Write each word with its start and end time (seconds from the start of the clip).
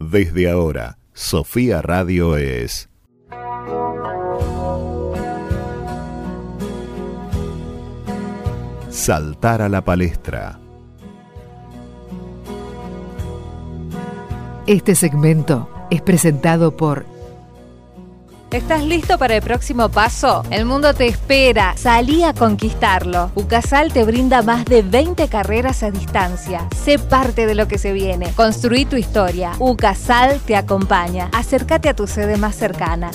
Desde 0.00 0.50
ahora, 0.50 0.96
Sofía 1.12 1.82
Radio 1.82 2.38
es... 2.38 2.88
Saltar 8.88 9.60
a 9.60 9.68
la 9.68 9.84
palestra. 9.84 10.58
Este 14.66 14.94
segmento 14.94 15.68
es 15.90 16.00
presentado 16.00 16.74
por 16.76 17.04
¿Estás 18.52 18.82
listo 18.82 19.16
para 19.16 19.36
el 19.36 19.42
próximo 19.42 19.90
paso? 19.90 20.42
El 20.50 20.64
mundo 20.64 20.92
te 20.92 21.06
espera. 21.06 21.76
Salí 21.76 22.24
a 22.24 22.34
conquistarlo. 22.34 23.30
UCASAL 23.36 23.92
te 23.92 24.02
brinda 24.02 24.42
más 24.42 24.64
de 24.64 24.82
20 24.82 25.28
carreras 25.28 25.84
a 25.84 25.92
distancia. 25.92 26.66
Sé 26.74 26.98
parte 26.98 27.46
de 27.46 27.54
lo 27.54 27.68
que 27.68 27.78
se 27.78 27.92
viene. 27.92 28.32
Construí 28.32 28.86
tu 28.86 28.96
historia. 28.96 29.52
UCASAL 29.60 30.40
te 30.40 30.56
acompaña. 30.56 31.30
Acércate 31.32 31.88
a 31.88 31.94
tu 31.94 32.08
sede 32.08 32.38
más 32.38 32.56
cercana. 32.56 33.12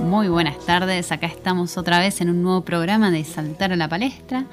Muy 0.00 0.28
buenas 0.28 0.64
tardes, 0.64 1.10
acá 1.10 1.26
estamos 1.26 1.76
otra 1.76 1.98
vez 1.98 2.20
en 2.20 2.30
un 2.30 2.40
nuevo 2.40 2.60
programa 2.60 3.10
de 3.10 3.24
Saltar 3.24 3.72
a 3.72 3.76
la 3.76 3.88
Palestra. 3.88 4.44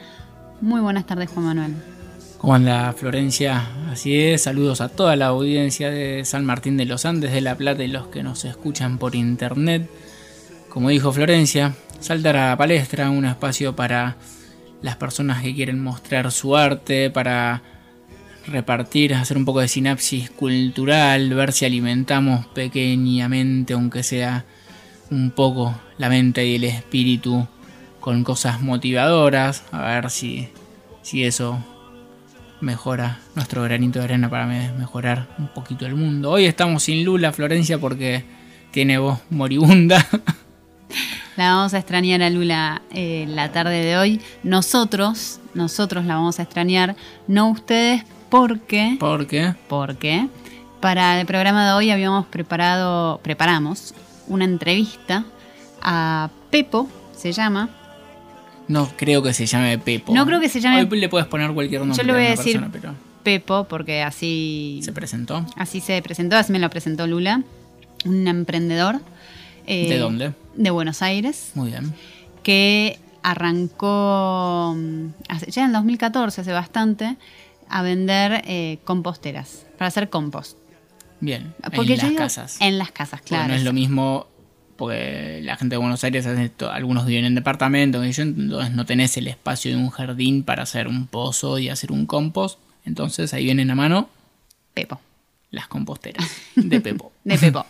Muy 0.59 0.81
buenas 0.81 1.05
tardes, 1.05 1.29
Juan 1.29 1.45
Manuel. 1.45 1.92
¿Cómo 2.43 2.55
anda 2.55 2.91
Florencia? 2.91 3.69
Así 3.89 4.19
es, 4.19 4.43
saludos 4.43 4.81
a 4.81 4.89
toda 4.89 5.15
la 5.15 5.27
audiencia 5.27 5.89
de 5.89 6.25
San 6.25 6.43
Martín 6.43 6.75
de 6.75 6.83
los 6.83 7.05
Andes, 7.05 7.31
de 7.31 7.39
La 7.39 7.55
Plata 7.55 7.85
y 7.85 7.87
los 7.87 8.07
que 8.07 8.21
nos 8.21 8.43
escuchan 8.43 8.97
por 8.97 9.15
internet. 9.15 9.89
Como 10.67 10.89
dijo 10.89 11.13
Florencia, 11.13 11.73
Saltar 12.01 12.35
a 12.35 12.49
la 12.49 12.57
Palestra, 12.57 13.09
un 13.11 13.23
espacio 13.23 13.77
para 13.77 14.17
las 14.81 14.97
personas 14.97 15.41
que 15.41 15.55
quieren 15.55 15.81
mostrar 15.81 16.33
su 16.33 16.57
arte, 16.57 17.09
para 17.09 17.61
repartir, 18.45 19.13
hacer 19.13 19.37
un 19.37 19.45
poco 19.45 19.61
de 19.61 19.69
sinapsis 19.69 20.29
cultural, 20.29 21.33
ver 21.33 21.53
si 21.53 21.63
alimentamos 21.63 22.45
pequeñamente, 22.47 23.71
aunque 23.71 24.03
sea 24.03 24.43
un 25.09 25.31
poco, 25.31 25.79
la 25.97 26.09
mente 26.09 26.45
y 26.45 26.55
el 26.55 26.65
espíritu 26.65 27.47
con 28.01 28.25
cosas 28.25 28.59
motivadoras, 28.61 29.63
a 29.71 29.81
ver 29.83 30.09
si, 30.09 30.49
si 31.03 31.23
eso 31.23 31.63
mejora 32.63 33.19
nuestro 33.35 33.61
granito 33.63 33.99
de 33.99 34.05
arena 34.05 34.29
para 34.29 34.47
mejorar 34.47 35.27
un 35.37 35.47
poquito 35.49 35.85
el 35.85 35.95
mundo. 35.95 36.31
Hoy 36.31 36.45
estamos 36.45 36.83
sin 36.83 37.03
Lula, 37.03 37.31
Florencia, 37.31 37.77
porque 37.77 38.23
tiene 38.71 38.97
voz 38.97 39.19
moribunda. 39.29 40.03
La 41.35 41.55
vamos 41.55 41.73
a 41.73 41.79
extrañar 41.79 42.21
a 42.21 42.29
Lula 42.29 42.81
eh, 42.91 43.25
la 43.27 43.51
tarde 43.51 43.83
de 43.83 43.97
hoy. 43.97 44.21
Nosotros, 44.43 45.39
nosotros 45.55 46.05
la 46.05 46.15
vamos 46.15 46.39
a 46.39 46.43
extrañar, 46.43 46.95
no 47.27 47.49
ustedes, 47.49 48.03
porque... 48.29 48.97
¿Por 48.99 49.25
qué? 49.25 49.55
Porque 49.67 50.27
para 50.79 51.19
el 51.19 51.25
programa 51.25 51.65
de 51.65 51.73
hoy 51.73 51.89
habíamos 51.89 52.27
preparado, 52.27 53.19
preparamos 53.23 53.95
una 54.27 54.45
entrevista 54.45 55.25
a 55.81 56.29
Pepo, 56.51 56.87
se 57.15 57.31
llama, 57.31 57.69
no 58.67 58.89
creo 58.95 59.21
que 59.21 59.33
se 59.33 59.45
llame 59.45 59.77
Pepo. 59.77 60.13
No 60.13 60.25
creo 60.25 60.39
que 60.39 60.49
se 60.49 60.61
llame. 60.61 60.87
Hoy 60.89 60.99
le 60.99 61.09
puedes 61.09 61.27
poner 61.27 61.51
cualquier 61.53 61.81
nombre. 61.81 61.97
Yo 61.97 62.03
le 62.03 62.13
voy 62.13 62.25
a, 62.25 62.29
decir 62.31 62.61
Pepo 63.23 63.65
porque 63.65 64.01
así. 64.01 64.79
¿Se 64.83 64.91
presentó? 64.91 65.45
Así 65.55 65.81
se 65.81 66.01
presentó, 66.01 66.37
así 66.37 66.51
me 66.51 66.59
lo 66.59 66.69
presentó 66.69 67.07
Lula. 67.07 67.43
Un 68.05 68.27
emprendedor. 68.27 68.99
Eh, 69.65 69.89
¿De 69.89 69.97
dónde? 69.97 70.33
De 70.55 70.69
Buenos 70.69 71.01
Aires. 71.01 71.51
Muy 71.55 71.69
bien. 71.69 71.93
Que 72.43 72.99
arrancó 73.23 74.75
ya 75.47 75.61
en 75.61 75.67
el 75.67 75.73
2014, 75.73 76.41
hace 76.41 76.51
bastante, 76.51 77.15
a 77.69 77.81
vender 77.81 78.43
eh, 78.45 78.79
composteras 78.83 79.65
para 79.77 79.87
hacer 79.87 80.09
compost. 80.09 80.57
Bien. 81.21 81.53
en 81.71 81.97
las 81.97 82.11
casas. 82.11 82.57
En 82.59 82.77
las 82.77 82.91
casas, 82.91 83.21
claro. 83.21 83.47
no 83.47 83.53
es 83.53 83.63
lo 83.63 83.71
mismo 83.71 84.27
porque 84.75 85.39
la 85.43 85.55
gente 85.55 85.75
de 85.75 85.77
Buenos 85.77 86.03
Aires 86.03 86.25
hace 86.25 86.45
esto, 86.45 86.71
algunos 86.71 87.05
viven 87.05 87.25
en 87.25 87.35
departamentos, 87.35 88.03
entonces 88.19 88.71
no 88.71 88.85
tenés 88.85 89.17
el 89.17 89.27
espacio 89.27 89.71
de 89.71 89.77
un 89.77 89.89
jardín 89.89 90.43
para 90.43 90.63
hacer 90.63 90.87
un 90.87 91.07
pozo 91.07 91.59
y 91.59 91.69
hacer 91.69 91.91
un 91.91 92.05
compost, 92.05 92.59
entonces 92.85 93.33
ahí 93.33 93.45
vienen 93.45 93.71
a 93.71 93.75
mano 93.75 94.09
Pepo. 94.73 94.99
Las 95.51 95.67
composteras 95.67 96.27
de 96.55 96.81
Pepo. 96.81 97.11
de 97.23 97.37
Pepo. 97.37 97.63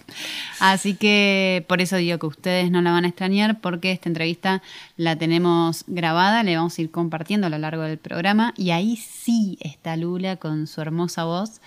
Así 0.62 0.94
que 0.94 1.66
por 1.68 1.82
eso 1.82 1.98
digo 1.98 2.18
que 2.18 2.28
ustedes 2.28 2.72
no 2.72 2.82
la 2.82 2.92
van 2.92 3.04
a 3.04 3.10
extrañar 3.10 3.60
porque 3.60 3.92
esta 3.92 4.08
entrevista 4.08 4.62
la 4.96 5.18
tenemos 5.18 5.84
grabada, 5.88 6.44
le 6.44 6.56
vamos 6.56 6.78
a 6.78 6.82
ir 6.82 6.92
compartiendo 6.92 7.48
a 7.48 7.50
lo 7.50 7.58
largo 7.58 7.84
del 7.84 7.98
programa 7.98 8.54
y 8.56 8.72
ahí 8.72 8.96
sí 8.96 9.58
está 9.60 9.98
Lula 9.98 10.38
con 10.38 10.66
su 10.66 10.80
hermosa 10.80 11.26
voz, 11.26 11.60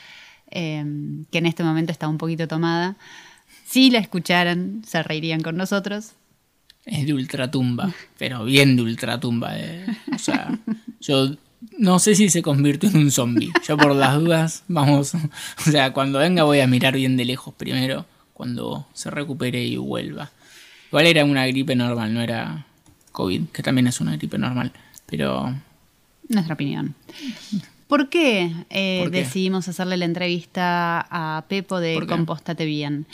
eh, 0.50 0.82
que 1.30 1.36
en 1.36 1.44
este 1.44 1.62
momento 1.62 1.92
está 1.92 2.08
un 2.08 2.16
poquito 2.16 2.48
tomada 2.48 2.96
si 3.66 3.90
la 3.90 3.98
escucharan, 3.98 4.82
se 4.86 5.02
reirían 5.02 5.40
con 5.40 5.56
nosotros. 5.56 6.12
Es 6.84 7.04
de 7.04 7.14
ultratumba, 7.14 7.92
pero 8.16 8.44
bien 8.44 8.76
de 8.76 8.82
ultratumba. 8.82 9.58
Eh. 9.58 9.84
O 10.14 10.18
sea, 10.18 10.56
yo 11.00 11.32
no 11.76 11.98
sé 11.98 12.14
si 12.14 12.30
se 12.30 12.42
convirtió 12.42 12.88
en 12.88 12.96
un 12.96 13.10
zombie. 13.10 13.50
Yo 13.66 13.76
por 13.76 13.94
las 13.94 14.14
dudas, 14.14 14.62
vamos. 14.68 15.14
O 15.66 15.70
sea, 15.70 15.92
cuando 15.92 16.20
venga 16.20 16.44
voy 16.44 16.60
a 16.60 16.68
mirar 16.68 16.94
bien 16.94 17.16
de 17.16 17.24
lejos 17.24 17.54
primero, 17.54 18.06
cuando 18.32 18.86
se 18.94 19.10
recupere 19.10 19.64
y 19.64 19.76
vuelva. 19.76 20.30
Igual 20.88 21.06
era 21.06 21.24
una 21.24 21.46
gripe 21.46 21.74
normal, 21.74 22.14
no 22.14 22.20
era 22.20 22.66
COVID, 23.10 23.46
que 23.52 23.62
también 23.64 23.88
es 23.88 24.00
una 24.00 24.16
gripe 24.16 24.38
normal. 24.38 24.72
Pero. 25.06 25.54
Nuestra 26.28 26.54
opinión. 26.54 26.94
¿Por 27.88 28.08
qué, 28.08 28.52
eh, 28.70 29.08
decidimos 29.10 29.68
hacerle 29.68 29.96
la 29.96 30.04
entrevista 30.04 31.06
a 31.10 31.44
Pepo 31.48 31.80
de 31.80 32.04
Compostate 32.06 32.64
Bien? 32.64 33.06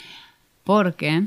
Porque 0.63 1.23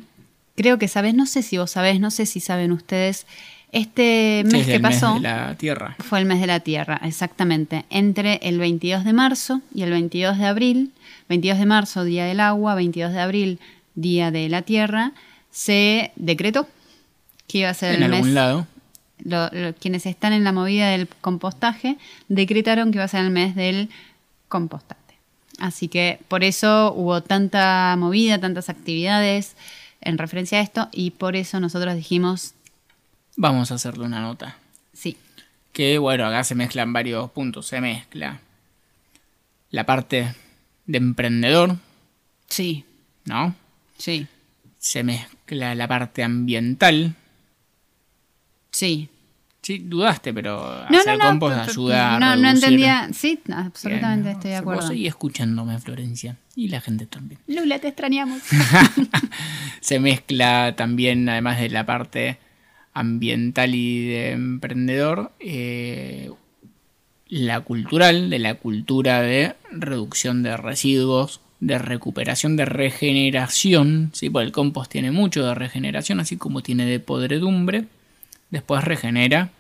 creo 0.55 0.79
que 0.79 0.89
sabes, 0.89 1.15
no 1.15 1.27
sé 1.27 1.43
si 1.43 1.59
vos 1.59 1.71
sabés, 1.71 2.01
no 2.01 2.11
sé 2.11 2.27
si 2.27 2.41
saben 2.41 2.73
ustedes, 2.73 3.27
este 3.73 4.43
mes 4.51 4.67
que 4.67 4.81
pasó... 4.81 5.15
Mes 5.15 5.23
de 5.23 5.29
la 5.29 5.55
Tierra. 5.57 5.97
Fue 5.99 6.19
el 6.19 6.25
mes 6.25 6.41
de 6.41 6.47
la 6.47 6.61
Tierra, 6.61 7.01
exactamente. 7.05 7.85
Entre 7.91 8.41
el 8.43 8.59
22 8.59 9.05
de 9.05 9.13
marzo 9.13 9.61
y 9.75 9.83
el 9.83 9.91
22 9.91 10.39
de 10.39 10.47
abril, 10.47 10.93
22 11.29 11.59
de 11.59 11.67
marzo, 11.67 12.05
Día 12.05 12.25
del 12.25 12.41
Agua, 12.41 12.75
22 12.75 13.13
de 13.13 13.21
abril, 13.21 13.61
Día 13.95 14.31
de 14.31 14.49
la 14.49 14.63
Tierra, 14.63 15.13
se 15.51 16.13
decretó 16.17 16.69
que 17.47 17.59
iba 17.59 17.71
a 17.71 17.75
ser 17.75 17.97
en 17.97 18.03
el 18.03 18.15
algún 18.15 18.35
lado. 18.35 18.67
quienes 19.81 20.07
están 20.07 20.33
en 20.33 20.45
la 20.45 20.53
movida 20.53 20.91
del 20.91 21.09
compostaje 21.21 21.97
decretaron 22.29 22.91
que 22.91 22.99
iba 22.99 23.05
a 23.05 23.09
ser 23.09 23.25
el 23.25 23.31
mes 23.31 23.55
del 23.55 23.91
compostaje. 24.49 25.06
Así 25.59 25.89
que 25.89 26.21
por 26.29 26.45
eso 26.45 26.93
hubo 26.93 27.23
tanta 27.23 27.95
movida, 27.99 28.39
tantas 28.39 28.69
actividades 28.69 29.57
en 30.01 30.19
referencia 30.19 30.59
a 30.59 30.63
esto 30.63 30.89
y 30.93 31.13
por 31.13 31.37
eso 31.37 31.61
nosotros 31.61 31.95
dijimos... 31.95 32.55
Vamos 33.37 33.71
a 33.71 33.75
hacerle 33.75 34.05
una 34.05 34.21
nota. 34.21 34.59
Sí. 34.93 35.17
Que 35.73 35.99
bueno, 35.99 36.27
acá 36.27 36.45
se 36.45 36.55
mezclan 36.55 36.93
varios 36.93 37.31
puntos. 37.31 37.67
Se 37.67 37.81
mezcla 37.81 38.41
la 39.71 39.85
parte 39.85 40.35
de 40.87 40.99
emprendedor. 40.99 41.77
Sí. 42.49 42.85
¿No? 43.25 43.55
Sí. 43.99 44.27
Se 44.79 45.03
mezcla 45.03 45.75
la 45.75 45.89
parte 45.89 46.23
ambiental. 46.23 47.15
Sí. 48.71 49.09
Sí, 49.67 49.79
dudaste, 49.85 50.33
pero 50.33 50.65
hacer 50.65 51.19
compost 51.19 51.57
ayuda 51.71 52.21
no, 52.21 52.37
No, 52.37 52.51
entendía. 52.51 53.09
Sí, 53.13 53.41
absolutamente 53.53 54.31
estoy 54.31 54.53
de 54.53 54.59
acuerdo. 54.59 54.83
Vos 54.83 54.97
escuchándome, 54.97 55.77
Florencia. 55.81 56.37
Y 56.55 56.69
la 56.69 56.81
gente 56.81 57.07
también. 57.07 57.41
Lula, 57.49 57.81
te 57.81 57.89
extrañamos. 57.89 58.43
Se 59.81 59.99
mezcla 59.99 60.77
también, 60.77 61.29
además 61.29 61.59
de 61.59 61.69
la 61.71 61.85
parte 61.85 62.39
ambiental 62.93 63.75
y 63.75 64.07
de 64.07 64.31
emprendedor, 64.31 65.33
eh, 65.41 66.31
la 67.27 67.59
cultural, 67.63 68.31
de 68.31 68.39
la 68.39 68.55
cultura 68.55 69.21
de 69.21 69.57
reducción 69.73 70.45
de 70.45 70.57
residuos, 70.57 71.41
de 71.59 71.79
recuperación, 71.79 72.55
de 72.55 72.67
regeneración. 72.67 74.11
¿sí? 74.13 74.31
Porque 74.31 74.47
el 74.47 74.53
compost 74.53 74.93
tiene 74.93 75.11
mucho 75.11 75.45
de 75.45 75.57
regeneración, 75.57 76.21
así 76.21 76.37
como 76.37 76.63
tiene 76.63 76.87
de 76.87 77.01
podredumbre 77.01 77.87
después 78.51 78.85
regenera 78.85 79.51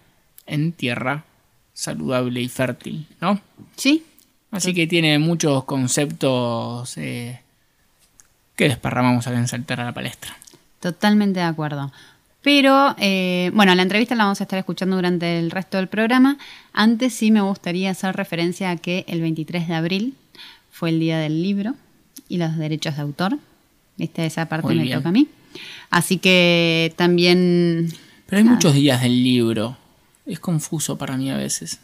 en 0.47 0.73
tierra 0.73 1.25
saludable 1.73 2.41
y 2.41 2.49
fértil, 2.49 3.07
¿no? 3.21 3.41
Sí. 3.77 4.05
Así 4.51 4.73
que 4.73 4.87
tiene 4.87 5.19
muchos 5.19 5.65
conceptos 5.65 6.97
eh, 6.97 7.41
que 8.55 8.69
desparramamos 8.69 9.27
en 9.27 9.49
Saltar 9.49 9.81
a 9.81 9.85
la 9.85 9.93
Palestra. 9.93 10.37
Totalmente 10.81 11.41
de 11.41 11.47
acuerdo. 11.47 11.93
Pero, 12.43 12.95
eh, 12.99 13.51
bueno, 13.55 13.75
la 13.75 13.83
entrevista 13.83 14.15
la 14.15 14.25
vamos 14.25 14.41
a 14.41 14.45
estar 14.45 14.59
escuchando 14.59 14.97
durante 14.97 15.39
el 15.39 15.51
resto 15.51 15.77
del 15.79 15.89
programa. 15.89 16.39
Antes 16.73 17.13
sí 17.13 17.31
me 17.31 17.41
gustaría 17.41 17.91
hacer 17.91 18.17
referencia 18.17 18.71
a 18.71 18.77
que 18.77 19.05
el 19.09 19.21
23 19.21 19.69
de 19.69 19.75
abril 19.75 20.15
fue 20.71 20.91
el 20.91 21.01
día 21.01 21.19
del 21.19 21.43
libro 21.43 21.75
y 22.29 22.39
los 22.39 22.57
derechos 22.57 22.97
de 22.97 23.03
autor. 23.03 23.39
Esta 23.99 24.25
esa 24.25 24.47
parte 24.47 24.75
me 24.75 24.89
toca 24.89 25.09
a 25.09 25.13
mí. 25.13 25.29
Así 25.91 26.19
que 26.19 26.95
también 26.97 27.93
pero 28.27 28.39
hay 28.39 28.45
muchos 28.45 28.75
días 28.75 29.03
del 29.03 29.23
libro. 29.23 29.77
Es 30.27 30.41
confuso 30.41 30.99
para 30.99 31.17
mí 31.17 31.31
a 31.31 31.37
veces. 31.37 31.79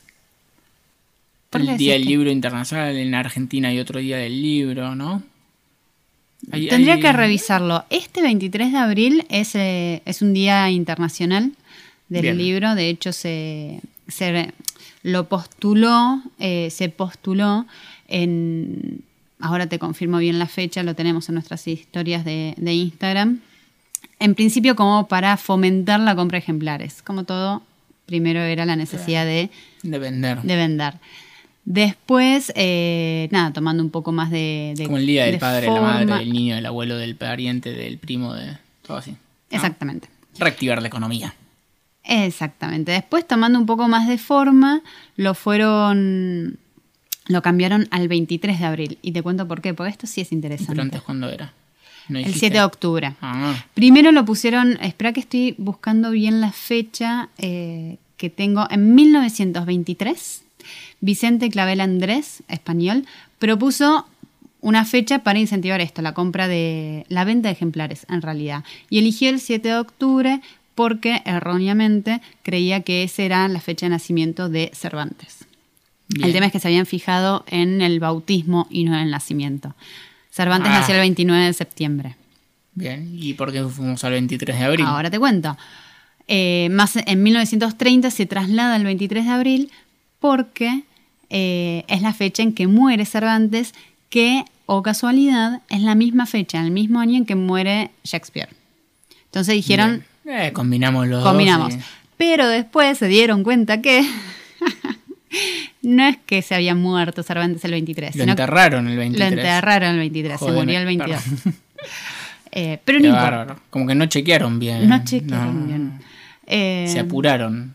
¿Por 1.51 1.63
qué 1.65 1.73
El 1.73 1.79
Día 1.79 1.93
del 1.95 2.05
Libro 2.05 2.31
Internacional 2.31 2.97
en 2.97 3.15
Argentina 3.15 3.73
y 3.73 3.79
otro 3.79 4.01
Día 4.01 4.17
del 4.19 4.41
Libro, 4.41 4.95
¿no? 4.95 5.23
Hay- 6.51 6.69
Tendría 6.69 6.95
hay- 6.95 7.01
que 7.01 7.13
revisarlo. 7.13 7.85
Este 7.91 8.21
23 8.23 8.73
de 8.73 8.79
abril 8.79 9.27
es, 9.29 9.55
eh, 9.55 10.03
es 10.05 10.23
un 10.23 10.33
día 10.33 10.71
internacional 10.71 11.53
del 12.09 12.23
Bien. 12.23 12.39
libro. 12.39 12.75
De 12.75 12.89
hecho, 12.89 13.13
se, 13.13 13.81
se 14.09 14.53
lo 15.03 15.29
postuló, 15.29 16.21
eh, 16.39 16.69
se 16.71 16.89
postuló 16.89 17.67
en. 18.09 19.03
Ahora 19.39 19.67
te 19.67 19.79
confirmo 19.79 20.19
bien 20.19 20.39
la 20.39 20.47
fecha, 20.47 20.83
lo 20.85 20.95
tenemos 20.95 21.29
en 21.29 21.35
nuestras 21.35 21.67
historias 21.69 22.25
de, 22.25 22.55
de 22.57 22.75
Instagram. 22.75 23.41
En 24.21 24.35
principio, 24.37 24.75
como 24.77 25.09
para 25.09 25.37
fomentar 25.37 25.99
la 26.01 26.15
compra 26.17 26.37
de 26.37 26.43
ejemplares. 26.45 27.03
Como 27.03 27.25
todo, 27.25 27.63
primero 28.07 28.41
era 28.41 28.65
la 28.67 28.77
necesidad 28.77 29.25
de 29.25 29.51
De 29.83 29.99
vender. 29.99 30.41
de 30.43 30.57
vender. 30.57 30.95
Después, 31.65 32.53
eh, 32.57 33.29
nada, 33.31 33.53
tomando 33.53 33.83
un 33.83 33.91
poco 33.91 34.11
más 34.13 34.31
de. 34.31 34.75
de- 34.77 34.85
Como 34.85 34.97
el 34.99 35.07
Día 35.07 35.25
del 35.25 35.35
de 35.35 35.39
Padre, 35.39 35.67
de 35.69 35.73
la 35.73 35.81
Madre, 35.81 35.99
forma. 36.07 36.19
del 36.19 36.33
Niño, 36.33 36.55
del 36.57 36.67
Abuelo, 36.67 36.97
del 36.97 37.15
Pariente, 37.15 37.73
del 37.73 37.99
Primo, 37.99 38.35
de 38.35 38.57
todo 38.87 38.97
así. 38.97 39.13
¿no? 39.13 39.17
Exactamente. 39.51 40.09
Reactivar 40.39 40.83
la 40.83 40.89
economía. 40.89 41.35
Exactamente. 42.05 42.91
Después, 42.93 43.27
tomando 43.29 43.59
un 43.59 43.67
poco 43.67 43.87
más 43.89 44.09
de 44.09 44.19
forma, 44.19 44.83
lo 45.17 45.35
fueron. 45.35 46.59
Lo 47.29 47.41
cambiaron 47.43 47.87
al 47.93 48.09
23 48.09 48.59
de 48.59 48.65
abril. 48.67 48.99
Y 49.03 49.13
te 49.13 49.23
cuento 49.23 49.47
por 49.47 49.61
qué, 49.61 49.73
porque 49.75 49.91
esto 49.93 50.09
sí 50.09 50.21
es 50.21 50.33
interesante. 50.33 50.73
Pero 50.73 50.83
antes, 50.83 51.03
¿cuándo 51.03 51.29
era? 51.31 51.53
¿No 52.09 52.19
el 52.19 52.25
dijiste? 52.25 52.47
7 52.47 52.59
de 52.59 52.65
octubre. 52.65 53.15
Ah, 53.21 53.55
Primero 53.75 54.13
lo 54.13 54.25
pusieron, 54.25 54.79
espera 54.83 55.13
que 55.13 55.21
estoy 55.21 55.55
buscando 55.59 56.11
bien 56.11 56.41
la 56.41 56.53
fecha 56.53 57.29
eh, 57.39 57.99
que 58.17 58.31
tengo, 58.31 58.67
en 58.71 58.95
1923, 58.95 60.43
Vicente 61.01 61.51
Clavel 61.51 61.81
Andrés, 61.81 62.43
español, 62.49 63.05
propuso 63.39 64.07
una 64.61 64.85
fecha 64.85 65.21
para 65.21 65.41
incentivar 65.41 65.81
esto, 65.81 66.03
la 66.03 66.15
compra 66.15 66.47
de 66.49 67.05
la 67.09 67.25
venta 67.25 67.49
de 67.49 67.55
ejemplares 67.55 68.07
en 68.09 68.23
realidad. 68.23 68.65
Y 68.89 68.99
eligió 68.99 69.29
el 69.29 69.41
7 69.41 69.69
de 69.69 69.77
octubre 69.77 70.41
porque 70.75 71.21
erróneamente 71.25 72.21
creía 72.43 72.81
que 72.83 73.03
esa 73.03 73.23
era 73.23 73.49
la 73.49 73.61
fecha 73.61 73.87
de 73.87 73.91
nacimiento 73.91 74.49
de 74.49 74.71
Cervantes. 74.73 75.45
bien. 76.09 76.29
El 76.29 76.33
tema 76.33 76.47
es 76.47 76.53
que 76.53 76.61
se 76.61 76.69
habían 76.69 76.87
fijado 76.87 77.45
en 77.49 77.83
el 77.83 77.99
bautismo 78.01 78.69
y 78.71 78.85
no 78.85 78.95
en 78.95 79.01
el 79.01 79.11
nacimiento. 79.11 79.75
Cervantes 80.33 80.71
Ah. 80.73 80.81
nació 80.81 80.95
el 80.95 81.01
29 81.03 81.45
de 81.45 81.53
septiembre. 81.53 82.17
Bien. 82.75 83.11
¿Y 83.15 83.35
por 83.35 83.53
qué 83.53 83.63
fuimos 83.65 84.03
al 84.03 84.13
23 84.13 84.59
de 84.59 84.65
abril? 84.65 84.87
Ahora 84.87 85.11
te 85.11 85.19
cuento. 85.19 85.57
Eh, 86.27 86.69
más 86.71 86.97
en 86.97 87.23
1930 87.23 88.11
se 88.11 88.25
traslada 88.27 88.77
al 88.77 88.85
23 88.85 89.25
de 89.27 89.31
abril 89.31 89.71
porque 90.21 90.85
eh, 91.29 91.85
es 91.89 92.01
la 92.01 92.15
fecha 92.15 92.43
en 92.43 92.55
que 92.55 92.67
muere 92.67 93.05
Cervantes, 93.05 93.75
que, 94.09 94.45
o 94.67 94.83
casualidad, 94.83 95.61
es 95.69 95.81
la 95.83 95.95
misma 95.95 96.25
fecha, 96.27 96.61
el 96.63 96.71
mismo 96.71 97.01
año 97.01 97.17
en 97.19 97.27
que 97.27 97.35
muere 97.35 97.91
Shakespeare. 98.05 98.49
Entonces 99.27 99.55
dijeron. 99.55 100.05
Eh, 100.25 100.51
combinamos 100.55 101.09
los 101.09 101.23
dos 101.23 101.29
combinamos. 101.29 101.75
y- 101.75 101.79
Pero 102.17 102.47
después 102.49 102.97
se 102.99 103.09
dieron 103.09 103.43
cuenta 103.43 103.83
que 103.83 104.07
no 105.83 106.05
es 106.07 106.17
que 106.27 106.43
se 106.43 106.55
había 106.55 106.75
muerto 106.75 107.23
Cervantes 107.23 107.65
el 107.65 107.71
23, 107.73 108.17
Lo 108.17 108.25
enterraron 108.25 108.89
el 108.89 108.97
23. 108.97 109.31
lo 109.33 109.37
enterraron 109.39 109.91
el 109.93 109.99
23, 109.99 110.39
Joder, 110.39 110.55
se 110.55 110.61
murió 110.61 110.79
el 110.79 110.87
22. 110.87 111.23
perdón. 111.23 111.55
Eh, 112.55 112.79
pero 112.85 112.99
no 112.99 113.03
Qué 113.05 113.09
importa. 113.09 113.31
bárbaro. 113.31 113.61
Como 113.71 113.87
que 113.87 113.95
no 113.95 114.05
chequearon 114.05 114.59
bien. 114.59 114.87
No 114.87 115.03
chequearon 115.03 115.61
No. 115.61 115.67
bien. 115.67 115.93
Eh, 116.47 116.85
Se 116.87 116.99
apuraron. 117.01 117.73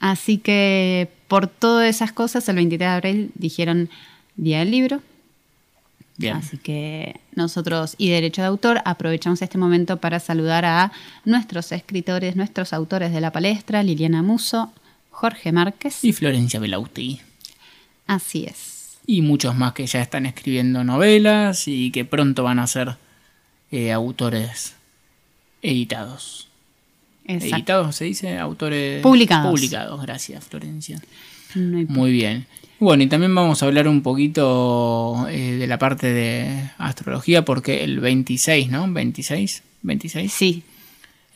Así 0.00 0.38
que 0.38 1.10
por 1.28 1.48
todas 1.48 1.86
esas 1.94 2.10
cosas, 2.12 2.48
el 2.48 2.56
23 2.56 2.88
de 2.88 2.94
abril 2.94 3.30
dijeron 3.34 3.90
Día 4.36 4.60
del 4.60 4.70
Libro. 4.70 5.02
Bien. 6.16 6.36
Así 6.36 6.56
que 6.56 7.20
nosotros 7.34 7.94
y 7.98 8.08
Derecho 8.08 8.40
de 8.40 8.48
Autor 8.48 8.80
aprovechamos 8.86 9.42
este 9.42 9.58
momento 9.58 9.98
para 9.98 10.18
saludar 10.18 10.64
a 10.64 10.90
nuestros 11.26 11.70
escritores, 11.70 12.36
nuestros 12.36 12.72
autores 12.72 13.12
de 13.12 13.20
la 13.20 13.32
palestra, 13.32 13.82
Liliana 13.82 14.22
Muso, 14.22 14.72
Jorge 15.18 15.50
Márquez. 15.50 16.04
Y 16.04 16.12
Florencia 16.12 16.60
Belauti. 16.60 17.20
Así 18.06 18.44
es. 18.44 18.98
Y 19.04 19.20
muchos 19.20 19.56
más 19.56 19.72
que 19.72 19.84
ya 19.84 20.00
están 20.00 20.26
escribiendo 20.26 20.84
novelas 20.84 21.66
y 21.66 21.90
que 21.90 22.04
pronto 22.04 22.44
van 22.44 22.60
a 22.60 22.68
ser 22.68 22.98
eh, 23.72 23.90
autores 23.90 24.76
editados. 25.60 26.46
Exacto. 27.24 27.56
Editados, 27.56 27.96
se 27.96 28.04
dice, 28.04 28.38
autores 28.38 29.02
Publicados. 29.02 29.50
Publicados, 29.50 30.00
gracias, 30.00 30.44
Florencia. 30.44 31.02
No 31.56 31.84
Muy 31.88 32.12
bien. 32.12 32.46
Bueno, 32.78 33.02
y 33.02 33.08
también 33.08 33.34
vamos 33.34 33.60
a 33.60 33.66
hablar 33.66 33.88
un 33.88 34.02
poquito 34.02 35.26
eh, 35.28 35.56
de 35.56 35.66
la 35.66 35.80
parte 35.80 36.12
de 36.12 36.70
astrología, 36.78 37.44
porque 37.44 37.82
el 37.82 37.98
26, 37.98 38.70
¿no? 38.70 38.86
26, 38.92 39.64
26. 39.82 40.32
Sí, 40.32 40.62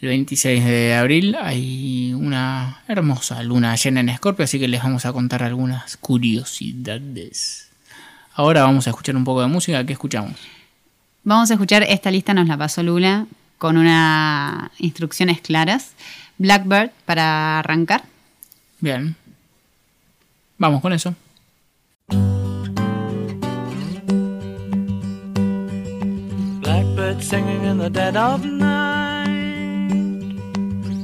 El 0.02 0.08
26 0.08 0.64
de 0.64 0.94
abril 0.94 1.36
hay 1.40 2.12
una 2.12 2.82
hermosa 2.88 3.40
luna 3.44 3.76
llena 3.76 4.00
en 4.00 4.08
Escorpio, 4.08 4.44
así 4.44 4.58
que 4.58 4.66
les 4.66 4.82
vamos 4.82 5.06
a 5.06 5.12
contar 5.12 5.44
algunas 5.44 5.96
curiosidades. 5.96 7.70
Ahora 8.34 8.64
vamos 8.64 8.88
a 8.88 8.90
escuchar 8.90 9.14
un 9.14 9.22
poco 9.22 9.42
de 9.42 9.46
música. 9.46 9.86
¿Qué 9.86 9.92
escuchamos? 9.92 10.32
Vamos 11.22 11.52
a 11.52 11.54
escuchar, 11.54 11.84
esta 11.84 12.10
lista 12.10 12.34
nos 12.34 12.48
la 12.48 12.56
pasó 12.56 12.82
Lula 12.82 13.26
con 13.58 13.76
unas 13.76 14.72
instrucciones 14.78 15.40
claras. 15.40 15.92
Blackbird 16.36 16.90
para 17.06 17.60
arrancar. 17.60 18.02
Bien. 18.80 19.14
Vamos 20.58 20.82
con 20.82 20.92
eso. 20.92 21.14
Blackbird 26.60 27.22
singing 27.22 27.64
in 27.64 27.78
the 27.78 27.88
dead 27.88 28.16
of 28.16 28.44
night. 28.44 28.81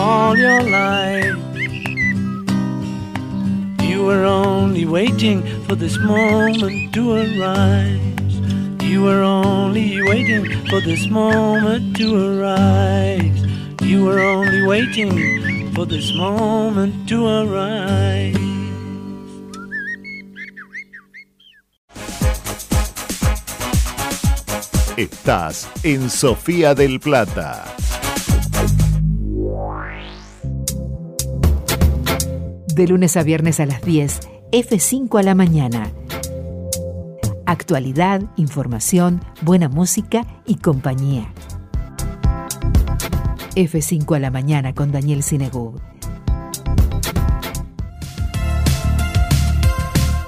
All 0.00 0.34
your 0.34 0.62
life, 0.62 1.36
You 3.82 4.08
are 4.08 4.24
only 4.24 4.86
waiting 4.86 5.42
for 5.66 5.74
this 5.76 5.98
moment 5.98 6.94
to 6.94 7.02
arise. 7.20 8.34
You 8.80 9.02
were 9.02 9.22
only 9.22 10.00
waiting 10.08 10.44
for 10.70 10.80
this 10.80 11.06
moment 11.10 11.98
to 11.98 12.06
arise. 12.16 13.44
You 13.82 14.06
were 14.06 14.20
only 14.20 14.62
waiting 14.62 15.70
for 15.74 15.84
this 15.84 16.14
moment 16.14 17.06
to 17.10 17.26
arise. 17.26 18.36
Estás 24.96 25.68
en 25.82 26.08
Sofía 26.08 26.74
del 26.74 27.00
Plata. 27.00 27.64
De 32.80 32.88
lunes 32.88 33.18
a 33.18 33.22
viernes 33.22 33.60
a 33.60 33.66
las 33.66 33.82
10, 33.82 34.20
F5 34.52 35.20
a 35.20 35.22
la 35.22 35.34
mañana. 35.34 35.92
Actualidad, 37.44 38.22
información, 38.36 39.20
buena 39.42 39.68
música 39.68 40.26
y 40.46 40.54
compañía. 40.54 41.30
F5 43.54 44.16
a 44.16 44.18
la 44.18 44.30
mañana 44.30 44.72
con 44.72 44.92
Daniel 44.92 45.22
Sinegú. 45.22 45.74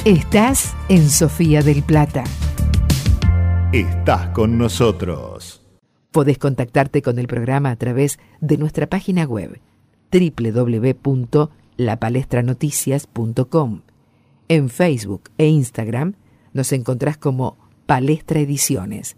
Estás 0.04 0.74
en 0.90 1.08
Sofía 1.08 1.62
del 1.62 1.82
Plata. 1.82 2.24
Estás 3.72 4.28
con 4.34 4.58
nosotros. 4.58 5.62
Podés 6.10 6.36
contactarte 6.36 7.00
con 7.00 7.18
el 7.18 7.28
programa 7.28 7.70
a 7.70 7.76
través 7.76 8.18
de 8.42 8.58
nuestra 8.58 8.88
página 8.88 9.24
web 9.24 9.58
www.lapalestranoticias.com. 11.78 13.82
En 14.48 14.68
Facebook 14.68 15.30
e 15.38 15.46
Instagram 15.46 16.14
nos 16.52 16.72
encontrás 16.72 17.16
como 17.16 17.56
Palestra 17.86 18.40
Ediciones 18.40 19.16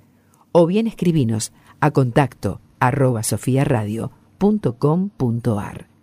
o 0.53 0.67
bien 0.67 0.87
escribinos 0.87 1.55
a 1.81 1.91
contacto 1.91 2.61
arroba 2.79 3.23
sofiaradio.com.ar. 3.23 5.94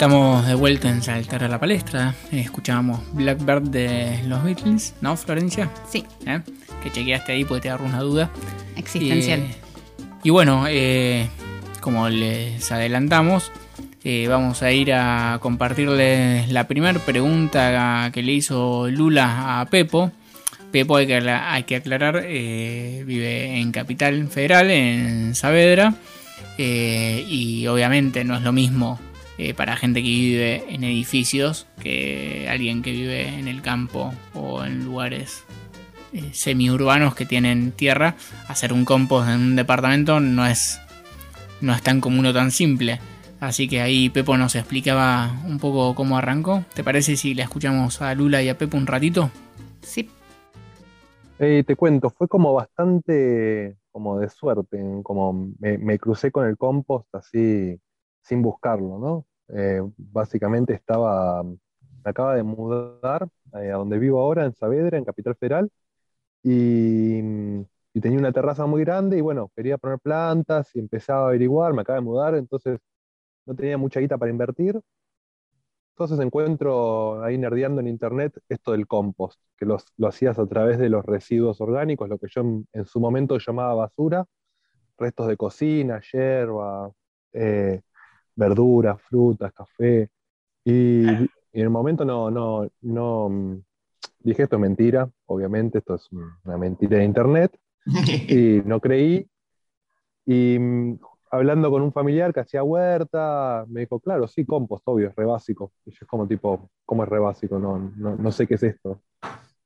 Estamos 0.00 0.46
de 0.46 0.54
vuelta 0.54 0.88
en 0.88 1.02
Saltar 1.02 1.44
a 1.44 1.48
la 1.48 1.60
Palestra. 1.60 2.14
Escuchábamos 2.32 3.00
Blackbird 3.12 3.68
de 3.68 4.22
los 4.26 4.42
Beatles, 4.42 4.94
¿no, 5.02 5.14
Florencia? 5.14 5.70
Sí, 5.90 6.06
¿Eh? 6.24 6.40
Que 6.82 6.90
chequeaste 6.90 7.32
ahí 7.32 7.44
porque 7.44 7.60
te 7.60 7.68
agarró 7.68 7.84
una 7.84 8.00
duda. 8.00 8.30
existencial. 8.76 9.40
Eh, 9.40 9.54
y 10.24 10.30
bueno, 10.30 10.64
eh, 10.68 11.28
como 11.82 12.08
les 12.08 12.72
adelantamos, 12.72 13.52
vamos 14.26 14.62
a 14.62 14.72
ir 14.72 14.94
a 14.94 15.38
compartirles 15.42 16.50
la 16.50 16.66
primera 16.66 16.98
pregunta 17.00 18.08
que 18.10 18.22
le 18.22 18.32
hizo 18.32 18.88
Lula 18.88 19.60
a 19.60 19.66
Pepo. 19.66 20.12
Pepo, 20.72 20.96
hay 20.96 21.08
que, 21.08 21.16
hay 21.16 21.64
que 21.64 21.76
aclarar, 21.76 22.22
vive 22.22 23.58
en 23.60 23.70
Capital 23.70 24.28
Federal, 24.28 24.70
en 24.70 25.34
Saavedra. 25.34 25.92
y 26.56 27.66
obviamente 27.66 28.24
no 28.24 28.36
es 28.36 28.42
lo 28.42 28.52
mismo 28.52 28.98
eh, 29.42 29.54
para 29.54 29.74
gente 29.76 30.02
que 30.02 30.08
vive 30.08 30.64
en 30.68 30.84
edificios 30.84 31.66
que 31.82 32.46
alguien 32.50 32.82
que 32.82 32.92
vive 32.92 33.26
en 33.38 33.48
el 33.48 33.62
campo 33.62 34.12
o 34.34 34.62
en 34.64 34.84
lugares 34.84 35.44
eh, 36.12 36.28
semiurbanos 36.32 37.14
que 37.14 37.24
tienen 37.24 37.72
tierra, 37.72 38.16
hacer 38.48 38.74
un 38.74 38.84
compost 38.84 39.30
en 39.30 39.40
un 39.40 39.56
departamento 39.56 40.20
no 40.20 40.44
es, 40.44 40.78
no 41.62 41.72
es 41.72 41.82
tan 41.82 42.02
común 42.02 42.26
o 42.26 42.34
tan 42.34 42.50
simple. 42.50 43.00
Así 43.40 43.66
que 43.66 43.80
ahí 43.80 44.10
Pepo 44.10 44.36
nos 44.36 44.54
explicaba 44.56 45.32
un 45.46 45.58
poco 45.58 45.94
cómo 45.94 46.18
arrancó. 46.18 46.66
¿Te 46.74 46.84
parece 46.84 47.16
si 47.16 47.32
le 47.32 47.42
escuchamos 47.42 48.02
a 48.02 48.14
Lula 48.14 48.42
y 48.42 48.50
a 48.50 48.58
Pepo 48.58 48.76
un 48.76 48.86
ratito? 48.86 49.30
Sí, 49.80 50.10
Eh, 51.38 51.64
te 51.66 51.74
cuento, 51.76 52.10
fue 52.10 52.28
como 52.28 52.52
bastante 52.54 53.78
como 53.92 54.18
de 54.18 54.28
suerte, 54.28 54.78
como 55.02 55.32
me, 55.58 55.78
me 55.78 55.98
crucé 55.98 56.30
con 56.30 56.46
el 56.46 56.56
compost 56.58 57.12
así 57.14 57.80
sin 58.22 58.42
buscarlo, 58.42 58.98
¿no? 58.98 59.26
Eh, 59.54 59.80
básicamente 59.96 60.74
estaba, 60.74 61.42
me 61.42 61.56
acaba 62.04 62.34
de 62.36 62.42
mudar 62.42 63.28
eh, 63.54 63.70
a 63.72 63.76
donde 63.76 63.98
vivo 63.98 64.20
ahora, 64.20 64.44
en 64.44 64.54
Saavedra, 64.54 64.98
en 64.98 65.04
Capital 65.04 65.36
Federal, 65.36 65.70
y, 66.42 67.20
tenía 68.00 68.18
una 68.18 68.32
terraza 68.32 68.66
muy 68.66 68.82
grande 68.84 69.18
y 69.18 69.20
bueno, 69.20 69.50
quería 69.56 69.78
poner 69.78 69.98
plantas 70.00 70.74
y 70.74 70.80
empezaba 70.80 71.26
a 71.26 71.28
averiguar, 71.28 71.74
me 71.74 71.82
acaba 71.82 71.96
de 71.98 72.04
mudar, 72.04 72.34
entonces 72.34 72.78
no 73.46 73.54
tenía 73.56 73.78
mucha 73.78 74.00
guita 74.00 74.18
para 74.18 74.30
invertir. 74.32 74.80
Entonces 75.94 76.18
encuentro 76.24 77.22
ahí 77.22 77.36
nerdeando 77.36 77.80
en 77.80 77.88
internet 77.88 78.38
esto 78.48 78.72
del 78.72 78.86
compost, 78.86 79.38
que 79.58 79.66
los- 79.66 79.84
lo 79.98 80.08
hacías 80.08 80.38
a 80.38 80.46
través 80.46 80.78
de 80.78 80.88
los 80.88 81.04
residuos 81.04 81.60
orgánicos, 81.60 82.08
lo 82.08 82.18
que 82.18 82.26
yo 82.30 82.40
en, 82.40 82.66
en 82.72 82.86
su 82.86 83.00
momento 83.00 83.36
llamaba 83.38 83.74
basura, 83.74 84.24
restos 84.98 85.28
de 85.28 85.36
cocina, 85.36 86.00
hierba, 86.12 86.92
eh, 87.32 87.82
verduras, 88.40 89.00
frutas, 89.02 89.52
café. 89.52 90.08
Y, 90.64 91.08
y 91.52 91.60
en 91.60 91.62
el 91.62 91.70
momento 91.70 92.04
no, 92.04 92.30
no, 92.30 92.66
no 92.80 93.28
mm, 93.28 93.62
dije 94.20 94.44
esto 94.44 94.56
es 94.56 94.62
mentira, 94.62 95.08
obviamente 95.26 95.78
esto 95.78 95.94
es 95.94 96.08
una 96.10 96.56
mentira 96.56 96.98
de 96.98 97.04
internet, 97.04 97.56
y 98.28 98.62
no 98.64 98.80
creí. 98.80 99.28
Y 100.26 100.58
mm, 100.58 100.98
hablando 101.30 101.70
con 101.70 101.82
un 101.82 101.92
familiar 101.92 102.32
que 102.32 102.40
hacía 102.40 102.62
huerta, 102.62 103.64
me 103.68 103.80
dijo, 103.80 104.00
claro, 104.00 104.26
sí, 104.26 104.44
compost, 104.44 104.82
obvio, 104.86 105.08
es 105.08 105.16
re 105.16 105.24
básico. 105.24 105.72
Y 105.84 105.90
yo 105.90 105.98
es 106.02 106.08
como 106.08 106.26
tipo, 106.26 106.70
¿cómo 106.84 107.04
es 107.04 107.08
re 107.08 107.18
básico? 107.18 107.58
No, 107.58 107.78
no, 107.96 108.16
no 108.16 108.32
sé 108.32 108.46
qué 108.46 108.54
es 108.54 108.62
esto. 108.62 109.00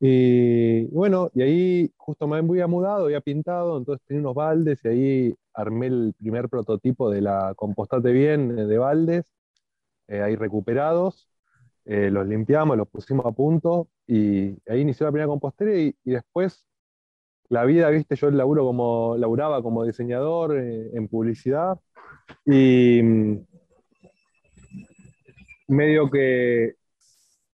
Y 0.00 0.86
bueno, 0.86 1.30
y 1.34 1.42
ahí 1.42 1.92
justo 1.96 2.26
me 2.26 2.38
había 2.38 2.66
mudado, 2.66 3.06
había 3.06 3.20
pintado, 3.20 3.78
entonces 3.78 4.04
tenía 4.06 4.20
unos 4.22 4.34
baldes 4.34 4.84
y 4.84 4.88
ahí 4.88 5.34
armé 5.54 5.86
el 5.86 6.14
primer 6.18 6.48
prototipo 6.48 7.10
de 7.10 7.20
la 7.22 7.54
Compostate 7.56 8.12
Bien 8.12 8.58
eh, 8.58 8.66
de 8.66 8.78
baldes, 8.78 9.32
eh, 10.08 10.22
ahí 10.22 10.36
recuperados. 10.36 11.28
Eh, 11.86 12.10
los 12.10 12.26
limpiamos, 12.26 12.76
los 12.78 12.88
pusimos 12.88 13.26
a 13.26 13.32
punto 13.32 13.88
y 14.06 14.56
ahí 14.68 14.80
inició 14.80 15.06
la 15.06 15.12
primera 15.12 15.28
compostera 15.28 15.76
y, 15.76 15.94
después 16.04 16.66
la 17.50 17.64
vida, 17.64 17.90
viste, 17.90 18.16
yo 18.16 18.30
laburo 18.30 18.64
como, 18.64 19.16
laburaba 19.18 19.62
como 19.62 19.84
diseñador 19.84 20.56
en 20.56 21.08
publicidad 21.08 21.78
y 22.46 23.02
mm, 23.02 23.46
medio 25.68 26.10
que, 26.10 26.74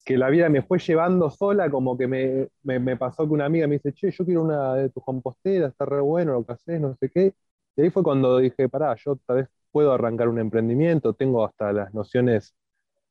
que 0.10 0.18
la 0.18 0.30
vida 0.32 0.50
me 0.50 0.63
fue 0.63 0.80
llevando 0.80 1.30
sola, 1.30 1.70
como 1.72 1.98
que 1.98 2.08
me, 2.08 2.50
me- 2.63 2.80
me 2.80 2.98
pasó 2.98 3.28
que 3.28 3.34
una 3.34 3.46
amiga 3.46 3.68
me 3.68 3.75
dice, 3.75 3.94
che, 3.94 4.12
yo 4.12 4.25
quiero 4.25 4.44
una 4.44 4.75
de 4.75 4.89
tus 4.89 5.04
composteras, 5.04 5.72
está 5.72 5.86
re 5.86 6.01
bueno 6.01 6.34
lo 6.34 6.46
que 6.46 6.54
haces, 6.54 6.82
no 6.82 6.96
sé 6.96 7.10
qué. 7.12 7.34
Y 7.75 7.82
ahí 7.84 7.92
fue 7.92 8.04
cuando 8.04 8.39
dije, 8.39 8.70
pará, 8.70 8.96
yo 8.98 9.18
tal 9.28 9.38
vez 9.38 9.50
puedo 9.72 9.94
arrancar 9.94 10.28
un 10.30 10.39
emprendimiento, 10.39 11.13
tengo 11.13 11.46
hasta 11.46 11.72
las 11.74 11.94
nociones 11.94 12.56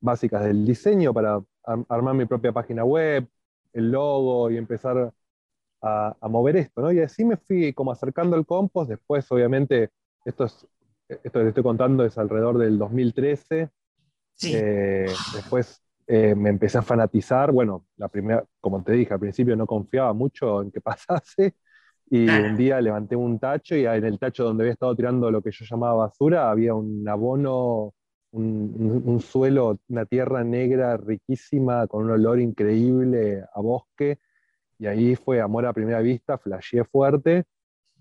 básicas 0.01 0.45
del 0.45 0.65
diseño 0.67 1.15
para 1.15 1.37
ar- 1.65 1.87
armar 1.89 2.15
mi 2.17 2.27
propia 2.27 2.53
página 2.53 2.85
web, 2.85 3.29
el 3.75 3.91
logo 3.93 4.51
y 4.51 4.57
empezar 4.59 5.13
a, 5.83 6.17
a 6.21 6.29
mover 6.29 6.57
esto, 6.57 6.81
¿no? 6.83 6.93
Y 6.93 7.01
así 7.01 7.25
me 7.25 7.37
fui 7.37 7.73
como 7.73 7.93
acercando 7.93 8.37
al 8.37 8.47
compost, 8.47 8.91
después 8.91 9.31
obviamente, 9.33 9.91
esto 10.25 10.45
es, 10.45 10.67
esto 11.09 11.21
que 11.23 11.41
te 11.45 11.49
estoy 11.49 11.63
contando 11.63 12.05
es 12.05 12.19
alrededor 12.19 12.59
del 12.59 12.79
2013, 12.79 13.71
Sí. 14.35 14.51
eh, 14.51 15.21
después 15.31 15.83
eh, 16.09 16.35
me 16.37 16.51
empecé 16.51 16.79
a 16.79 16.83
fanatizar, 16.83 17.53
bueno, 17.53 17.87
la 17.99 18.09
primera, 18.09 18.45
como 18.61 18.83
te 18.85 18.93
dije, 18.95 19.15
al 19.15 19.21
principio 19.21 19.57
no 19.57 19.67
confiaba 19.67 20.15
mucho 20.15 20.63
en 20.63 20.73
que 20.73 20.81
pasase, 20.83 21.57
y 22.11 22.39
un 22.39 22.57
día 22.57 22.81
levanté 22.81 23.17
un 23.17 23.39
tacho 23.39 23.77
y 23.77 23.87
en 23.87 24.05
el 24.05 24.19
tacho 24.19 24.45
donde 24.45 24.65
había 24.65 24.73
estado 24.75 24.97
tirando 24.97 25.31
lo 25.31 25.43
que 25.43 25.51
yo 25.53 25.65
llamaba 25.69 26.07
basura, 26.07 26.51
había 26.51 26.75
un 26.75 27.07
abono, 27.09 27.95
un, 28.33 28.75
un- 28.79 29.03
un 29.07 29.21
suelo, 29.21 29.79
una 29.89 30.07
tierra 30.07 30.45
negra 30.45 30.97
riquísima, 30.97 31.87
con 31.87 32.05
un 32.05 32.13
olor 32.13 32.41
increíble 32.41 33.45
a 33.55 33.61
bosque, 33.61 34.19
y 34.79 34.87
ahí 34.87 35.17
fue 35.17 35.41
amor 35.41 35.67
a 35.67 35.73
primera 35.75 36.01
vista, 36.01 36.39
flasheé 36.39 36.85
fuerte, 36.85 37.45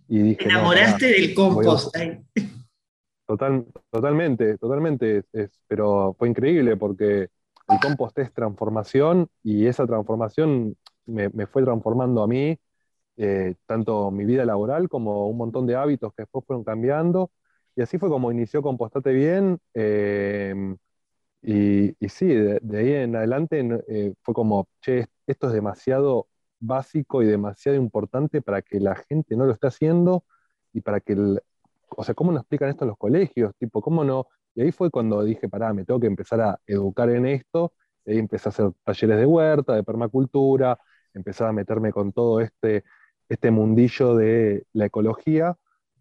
y 0.10 0.20
dije, 0.22 0.44
Te 0.44 0.50
no, 0.50 0.60
enamoraste 0.60 1.06
pará, 1.06 1.14
del 1.22 1.34
compost. 1.36 1.96
Ay, 1.98 2.26
Total, 3.26 3.66
totalmente, 3.92 4.58
totalmente, 4.58 5.24
es- 5.34 5.60
pero 5.68 6.16
fue 6.18 6.30
increíble 6.30 6.78
porque 6.78 7.28
el 7.70 7.80
compost 7.80 8.18
es 8.20 8.34
transformación 8.34 9.30
y 9.44 9.68
esa 9.68 9.86
transformación 9.88 10.78
me, 11.06 11.30
fue 11.48 11.64
transformando 11.64 12.24
a 12.24 12.28
mí, 12.28 12.58
eh, 13.18 13.56
tanto 13.66 14.12
mi 14.12 14.26
vida 14.26 14.46
laboral 14.46 14.90
como 14.90 15.28
un 15.30 15.38
montón 15.38 15.68
de 15.68 15.76
hábitos 15.76 16.14
que 16.16 16.24
después 16.24 16.46
fueron 16.46 16.64
cambiando. 16.64 17.32
Y 17.76 17.82
así 17.82 17.98
fue 18.00 18.10
como 18.10 18.32
inició 18.32 18.62
Compostate 18.62 19.12
Bien. 19.14 19.60
eh, 19.74 20.76
Y, 21.42 21.96
sí, 22.10 22.28
de, 22.28 22.60
ahí 22.78 22.92
en 22.94 23.16
adelante 23.16 23.60
eh, 23.88 24.14
fue 24.24 24.34
como, 24.34 24.68
che, 24.82 25.08
esto 25.28 25.48
es 25.48 25.54
demasiado 25.54 26.28
básico 26.60 27.22
y 27.24 27.28
demasiado 27.28 27.78
importante 27.78 28.42
para 28.42 28.62
que 28.62 28.80
la 28.80 28.96
gente 28.96 29.36
no 29.38 29.46
lo 29.46 29.54
esté 29.54 29.68
haciendo 29.68 30.26
y 30.74 30.82
para 30.82 31.00
que, 31.00 31.16
o 31.90 32.04
sea, 32.04 32.16
¿cómo 32.16 32.32
no 32.32 32.40
explican 32.40 32.70
esto 32.70 32.84
en 32.86 32.90
los 32.90 32.98
colegios? 32.98 33.54
Tipo, 33.60 33.82
¿cómo 33.82 34.04
no? 34.04 34.28
Y 34.58 34.62
ahí 34.64 34.72
fue 34.72 34.90
cuando 34.90 35.24
dije, 35.24 35.48
pará, 35.48 35.72
me 35.72 35.86
tengo 35.86 36.00
que 36.00 36.08
empezar 36.08 36.42
a 36.42 36.60
educar 36.66 37.12
en 37.12 37.28
esto. 37.28 37.74
Y 38.06 38.14
ahí 38.14 38.18
empecé 38.18 38.50
a 38.50 38.52
hacer 38.52 38.72
talleres 38.84 39.18
de 39.20 39.26
huerta, 39.28 39.76
de 39.76 39.84
permacultura, 39.84 40.80
empecé 41.14 41.44
a 41.44 41.52
meterme 41.54 41.92
con 41.92 42.12
todo 42.12 42.42
este, 42.42 42.84
este 43.30 43.52
mundillo 43.52 44.16
de 44.16 44.66
la 44.74 44.88
ecología. 44.88 45.56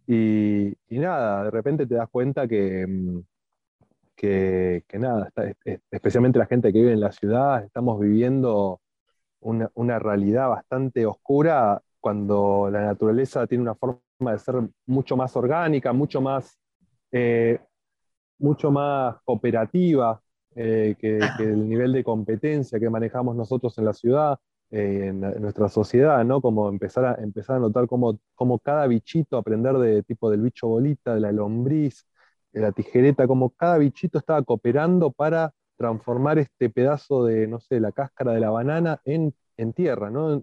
Y, 0.06 0.74
nada, 0.88 1.44
de 1.44 1.50
repente 1.50 1.86
te 1.86 1.96
das 1.96 2.08
cuenta 2.08 2.48
que, 2.48 2.86
mm, 2.86 3.20
que, 4.16 4.84
nada, 4.94 5.30
especialmente 5.90 6.38
la 6.38 6.46
gente 6.46 6.72
que 6.72 6.78
vive 6.78 6.92
en 6.92 7.00
la 7.00 7.12
ciudad, 7.12 7.62
estamos 7.62 8.00
viviendo 8.00 8.80
una, 9.40 9.70
una 9.74 9.98
realidad 9.98 10.48
bastante 10.48 11.04
oscura 11.04 11.82
cuando 12.00 12.70
la 12.72 12.86
naturaleza 12.86 13.46
tiene 13.46 13.62
una 13.62 13.74
forma 13.74 14.00
de 14.18 14.38
ser 14.38 14.54
mucho 14.86 15.14
más 15.16 15.36
orgánica, 15.36 15.92
mucho 15.92 16.22
más, 16.22 16.58
eh, 17.12 17.60
mucho 18.38 18.70
más 18.70 19.16
cooperativa 19.24 20.20
eh, 20.54 20.96
que, 20.98 21.18
que 21.36 21.44
el 21.44 21.68
nivel 21.68 21.92
de 21.92 22.04
competencia 22.04 22.80
que 22.80 22.90
manejamos 22.90 23.36
nosotros 23.36 23.76
en 23.78 23.84
la 23.84 23.92
ciudad, 23.92 24.38
eh, 24.70 25.06
en, 25.08 25.20
nuestra 25.20 25.68
sociedad, 25.68 26.24
¿no? 26.24 26.40
Como 26.40 26.68
empezar 26.68 27.04
a, 27.04 27.14
empezar 27.22 27.56
a 27.56 27.58
notar 27.60 27.86
cómo, 27.86 28.18
cómo 28.34 28.58
cada 28.58 28.86
bichito, 28.88 29.36
aprender 29.36 29.76
de 29.78 30.02
tipo 30.02 30.30
del 30.30 30.42
bicho 30.42 30.66
bolita, 30.66 31.14
de 31.14 31.20
la 31.20 31.30
lombriz, 31.30 32.04
de 32.52 32.62
la 32.62 32.72
tijereta, 32.72 33.26
como 33.28 33.50
cada 33.50 33.78
bichito 33.78 34.18
estaba 34.18 34.42
cooperando 34.42 35.12
para 35.12 35.52
transformar 35.76 36.38
este 36.38 36.70
pedazo 36.70 37.24
de, 37.24 37.46
no 37.46 37.60
sé, 37.60 37.78
la 37.80 37.92
cáscara 37.92 38.32
de 38.32 38.40
la 38.40 38.50
banana 38.50 39.00
en, 39.04 39.34
en 39.56 39.72
tierra, 39.72 40.10
¿no? 40.10 40.42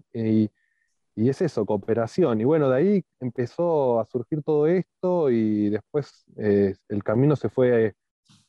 Y 1.16 1.28
es 1.28 1.40
eso, 1.42 1.64
cooperación. 1.64 2.40
Y 2.40 2.44
bueno, 2.44 2.68
de 2.68 2.76
ahí 2.76 3.04
empezó 3.20 4.00
a 4.00 4.04
surgir 4.06 4.42
todo 4.42 4.66
esto 4.66 5.30
y 5.30 5.70
después 5.70 6.24
eh, 6.36 6.74
el 6.88 7.04
camino 7.04 7.36
se 7.36 7.48
fue 7.48 7.94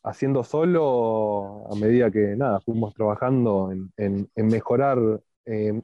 haciendo 0.03 0.43
solo 0.43 1.67
a 1.71 1.75
medida 1.75 2.11
que, 2.11 2.35
nada, 2.35 2.59
fuimos 2.61 2.93
trabajando 2.93 3.71
en, 3.71 3.91
en- 4.35 4.47
mejorar 4.47 4.99
eh, 5.45 5.79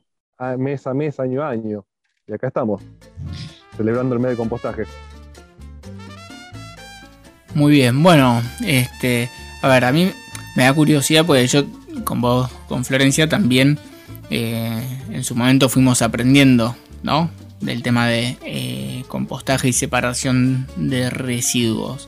mes 0.57 0.87
a 0.87 0.93
mes, 0.93 1.19
año 1.19 1.43
a 1.43 1.49
año. 1.49 1.85
Y 2.27 2.33
acá 2.33 2.47
estamos, 2.47 2.81
celebrando 3.75 4.15
el 4.15 4.21
mes 4.21 4.31
de 4.31 4.37
compostaje. 4.37 4.83
Muy 7.53 7.73
bien, 7.73 8.01
bueno, 8.01 8.41
este, 8.65 9.29
a 9.61 9.67
ver, 9.67 9.83
a 9.85 9.91
mí 9.91 10.09
me 10.55 10.63
da 10.63 10.73
curiosidad 10.73 11.25
porque 11.25 11.45
yo 11.47 11.63
con 12.05 12.21
vos, 12.21 12.49
con 12.69 12.85
Florencia 12.85 13.27
también 13.27 13.77
eh, 14.31 14.81
en 15.11 15.23
su 15.25 15.35
momento 15.35 15.67
fuimos 15.67 16.01
aprendiendo, 16.01 16.73
¿no? 17.03 17.29
Del 17.59 17.83
tema 17.83 18.07
de 18.07 18.37
eh, 18.45 19.03
compostaje 19.09 19.67
y 19.67 19.73
separación 19.73 20.67
de 20.77 21.09
residuos. 21.09 22.07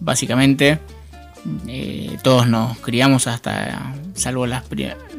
Básicamente, 0.00 0.80
eh, 1.68 2.18
todos 2.24 2.48
nos 2.48 2.76
criamos 2.78 3.28
hasta, 3.28 3.94
salvo 4.14 4.48
las, 4.48 4.64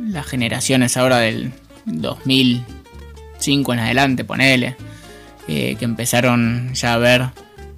las 0.02 0.26
generaciones 0.28 0.98
ahora 0.98 1.20
del 1.20 1.54
2005 1.86 3.74
en 3.74 3.80
adelante, 3.80 4.26
ponele, 4.26 4.76
que 5.48 5.78
empezaron 5.80 6.74
ya 6.74 6.94
a 6.94 6.98
ver 6.98 7.30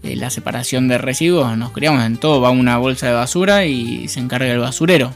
la 0.02 0.32
separación 0.32 0.88
de 0.88 0.98
residuos, 0.98 1.56
nos 1.56 1.72
criamos 1.72 2.04
en 2.04 2.18
todo, 2.18 2.42
va 2.42 2.50
una 2.50 2.78
bolsa 2.78 3.06
de 3.06 3.14
basura 3.14 3.66
y 3.66 4.08
se 4.08 4.20
encarga 4.20 4.52
el 4.52 4.58
basurero. 4.58 5.14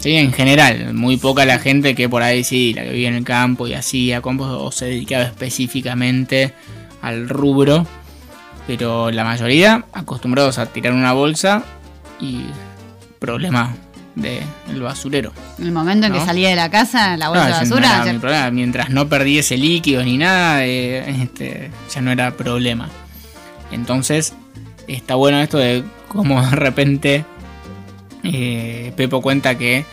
Sí, 0.00 0.16
en 0.16 0.32
general, 0.32 0.94
muy 0.94 1.18
poca 1.18 1.44
la 1.44 1.58
gente 1.58 1.94
que 1.94 2.08
por 2.08 2.22
ahí 2.22 2.42
sí, 2.42 2.72
la 2.74 2.84
que 2.84 2.90
vivía 2.90 3.08
en 3.08 3.14
el 3.16 3.24
campo 3.24 3.66
y 3.68 3.74
hacía 3.74 4.22
compost 4.22 4.50
o 4.52 4.72
se 4.72 4.86
dedicaba 4.86 5.24
específicamente 5.24 6.54
al 7.02 7.28
rubro, 7.28 7.86
pero 8.66 9.10
la 9.10 9.24
mayoría 9.24 9.84
acostumbrados 9.92 10.58
a 10.58 10.66
tirar 10.66 10.94
una 10.94 11.12
bolsa 11.12 11.64
y 12.18 12.40
problema 13.18 13.74
del 14.14 14.80
basurero. 14.82 15.32
En 15.58 15.66
el 15.66 15.72
momento 15.72 16.06
en 16.06 16.14
que 16.14 16.20
salía 16.20 16.48
de 16.48 16.56
la 16.56 16.70
casa, 16.70 17.16
la 17.18 17.28
bolsa 17.28 17.48
No, 17.50 17.56
de 17.58 17.62
ese 17.64 17.68
no 17.68 17.76
basura. 17.76 18.02
era 18.02 18.12
ya- 18.12 18.20
problema. 18.20 18.50
Mientras 18.50 18.90
no 18.90 19.06
perdiese 19.08 19.58
líquidos 19.58 20.04
ni 20.06 20.16
nada, 20.16 20.64
eh, 20.64 21.22
este, 21.22 21.70
ya 21.94 22.00
no 22.00 22.10
era 22.10 22.30
problema. 22.32 22.88
Entonces, 23.70 24.32
está 24.88 25.14
bueno 25.14 25.40
esto 25.40 25.58
de 25.58 25.84
cómo 26.08 26.42
de 26.42 26.56
repente 26.56 27.24
eh, 28.24 28.92
Pepo 28.96 29.20
cuenta 29.20 29.56
que 29.56 29.84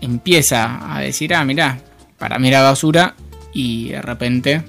empieza 0.00 0.94
a 0.94 1.00
decir, 1.00 1.34
ah, 1.34 1.44
mirá, 1.44 1.78
para 2.18 2.38
mí 2.38 2.48
era 2.48 2.62
basura 2.62 3.14
y 3.52 3.88
de 3.88 4.02
repente 4.02 4.62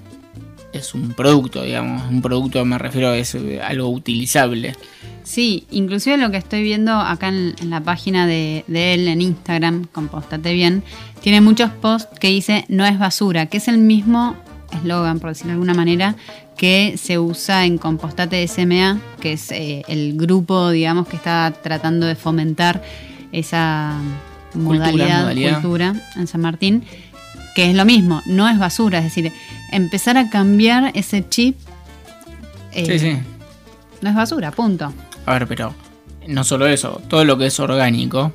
es 0.73 0.93
un 0.93 1.13
producto, 1.13 1.63
digamos, 1.63 2.09
un 2.09 2.21
producto 2.21 2.63
me 2.65 2.77
refiero 2.77 3.13
es 3.13 3.35
eh, 3.35 3.61
algo 3.61 3.89
utilizable. 3.89 4.75
Sí, 5.23 5.65
inclusive 5.69 6.17
lo 6.17 6.31
que 6.31 6.37
estoy 6.37 6.63
viendo 6.63 6.93
acá 6.93 7.27
en, 7.27 7.55
la 7.69 7.81
página 7.81 8.25
de, 8.25 8.63
de 8.67 8.93
él 8.95 9.07
en 9.07 9.21
Instagram, 9.21 9.85
Compostate 9.91 10.53
Bien, 10.53 10.83
tiene 11.21 11.41
muchos 11.41 11.69
posts 11.71 12.19
que 12.19 12.29
dice 12.29 12.65
no 12.67 12.85
es 12.85 12.97
basura, 12.97 13.45
que 13.47 13.57
es 13.57 13.67
el 13.67 13.77
mismo 13.77 14.35
eslogan, 14.71 15.19
por 15.19 15.29
decirlo 15.29 15.49
de 15.49 15.53
alguna 15.53 15.73
manera, 15.73 16.15
que 16.59 16.95
se 16.97 17.17
usa 17.17 17.63
en 17.63 17.77
Compostate 17.77 18.45
SMA, 18.45 18.99
que 19.21 19.31
es 19.33 19.49
eh, 19.51 19.81
el 19.87 20.17
grupo, 20.17 20.71
digamos, 20.71 21.07
que 21.07 21.15
está 21.15 21.53
tratando 21.63 22.05
de 22.05 22.15
fomentar 22.15 22.83
esa 23.31 23.97
modalidad, 24.53 25.21
modalidad. 25.21 25.61
cultura 25.61 25.95
en 26.17 26.27
San 26.27 26.41
Martín, 26.41 26.83
que 27.55 27.69
es 27.69 27.75
lo 27.77 27.85
mismo, 27.85 28.21
no 28.25 28.49
es 28.49 28.59
basura, 28.59 28.97
es 28.97 29.05
decir, 29.05 29.31
empezar 29.71 30.17
a 30.17 30.29
cambiar 30.29 30.91
ese 30.95 31.25
chip. 31.29 31.55
eh, 32.73 32.85
Sí, 32.85 32.99
sí. 32.99 33.17
No 34.01 34.09
es 34.09 34.15
basura, 34.17 34.51
punto. 34.51 34.91
A 35.25 35.31
ver, 35.31 35.47
pero 35.47 35.73
no 36.27 36.43
solo 36.43 36.67
eso, 36.67 37.01
todo 37.07 37.23
lo 37.23 37.37
que 37.37 37.45
es 37.45 37.57
orgánico 37.61 38.33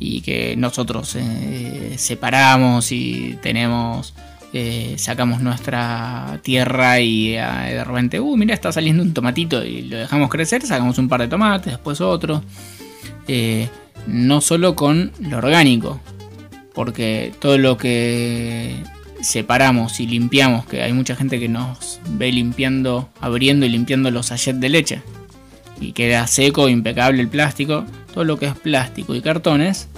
y 0.00 0.20
que 0.22 0.56
nosotros 0.56 1.14
eh, 1.14 1.94
separamos 1.96 2.90
y 2.90 3.38
tenemos, 3.40 4.14
eh, 4.54 4.96
sacamos 4.98 5.40
nuestra 5.40 6.38
tierra 6.42 7.00
y 7.00 7.34
eh, 7.36 7.40
de 7.40 7.84
repente, 7.84 8.20
uh, 8.20 8.36
mira, 8.36 8.52
está 8.52 8.70
saliendo 8.70 9.02
un 9.02 9.14
tomatito 9.14 9.64
y 9.64 9.82
lo 9.82 9.96
dejamos 9.96 10.28
crecer, 10.28 10.60
sacamos 10.66 10.98
un 10.98 11.08
par 11.08 11.22
de 11.22 11.28
tomates, 11.28 11.72
después 11.72 12.02
otro. 12.02 12.42
Eh, 13.28 13.68
no 14.06 14.42
solo 14.42 14.76
con 14.76 15.12
lo 15.20 15.38
orgánico, 15.38 16.00
porque 16.74 17.32
todo 17.38 17.56
lo 17.56 17.78
que 17.78 18.76
separamos 19.22 20.00
y 20.00 20.06
limpiamos, 20.06 20.66
que 20.66 20.82
hay 20.82 20.92
mucha 20.92 21.16
gente 21.16 21.40
que 21.40 21.48
nos 21.48 22.00
ve 22.10 22.30
limpiando, 22.30 23.08
abriendo 23.22 23.64
y 23.64 23.70
limpiando 23.70 24.10
los 24.10 24.26
sachets 24.26 24.60
de 24.60 24.68
leche 24.68 25.02
y 25.80 25.92
queda 25.92 26.26
seco, 26.26 26.68
impecable 26.68 27.22
el 27.22 27.28
plástico, 27.28 27.86
todo 28.12 28.24
lo 28.24 28.38
que 28.38 28.46
es 28.46 28.54
plástico 28.54 29.14
y 29.14 29.22
cartones, 29.22 29.88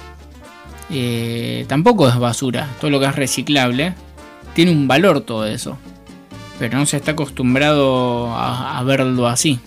tampoco 1.66 2.08
es 2.08 2.16
basura, 2.16 2.68
todo 2.80 2.90
lo 2.90 3.00
que 3.00 3.06
es 3.06 3.16
reciclable, 3.16 3.94
tiene 4.54 4.72
un 4.72 4.88
valor 4.88 5.20
todo 5.20 5.46
eso, 5.46 5.76
pero 6.58 6.78
no 6.78 6.86
se 6.86 6.96
está 6.96 7.12
acostumbrado 7.12 8.34
a, 8.34 8.78
a 8.78 8.82
verlo 8.84 9.26
así. 9.28 9.58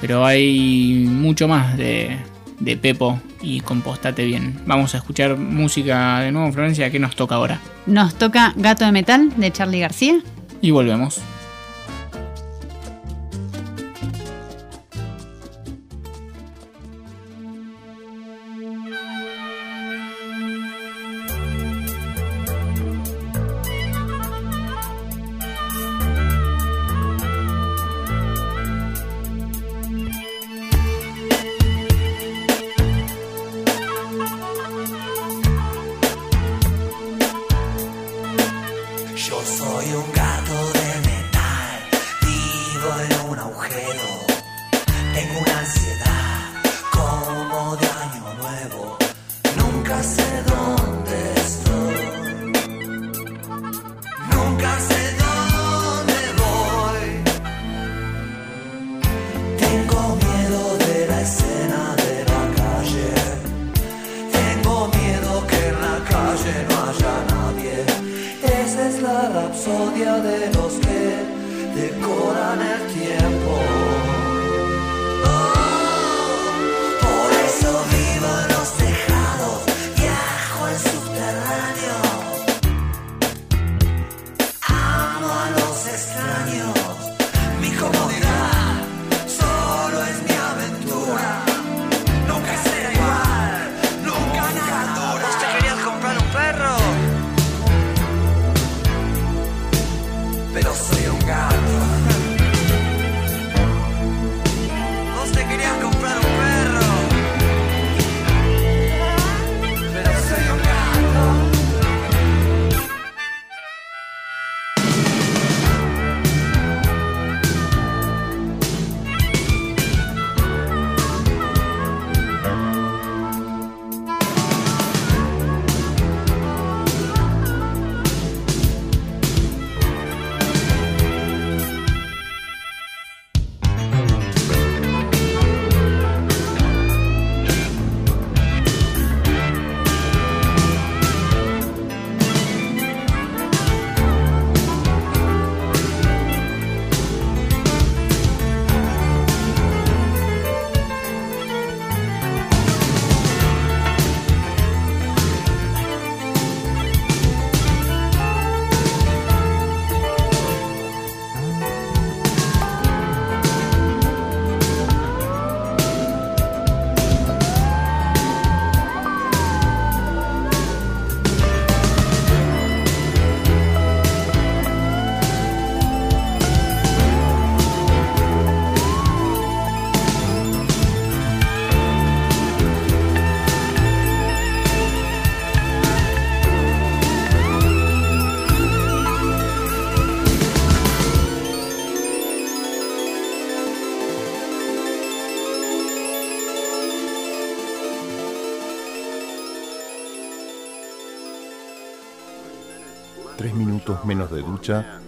Pero 0.00 0.26
hay 0.26 1.06
mucho 1.08 1.46
más 1.46 1.76
de, 1.76 2.18
de 2.58 2.76
Pepo 2.76 3.20
y 3.40 3.60
compostate 3.60 4.24
bien. 4.24 4.60
Vamos 4.66 4.94
a 4.94 4.98
escuchar 4.98 5.36
música 5.36 6.20
de 6.20 6.32
nuevo, 6.32 6.50
Florencia, 6.52 6.90
¿qué 6.90 6.98
nos 6.98 7.14
toca 7.14 7.36
ahora? 7.36 7.60
Nos 7.86 8.14
toca 8.14 8.52
Gato 8.56 8.84
de 8.84 8.92
Metal 8.92 9.32
de 9.36 9.52
Charlie 9.52 9.80
García. 9.80 10.20
Y 10.60 10.70
volvemos. 10.70 11.20
Yo 39.32 39.42
soy 39.46 39.94
un 39.94 40.12
gato 40.12 40.31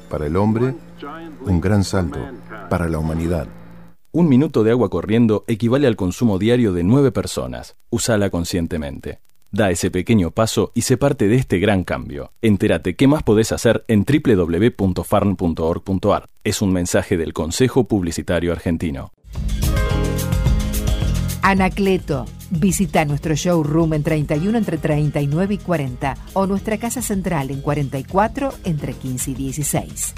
para 0.08 0.26
el 0.26 0.36
hombre, 0.36 0.74
un 1.46 1.60
gran 1.60 1.84
salto 1.84 2.18
para 2.68 2.88
la 2.88 2.98
humanidad. 2.98 3.46
Un 4.12 4.28
minuto 4.28 4.62
de 4.62 4.70
agua 4.70 4.90
corriendo 4.90 5.44
equivale 5.48 5.86
al 5.86 5.96
consumo 5.96 6.38
diario 6.38 6.72
de 6.72 6.84
nueve 6.84 7.10
personas. 7.10 7.76
Úsala 7.90 8.30
conscientemente. 8.30 9.20
Da 9.50 9.70
ese 9.70 9.90
pequeño 9.90 10.30
paso 10.30 10.72
y 10.74 10.82
sé 10.82 10.96
parte 10.96 11.28
de 11.28 11.36
este 11.36 11.58
gran 11.58 11.84
cambio. 11.84 12.32
Entérate 12.42 12.96
qué 12.96 13.06
más 13.06 13.22
podés 13.22 13.52
hacer 13.52 13.84
en 13.88 14.04
www.farn.org.ar. 14.04 16.28
Es 16.42 16.62
un 16.62 16.72
mensaje 16.72 17.16
del 17.16 17.32
Consejo 17.32 17.84
Publicitario 17.84 18.52
Argentino. 18.52 19.12
Anacleto. 21.42 22.26
Visita 22.58 23.04
nuestro 23.04 23.34
showroom 23.34 23.94
en 23.94 24.02
31 24.02 24.56
entre 24.58 24.78
39 24.78 25.54
y 25.54 25.58
40 25.58 26.16
o 26.34 26.46
nuestra 26.46 26.78
casa 26.78 27.02
central 27.02 27.50
en 27.50 27.60
44 27.60 28.52
entre 28.64 28.92
15 28.92 29.30
y 29.32 29.34
16. 29.34 30.14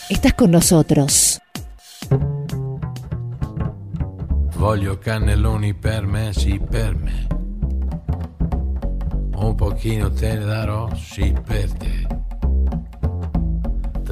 estás 0.09 0.33
con 0.33 0.51
nosotros. 0.51 1.41
Voglio 4.57 4.99
cannelloni 4.99 5.75
per 5.75 6.07
me, 6.07 6.33
sì 6.33 6.59
per 6.59 6.97
me. 6.97 7.27
Un 9.37 9.55
pochino 9.55 10.11
te 10.11 10.39
ne 10.39 10.45
darò, 10.47 10.89
sì 10.97 11.35
per 11.47 11.71
te. 11.75 12.20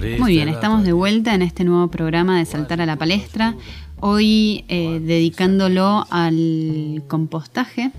Muy 0.00 0.32
bien, 0.32 0.48
estamos 0.48 0.84
de 0.84 0.92
vuelta 0.92 1.34
en 1.34 1.42
este 1.42 1.64
nuevo 1.64 1.88
programa 1.88 2.38
de 2.38 2.44
Saltar 2.44 2.80
a 2.80 2.86
la 2.86 2.94
Palestra. 2.94 3.56
Hoy 3.98 4.64
eh, 4.68 5.00
dedicándolo 5.02 6.06
al 6.10 7.02
compostaje. 7.08 7.90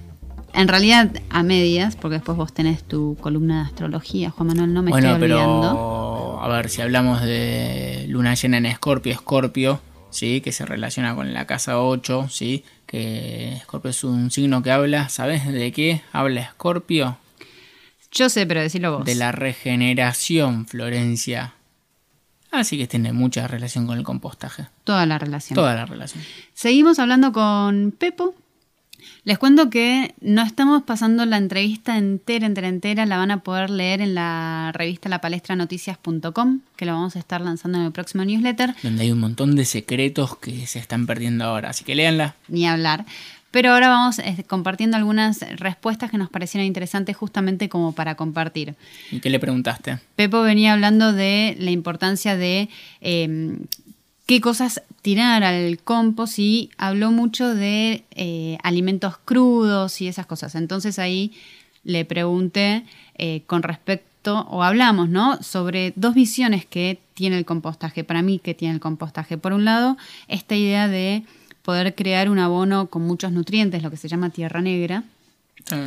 En 0.54 0.70
realidad 0.70 1.12
a 1.30 1.44
medias, 1.44 1.98
porque 1.98 2.16
después 2.16 2.38
vos 2.38 2.54
tenés 2.54 2.84
tu 2.84 3.18
columna 3.20 3.64
de 3.64 3.66
astrología, 3.66 4.30
Juan 4.30 4.48
Manuel, 4.48 4.74
no 4.74 4.82
me 4.82 4.92
bueno, 4.92 5.10
estoy 5.10 5.24
olvidando. 5.24 5.62
pero 5.62 6.42
a 6.42 6.48
ver, 6.48 6.70
si 6.70 6.82
hablamos 6.82 7.22
de 7.22 8.06
luna 8.08 8.34
llena 8.34 8.58
en 8.58 8.66
Escorpio, 8.66 9.12
Escorpio, 9.12 9.82
¿sí? 10.10 10.40
que 10.40 10.54
se 10.54 10.66
relaciona 10.66 11.16
con 11.16 11.34
la 11.34 11.46
casa 11.46 11.82
8, 11.82 12.28
¿sí? 12.30 12.64
que 12.86 13.58
Escorpio 13.58 13.92
es 13.92 14.06
un 14.06 14.32
signo 14.32 14.64
que 14.64 14.72
habla, 14.72 15.10
¿sabes 15.10 15.46
de 15.46 15.74
qué 15.74 16.02
habla 16.14 16.42
Escorpio? 16.42 17.18
Yo 18.14 18.30
sé, 18.30 18.46
pero 18.48 18.62
decilo 18.62 18.98
vos. 18.98 19.06
De 19.06 19.16
la 19.16 19.34
regeneración, 19.34 20.66
Florencia. 20.66 21.54
Así 22.52 22.78
que 22.78 22.88
tiene 22.88 23.14
mucha 23.14 23.48
relación 23.48 23.86
con 23.86 23.98
el 23.98 24.04
compostaje. 24.04 24.68
Toda 24.84 25.06
la 25.06 25.20
relación. 25.20 25.56
Toda 25.56 25.76
la 25.76 25.86
relación. 25.86 26.24
Seguimos 26.54 27.00
hablando 27.00 27.32
con 27.32 27.94
Pepo. 27.98 28.36
Les 29.24 29.38
cuento 29.38 29.70
que 29.70 30.14
no 30.22 30.42
estamos 30.42 30.84
pasando 30.84 31.26
la 31.26 31.38
entrevista 31.38 31.98
entera, 31.98 32.46
entera, 32.46 32.68
entera. 32.68 33.06
La 33.06 33.18
van 33.18 33.32
a 33.32 33.44
poder 33.44 33.70
leer 33.70 34.02
en 34.02 34.16
la 34.16 34.72
revista 34.74 35.10
lapalestranoticias.com, 35.10 36.62
que 36.76 36.86
lo 36.86 36.94
vamos 36.94 37.16
a 37.16 37.20
estar 37.20 37.42
lanzando 37.42 37.78
en 37.78 37.86
el 37.86 37.92
próximo 37.92 38.26
newsletter. 38.26 38.76
Donde 38.82 39.04
hay 39.04 39.12
un 39.12 39.20
montón 39.20 39.56
de 39.56 39.66
secretos 39.66 40.38
que 40.38 40.66
se 40.68 40.80
están 40.80 41.06
perdiendo 41.06 41.46
ahora. 41.46 41.70
Así 41.70 41.84
que 41.84 41.96
léanla. 41.96 42.36
Ni 42.48 42.68
hablar. 42.68 43.06
Pero 43.52 43.72
ahora 43.72 43.90
vamos 43.90 44.20
eh, 44.20 44.46
compartiendo 44.48 44.98
algunas 44.98 45.40
respuestas 45.60 46.12
que 46.12 46.18
nos 46.18 46.30
parecieron 46.30 46.68
interesantes 46.68 47.18
justamente 47.18 47.70
como 47.70 47.94
para 47.94 48.16
compartir. 48.16 48.76
¿Y 49.12 49.20
qué 49.20 49.30
le 49.30 49.40
preguntaste? 49.40 50.00
Pepo 50.16 50.42
venía 50.42 50.74
hablando 50.74 51.14
de 51.14 51.56
la 51.60 51.72
importancia 51.72 52.36
de 52.36 52.70
eh, 53.02 53.58
qué 54.30 54.42
cosas 54.42 54.84
tirar 55.02 55.44
al 55.44 55.80
compost 55.80 56.38
y 56.38 56.70
habló 56.78 57.10
mucho 57.10 57.56
de 57.56 58.04
eh, 58.12 58.60
alimentos 58.62 59.18
crudos 59.18 60.02
y 60.02 60.08
esas 60.08 60.28
cosas. 60.28 60.54
Entonces 60.54 61.00
ahí 61.00 61.34
le 61.84 62.06
pregunté 62.06 62.86
eh, 63.16 63.42
con 63.48 63.64
respecto, 63.64 64.42
o 64.52 64.62
hablamos, 64.62 65.10
¿no? 65.10 65.42
Sobre 65.42 65.94
dos 65.96 66.14
visiones 66.14 66.64
que 66.68 67.00
tiene 67.16 67.40
el 67.40 67.46
compostaje, 67.46 68.04
para 68.04 68.22
mí 68.22 68.38
que 68.38 68.54
tiene 68.54 68.76
el 68.76 68.80
compostaje. 68.80 69.40
Por 69.40 69.54
un 69.54 69.66
lado, 69.66 69.98
esta 70.28 70.56
idea 70.56 70.88
de 70.88 71.24
poder 71.63 71.95
crear 71.95 72.30
un 72.30 72.39
abono 72.39 72.88
con 72.88 73.04
muchos 73.04 73.32
nutrientes, 73.32 73.84
lo 73.84 73.91
que 73.91 73.98
se 73.98 74.08
llama 74.08 74.30
tierra 74.30 74.62
negra. 74.62 75.04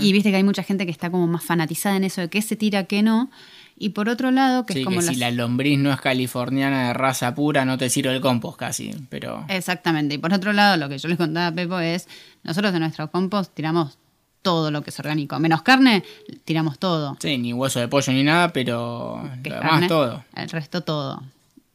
Y 0.00 0.12
viste 0.12 0.30
que 0.30 0.36
hay 0.36 0.44
mucha 0.44 0.62
gente 0.62 0.84
que 0.84 0.92
está 0.92 1.10
como 1.10 1.26
más 1.26 1.42
fanatizada 1.44 1.96
en 1.96 2.04
eso 2.04 2.20
de 2.20 2.28
qué 2.28 2.40
se 2.42 2.56
tira, 2.56 2.84
qué 2.84 3.02
no. 3.02 3.30
Y 3.76 3.88
por 3.88 4.08
otro 4.08 4.30
lado, 4.30 4.64
que 4.64 4.74
sí, 4.74 4.80
es 4.80 4.84
como 4.84 5.00
que 5.00 5.06
si 5.06 5.16
la 5.16 5.30
lombriz 5.30 5.78
no 5.78 5.90
es 5.92 6.00
californiana 6.00 6.88
de 6.88 6.94
raza 6.94 7.34
pura, 7.34 7.64
no 7.64 7.78
te 7.78 7.90
sirve 7.90 8.14
el 8.14 8.20
compost 8.20 8.58
casi, 8.58 8.94
pero... 9.08 9.44
Exactamente. 9.48 10.14
Y 10.14 10.18
por 10.18 10.32
otro 10.32 10.52
lado, 10.52 10.76
lo 10.76 10.88
que 10.88 10.98
yo 10.98 11.08
les 11.08 11.18
contaba 11.18 11.48
a 11.48 11.52
Pepo 11.52 11.80
es, 11.80 12.06
nosotros 12.44 12.72
de 12.72 12.78
nuestro 12.78 13.10
compost 13.10 13.52
tiramos 13.54 13.98
todo 14.42 14.70
lo 14.70 14.82
que 14.82 14.90
es 14.90 14.98
orgánico. 15.00 15.38
Menos 15.38 15.62
carne, 15.62 16.04
tiramos 16.44 16.78
todo. 16.78 17.16
Sí, 17.20 17.38
ni 17.38 17.52
hueso 17.52 17.80
de 17.80 17.88
pollo 17.88 18.12
ni 18.12 18.22
nada, 18.22 18.52
pero 18.52 19.28
Que 19.42 19.50
lo 19.50 19.56
es 19.56 19.62
demás 19.62 19.72
carne, 19.72 19.88
todo. 19.88 20.24
El 20.36 20.50
resto 20.50 20.82
todo. 20.82 21.22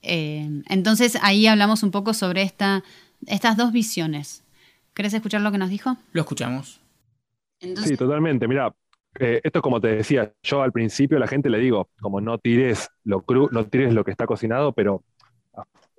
Eh, 0.03 0.47
entonces 0.69 1.17
ahí 1.21 1.47
hablamos 1.47 1.83
un 1.83 1.91
poco 1.91 2.13
sobre 2.13 2.43
esta, 2.43 2.83
estas 3.25 3.57
dos 3.57 3.71
visiones. 3.71 4.43
¿Querés 4.93 5.13
escuchar 5.13 5.41
lo 5.41 5.51
que 5.51 5.57
nos 5.57 5.69
dijo? 5.69 5.97
Lo 6.11 6.21
escuchamos. 6.21 6.81
Entonces, 7.59 7.91
Sí, 7.91 7.97
totalmente. 7.97 8.47
Mira, 8.47 8.73
eh, 9.19 9.41
esto 9.43 9.59
es 9.59 9.63
como 9.63 9.81
te 9.81 9.87
decía, 9.87 10.33
yo 10.43 10.61
al 10.61 10.71
principio 10.71 11.17
a 11.17 11.19
la 11.19 11.27
gente 11.27 11.49
le 11.49 11.59
digo, 11.59 11.89
como 11.99 12.21
no 12.21 12.37
tires 12.37 12.89
lo 13.03 13.21
cru, 13.21 13.49
no 13.51 13.65
tires 13.65 13.93
lo 13.93 14.03
que 14.03 14.11
está 14.11 14.25
cocinado, 14.25 14.73
pero 14.73 15.03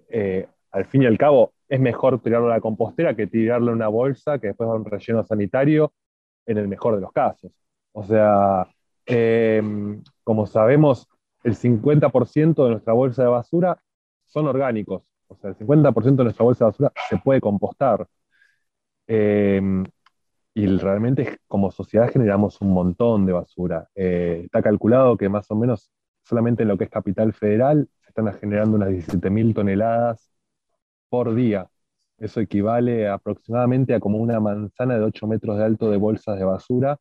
eh, 0.08 0.46
al 0.70 0.84
fin 0.86 1.02
y 1.02 1.06
al 1.06 1.18
cabo 1.18 1.52
es 1.68 1.80
mejor 1.80 2.20
tirarlo 2.20 2.46
a 2.46 2.56
la 2.56 2.60
compostera 2.60 3.14
que 3.14 3.26
tirarlo 3.26 3.70
en 3.70 3.76
una 3.76 3.88
bolsa 3.88 4.38
que 4.38 4.48
después 4.48 4.68
va 4.68 4.74
a 4.74 4.76
un 4.76 4.84
relleno 4.84 5.24
sanitario, 5.24 5.92
en 6.46 6.58
el 6.58 6.66
mejor 6.66 6.94
de 6.94 7.02
los 7.02 7.12
casos. 7.12 7.52
O 7.92 8.02
sea, 8.04 8.66
eh, 9.06 9.62
como 10.24 10.46
sabemos, 10.46 11.06
el 11.44 11.54
50% 11.54 12.64
de 12.64 12.70
nuestra 12.70 12.92
bolsa 12.94 13.22
de 13.22 13.28
basura 13.28 13.78
son 14.26 14.46
orgánicos. 14.46 15.02
O 15.28 15.36
sea, 15.36 15.50
el 15.50 15.56
50% 15.56 16.16
de 16.16 16.24
nuestra 16.24 16.44
bolsa 16.44 16.64
de 16.64 16.70
basura 16.70 16.92
se 17.08 17.18
puede 17.18 17.40
compostar. 17.40 18.06
Eh, 19.06 19.60
y 20.54 20.66
realmente 20.66 21.38
como 21.46 21.70
sociedad 21.70 22.10
generamos 22.10 22.60
un 22.60 22.72
montón 22.72 23.26
de 23.26 23.32
basura. 23.32 23.88
Eh, 23.94 24.42
está 24.44 24.60
calculado 24.62 25.16
que 25.16 25.28
más 25.28 25.48
o 25.50 25.54
menos 25.56 25.90
solamente 26.24 26.62
en 26.64 26.68
lo 26.68 26.76
que 26.76 26.84
es 26.84 26.90
Capital 26.90 27.32
Federal 27.32 27.88
se 28.00 28.08
están 28.08 28.32
generando 28.34 28.76
unas 28.76 28.90
17.000 28.90 29.54
toneladas 29.54 30.32
por 31.08 31.34
día. 31.34 31.68
Eso 32.18 32.40
equivale 32.40 33.08
aproximadamente 33.08 33.94
a 33.94 34.00
como 34.00 34.18
una 34.18 34.40
manzana 34.40 34.98
de 34.98 35.04
8 35.04 35.26
metros 35.28 35.58
de 35.58 35.64
alto 35.64 35.90
de 35.90 35.96
bolsas 35.98 36.38
de 36.38 36.44
basura, 36.44 36.98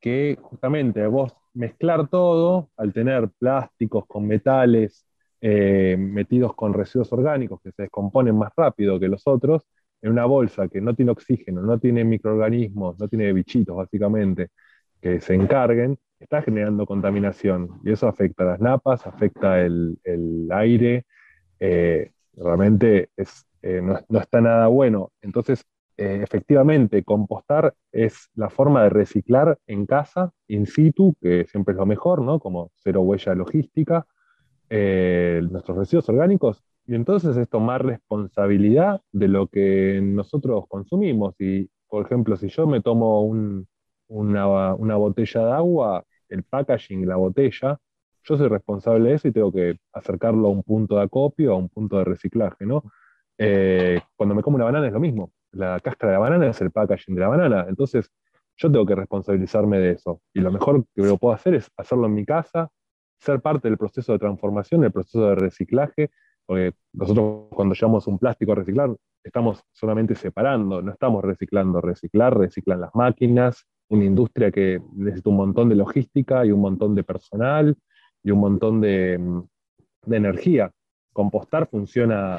que 0.00 0.38
justamente 0.42 1.06
vos 1.06 1.34
mezclar 1.54 2.08
todo, 2.08 2.70
al 2.76 2.92
tener 2.92 3.30
plásticos 3.38 4.06
con 4.06 4.26
metales 4.26 5.05
eh, 5.40 5.96
metidos 5.98 6.54
con 6.54 6.72
residuos 6.72 7.12
orgánicos 7.12 7.60
que 7.62 7.72
se 7.72 7.82
descomponen 7.82 8.36
más 8.36 8.52
rápido 8.56 8.98
que 8.98 9.08
los 9.08 9.26
otros, 9.26 9.62
en 10.02 10.12
una 10.12 10.24
bolsa 10.24 10.68
que 10.68 10.80
no 10.80 10.94
tiene 10.94 11.12
oxígeno, 11.12 11.62
no 11.62 11.78
tiene 11.78 12.04
microorganismos, 12.04 12.98
no 12.98 13.08
tiene 13.08 13.32
bichitos 13.32 13.76
básicamente, 13.76 14.48
que 15.00 15.20
se 15.20 15.34
encarguen, 15.34 15.98
está 16.18 16.42
generando 16.42 16.86
contaminación. 16.86 17.80
Y 17.84 17.92
eso 17.92 18.08
afecta 18.08 18.44
a 18.44 18.46
las 18.46 18.60
napas, 18.60 19.06
afecta 19.06 19.60
el, 19.60 19.98
el 20.04 20.48
aire, 20.52 21.06
eh, 21.60 22.12
realmente 22.34 23.10
es, 23.16 23.46
eh, 23.62 23.80
no, 23.82 23.98
no 24.08 24.18
está 24.20 24.40
nada 24.40 24.68
bueno. 24.68 25.12
Entonces, 25.22 25.64
efectivamente, 25.98 27.02
compostar 27.04 27.74
es 27.90 28.28
la 28.34 28.50
forma 28.50 28.82
de 28.82 28.90
reciclar 28.90 29.58
en 29.66 29.86
casa, 29.86 30.30
in 30.46 30.66
situ, 30.66 31.14
que 31.22 31.46
siempre 31.46 31.72
es 31.72 31.78
lo 31.78 31.86
mejor, 31.86 32.20
¿no? 32.20 32.38
Como 32.38 32.70
cero 32.76 33.00
huella 33.00 33.34
logística, 33.34 34.06
eh, 34.70 35.40
nuestros 35.50 35.76
residuos 35.78 36.08
orgánicos 36.08 36.62
y 36.86 36.94
entonces 36.94 37.36
es 37.36 37.48
tomar 37.48 37.84
responsabilidad 37.84 39.00
de 39.12 39.28
lo 39.28 39.48
que 39.48 40.00
nosotros 40.02 40.64
consumimos. 40.68 41.34
Y, 41.40 41.68
por 41.88 42.06
ejemplo, 42.06 42.36
si 42.36 42.48
yo 42.48 42.66
me 42.66 42.80
tomo 42.80 43.22
un- 43.22 43.66
una, 44.08 44.46
botella 44.96 45.46
de 45.46 45.52
agua, 45.52 46.04
el 46.28 46.44
packaging, 46.44 47.06
la 47.08 47.16
botella, 47.16 47.78
yo 48.24 48.36
soy 48.36 48.48
responsable 48.48 49.10
de 49.10 49.14
eso 49.16 49.28
y 49.28 49.32
tengo 49.32 49.52
que 49.52 49.78
acercarlo 49.92 50.48
a 50.48 50.50
un 50.50 50.62
punto 50.62 50.96
de 50.96 51.02
acopio, 51.02 51.52
a 51.52 51.56
un 51.56 51.68
punto 51.68 51.98
de 51.98 52.04
reciclaje, 52.04 52.66
¿no? 52.66 52.84
Eh, 53.38 54.00
cuando 54.16 54.34
me 54.34 54.42
como 54.42 54.56
una 54.56 54.64
banana 54.64 54.86
es 54.86 54.92
lo 54.92 55.00
mismo. 55.00 55.32
La 55.52 55.80
cáscara 55.80 56.12
de 56.12 56.18
la 56.18 56.20
banana 56.20 56.48
es 56.50 56.60
el 56.60 56.70
packaging 56.70 57.14
de 57.14 57.20
la 57.20 57.28
banana. 57.28 57.66
Entonces, 57.68 58.10
yo 58.56 58.70
tengo 58.70 58.86
que 58.86 58.94
responsabilizarme 58.94 59.78
de 59.78 59.92
eso. 59.92 60.20
Y 60.32 60.40
lo 60.40 60.50
mejor 60.52 60.84
que 60.94 61.02
puedo 61.18 61.34
hacer 61.34 61.54
es 61.54 61.70
hacerlo 61.76 62.06
en 62.06 62.14
mi 62.14 62.24
casa, 62.24 62.70
ser 63.18 63.40
parte 63.40 63.68
del 63.68 63.78
proceso 63.78 64.12
de 64.12 64.18
transformación, 64.18 64.82
del 64.82 64.92
proceso 64.92 65.28
de 65.28 65.34
reciclaje, 65.34 66.10
porque 66.46 66.72
nosotros 66.92 67.48
cuando 67.50 67.74
llevamos 67.74 68.06
un 68.06 68.18
plástico 68.18 68.52
a 68.52 68.56
reciclar, 68.56 68.90
estamos 69.24 69.62
solamente 69.72 70.14
separando, 70.14 70.80
no 70.80 70.92
estamos 70.92 71.24
reciclando. 71.24 71.80
Reciclar, 71.80 72.38
reciclan 72.38 72.80
las 72.80 72.94
máquinas, 72.94 73.66
una 73.88 74.04
industria 74.04 74.50
que 74.50 74.80
necesita 74.94 75.30
un 75.30 75.36
montón 75.36 75.68
de 75.68 75.74
logística 75.74 76.46
y 76.46 76.52
un 76.52 76.60
montón 76.60 76.94
de 76.94 77.02
personal 77.02 77.76
y 78.22 78.30
un 78.30 78.38
montón 78.38 78.80
de, 78.80 79.18
mm, 79.18 79.42
energía. 80.12 80.70
Compostar 81.12 81.68
funciona 81.68 82.38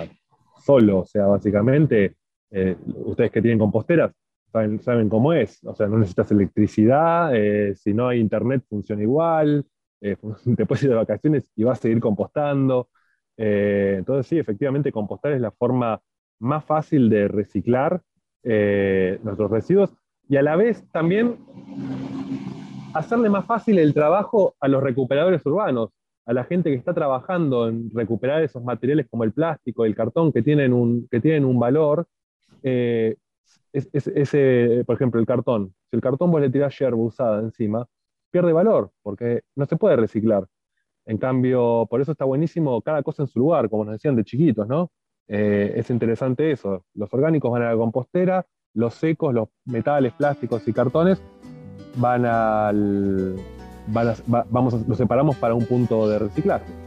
solo, 0.63 0.99
o 0.99 1.05
sea, 1.05 1.25
básicamente, 1.25 2.15
eh, 2.51 2.77
ustedes 3.05 3.31
que 3.31 3.41
tienen 3.41 3.59
composteras 3.59 4.13
saben, 4.51 4.79
saben 4.79 5.09
cómo 5.09 5.33
es, 5.33 5.63
o 5.65 5.75
sea, 5.75 5.87
no 5.87 5.97
necesitas 5.97 6.31
electricidad, 6.31 7.35
eh, 7.35 7.75
si 7.75 7.93
no 7.93 8.07
hay 8.07 8.19
internet 8.19 8.63
funciona 8.69 9.01
igual, 9.03 9.65
eh, 10.01 10.17
te 10.57 10.87
de 10.87 10.95
vacaciones 10.95 11.45
y 11.55 11.63
vas 11.63 11.79
a 11.79 11.81
seguir 11.83 11.99
compostando. 11.99 12.89
Eh, 13.37 13.95
entonces, 13.99 14.27
sí, 14.27 14.37
efectivamente, 14.39 14.91
compostar 14.91 15.33
es 15.33 15.41
la 15.41 15.51
forma 15.51 16.01
más 16.39 16.65
fácil 16.65 17.09
de 17.09 17.27
reciclar 17.27 18.01
eh, 18.43 19.19
nuestros 19.23 19.51
residuos 19.51 19.91
y 20.29 20.37
a 20.37 20.41
la 20.43 20.55
vez 20.55 20.85
también 20.91 21.37
hacerle 22.93 23.29
más 23.29 23.45
fácil 23.45 23.79
el 23.79 23.93
trabajo 23.93 24.55
a 24.59 24.67
los 24.67 24.81
recuperadores 24.83 25.45
urbanos, 25.45 25.89
a 26.25 26.33
la 26.33 26.43
gente 26.43 26.69
que 26.69 26.75
está 26.75 26.93
trabajando 26.93 27.67
en 27.69 27.89
recuperar 27.93 28.43
esos 28.43 28.63
materiales 28.63 29.07
como 29.09 29.23
el 29.23 29.33
plástico, 29.33 29.85
el 29.85 29.95
cartón, 29.95 30.31
que 30.33 30.41
tienen 30.41 30.73
un, 30.73 31.07
que 31.09 31.19
tienen 31.21 31.45
un 31.45 31.59
valor. 31.59 32.07
eh, 32.63 33.15
es- 33.73 33.89
ese, 34.07 34.83
por 34.87 34.95
ejemplo, 34.95 35.19
el 35.21 35.27
cartón. 35.27 35.73
Si 35.91 35.97
el 35.97 36.01
cartón 36.03 36.31
vos 36.31 36.41
le 36.41 36.49
tirás 36.51 36.77
yerba 36.79 36.97
usada 36.97 37.41
encima, 37.41 37.87
pierde 38.37 38.53
valor, 38.53 38.91
porque 39.01 39.41
no 39.55 39.65
se 39.65 39.77
puede 39.77 39.95
reciclar. 39.95 40.45
En 41.07 41.17
cambio, 41.17 41.87
por 41.89 42.01
eso 42.01 42.11
está 42.11 42.23
buenísimo 42.23 42.81
cada 42.83 43.01
cosa 43.01 43.23
en 43.23 43.27
su 43.27 43.39
lugar, 43.39 43.67
como 43.67 43.83
nos 43.83 43.93
decían 43.93 44.15
de 44.15 44.23
chiquitos, 44.23 44.67
¿no? 44.67 44.91
Eh, 45.27 45.73
es 45.75 45.89
interesante 45.89 46.51
eso. 46.51 46.85
Los 46.93 47.11
orgánicos 47.13 47.51
van 47.51 47.63
a 47.63 47.71
la 47.71 47.75
compostera, 47.75 48.45
los 48.75 48.93
secos, 48.93 49.33
los 49.33 49.49
metales, 49.65 50.13
plásticos 50.13 50.67
y 50.67 50.73
cartones 50.73 51.19
van 51.95 52.25
al. 52.25 53.37
vamos 53.87 54.87
los 54.87 54.97
separamos 54.97 55.35
para 55.37 55.55
un 55.55 55.65
punto 55.65 56.07
de 56.07 56.19
reciclaje. 56.19 56.86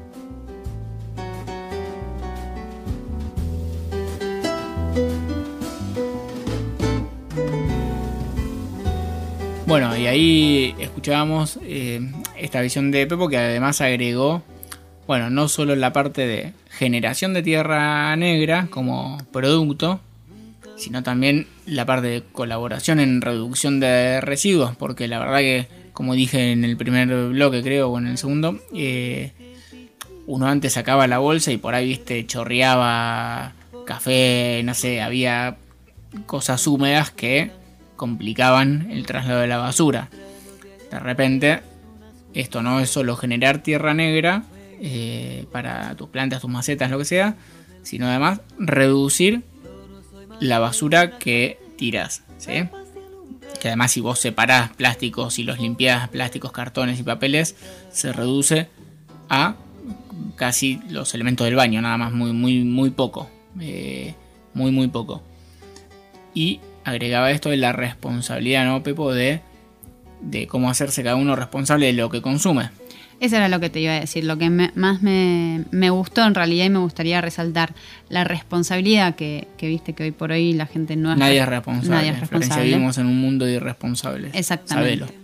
Bueno, 9.70 9.96
y 9.96 10.08
ahí 10.08 10.74
escuchábamos 10.80 11.60
eh, 11.62 12.00
esta 12.36 12.60
visión 12.60 12.90
de 12.90 13.06
Pepo 13.06 13.28
que 13.28 13.36
además 13.36 13.80
agregó 13.80 14.42
bueno, 15.06 15.30
no 15.30 15.46
solo 15.46 15.76
la 15.76 15.92
parte 15.92 16.26
de 16.26 16.54
generación 16.70 17.34
de 17.34 17.44
tierra 17.44 18.16
negra 18.16 18.66
como 18.68 19.18
producto, 19.30 20.00
sino 20.76 21.04
también 21.04 21.46
la 21.66 21.86
parte 21.86 22.08
de 22.08 22.22
colaboración 22.32 22.98
en 22.98 23.20
reducción 23.20 23.78
de 23.78 24.20
residuos, 24.20 24.74
porque 24.74 25.06
la 25.06 25.20
verdad 25.20 25.38
que, 25.38 25.68
como 25.92 26.14
dije 26.14 26.50
en 26.50 26.64
el 26.64 26.76
primer 26.76 27.28
bloque 27.28 27.62
creo, 27.62 27.90
o 27.90 27.98
en 27.98 28.08
el 28.08 28.18
segundo, 28.18 28.58
eh, 28.74 29.30
uno 30.26 30.48
antes 30.48 30.72
sacaba 30.72 31.06
la 31.06 31.18
bolsa 31.18 31.52
y 31.52 31.58
por 31.58 31.76
ahí, 31.76 31.86
viste, 31.86 32.26
chorreaba 32.26 33.52
café, 33.86 34.62
no 34.64 34.74
sé, 34.74 35.00
había 35.00 35.58
cosas 36.26 36.66
húmedas 36.66 37.12
que 37.12 37.59
complicaban 38.00 38.88
el 38.90 39.04
traslado 39.04 39.40
de 39.40 39.46
la 39.46 39.58
basura. 39.58 40.08
De 40.90 40.98
repente, 40.98 41.60
esto 42.32 42.62
no 42.62 42.80
es 42.80 42.88
solo 42.88 43.14
generar 43.14 43.62
tierra 43.62 43.92
negra 43.92 44.44
eh, 44.80 45.44
para 45.52 45.94
tus 45.96 46.08
plantas, 46.08 46.40
tus 46.40 46.48
macetas, 46.48 46.90
lo 46.90 46.96
que 46.96 47.04
sea, 47.04 47.36
sino 47.82 48.06
además 48.06 48.40
reducir 48.58 49.42
la 50.40 50.58
basura 50.58 51.18
que 51.18 51.58
tiras. 51.76 52.22
Que 53.60 53.68
además 53.68 53.92
si 53.92 54.00
vos 54.00 54.18
separás 54.18 54.70
plásticos 54.70 55.38
y 55.38 55.42
los 55.42 55.60
limpiás, 55.60 56.08
plásticos, 56.08 56.52
cartones 56.52 56.98
y 56.98 57.02
papeles, 57.02 57.54
se 57.92 58.14
reduce 58.14 58.68
a 59.28 59.56
casi 60.36 60.80
los 60.88 61.12
elementos 61.12 61.44
del 61.44 61.56
baño, 61.56 61.82
nada 61.82 61.98
más, 61.98 62.12
muy, 62.12 62.32
muy, 62.32 62.64
muy 62.64 62.88
poco. 62.88 63.28
Eh, 63.60 64.14
muy, 64.54 64.70
muy 64.70 64.88
poco. 64.88 65.22
Y 66.32 66.60
agregaba 66.84 67.30
esto 67.30 67.50
de 67.50 67.56
la 67.56 67.72
responsabilidad, 67.72 68.64
¿no, 68.66 68.82
Pepo? 68.82 69.12
De, 69.12 69.40
de 70.20 70.46
cómo 70.46 70.70
hacerse 70.70 71.02
cada 71.02 71.16
uno 71.16 71.36
responsable 71.36 71.86
de 71.86 71.92
lo 71.92 72.10
que 72.10 72.22
consume. 72.22 72.70
Eso 73.20 73.36
era 73.36 73.48
lo 73.50 73.60
que 73.60 73.68
te 73.68 73.80
iba 73.80 73.92
a 73.92 74.00
decir. 74.00 74.24
Lo 74.24 74.38
que 74.38 74.48
me- 74.48 74.70
más 74.74 75.02
me, 75.02 75.64
me 75.72 75.90
gustó 75.90 76.24
en 76.24 76.34
realidad 76.34 76.64
y 76.64 76.70
me 76.70 76.78
gustaría 76.78 77.20
resaltar 77.20 77.74
la 78.08 78.24
responsabilidad 78.24 79.14
que, 79.14 79.46
que 79.58 79.68
viste 79.68 79.92
que 79.92 80.04
hoy 80.04 80.10
por 80.10 80.32
hoy 80.32 80.54
la 80.54 80.64
gente 80.66 80.96
no 80.96 81.12
es 81.12 81.18
Nadie 81.18 81.38
es 81.40 81.44
re- 81.46 81.56
responsable. 81.56 81.94
Nadie 81.96 82.10
es 82.12 82.20
responsable. 82.20 82.64
vivimos 82.64 82.96
en 82.96 83.06
un 83.06 83.20
mundo 83.20 83.44
de 83.44 83.52
irresponsables. 83.54 84.34
Exactamente. 84.34 85.00
Sabelo. 85.04 85.20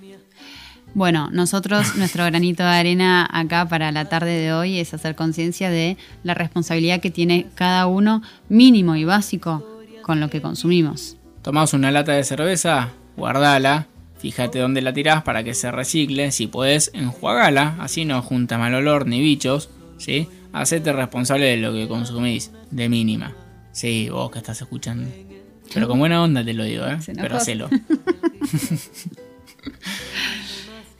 Bueno, 0.94 1.28
nosotros, 1.32 1.94
nuestro 1.96 2.24
granito 2.26 2.62
de 2.62 2.68
arena 2.70 3.28
acá 3.32 3.66
para 3.66 3.90
la 3.92 4.06
tarde 4.06 4.38
de 4.40 4.52
hoy 4.52 4.78
es 4.78 4.92
hacer 4.94 5.14
conciencia 5.14 5.70
de 5.70 5.96
la 6.22 6.34
responsabilidad 6.34 7.00
que 7.00 7.10
tiene 7.10 7.46
cada 7.54 7.86
uno, 7.86 8.22
mínimo 8.50 8.96
y 8.96 9.04
básico, 9.04 9.66
con 10.02 10.20
lo 10.20 10.28
que 10.30 10.40
consumimos. 10.42 11.16
Tomás 11.46 11.74
una 11.74 11.92
lata 11.92 12.10
de 12.10 12.24
cerveza, 12.24 12.88
guardala, 13.16 13.86
fíjate 14.18 14.58
dónde 14.58 14.82
la 14.82 14.92
tirás 14.92 15.22
para 15.22 15.44
que 15.44 15.54
se 15.54 15.70
recicle, 15.70 16.32
si 16.32 16.48
podés, 16.48 16.90
enjuagala, 16.92 17.76
así 17.78 18.04
no 18.04 18.20
junta 18.20 18.58
mal 18.58 18.74
olor 18.74 19.06
ni 19.06 19.20
bichos, 19.20 19.70
¿sí? 19.96 20.28
Hacete 20.52 20.92
responsable 20.92 21.46
de 21.46 21.58
lo 21.58 21.72
que 21.72 21.86
consumís, 21.86 22.50
de 22.72 22.88
mínima. 22.88 23.32
Sí, 23.70 24.08
vos 24.10 24.32
que 24.32 24.38
estás 24.38 24.60
escuchando. 24.60 25.08
Pero 25.72 25.86
con 25.86 26.00
buena 26.00 26.20
onda 26.20 26.44
te 26.44 26.52
lo 26.52 26.64
digo, 26.64 26.84
¿eh? 26.84 27.00
Se 27.00 27.14
Pero 27.14 27.36
hacelo. 27.36 27.70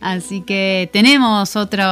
Así 0.00 0.42
que 0.42 0.88
tenemos 0.92 1.56
otro, 1.56 1.82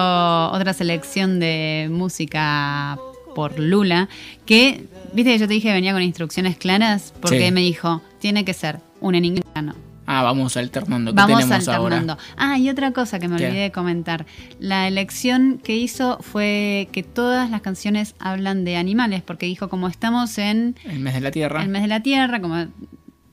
otra 0.52 0.72
selección 0.74 1.40
de 1.40 1.88
música 1.90 3.00
por 3.34 3.58
Lula, 3.58 4.08
que, 4.46 4.86
viste 5.14 5.32
que 5.32 5.38
yo 5.38 5.48
te 5.48 5.54
dije 5.54 5.68
que 5.68 5.74
venía 5.74 5.92
con 5.92 6.02
instrucciones 6.02 6.56
claras, 6.56 7.14
porque 7.20 7.46
Sí. 7.46 7.52
me 7.52 7.60
dijo, 7.60 8.02
tiene 8.20 8.44
que 8.44 8.52
ser 8.52 8.80
un 9.00 9.14
en 9.14 9.24
inglés. 9.24 9.44
no. 9.62 9.74
Ah, 10.06 10.22
vamos 10.22 10.54
alternando. 10.58 11.12
¿Qué 11.12 11.16
Vamos 11.16 11.38
tenemos 11.40 11.66
alternando. 11.66 12.12
ahora? 12.12 12.24
Ah, 12.36 12.58
y 12.58 12.68
otra 12.68 12.90
cosa 12.92 13.18
que 13.18 13.26
me 13.26 13.36
¿Qué? 13.38 13.46
olvidé 13.46 13.62
de 13.62 13.72
comentar. 13.72 14.26
La 14.60 14.86
elección 14.86 15.58
que 15.64 15.76
hizo 15.78 16.18
fue 16.20 16.90
que 16.92 17.02
todas 17.02 17.50
las 17.50 17.62
canciones 17.62 18.14
hablan 18.18 18.66
de 18.66 18.76
animales, 18.76 19.22
porque 19.22 19.46
dijo, 19.46 19.70
como 19.70 19.88
estamos 19.88 20.36
en 20.36 20.76
El 20.84 21.00
mes 21.00 21.14
de 21.14 21.20
la 21.22 21.30
tierra. 21.30 21.62
el 21.62 21.70
mes 21.70 21.80
de 21.80 21.88
la 21.88 22.00
tierra, 22.00 22.38
como 22.42 22.66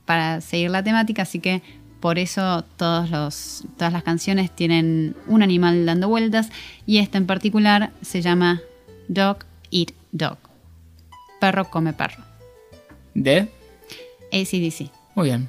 para 0.06 0.40
seguir 0.40 0.70
la 0.70 0.82
temática, 0.82 1.22
así 1.22 1.40
que 1.40 1.62
por 2.00 2.18
eso 2.18 2.64
todos 2.76 3.10
los, 3.10 3.64
todas 3.76 3.92
las 3.92 4.02
canciones 4.02 4.50
tienen 4.50 5.14
un 5.26 5.42
animal 5.42 5.84
dando 5.84 6.08
vueltas 6.08 6.48
y 6.86 6.98
esta 6.98 7.18
en 7.18 7.26
particular 7.26 7.90
se 8.00 8.22
llama 8.22 8.62
Dog 9.08 9.44
Eat 9.70 9.90
Dog. 10.10 10.38
Perro 11.42 11.64
come 11.64 11.92
perro. 11.92 12.22
¿De? 13.14 13.48
ACDC. 14.32 14.92
Muy 15.16 15.26
bien. 15.26 15.48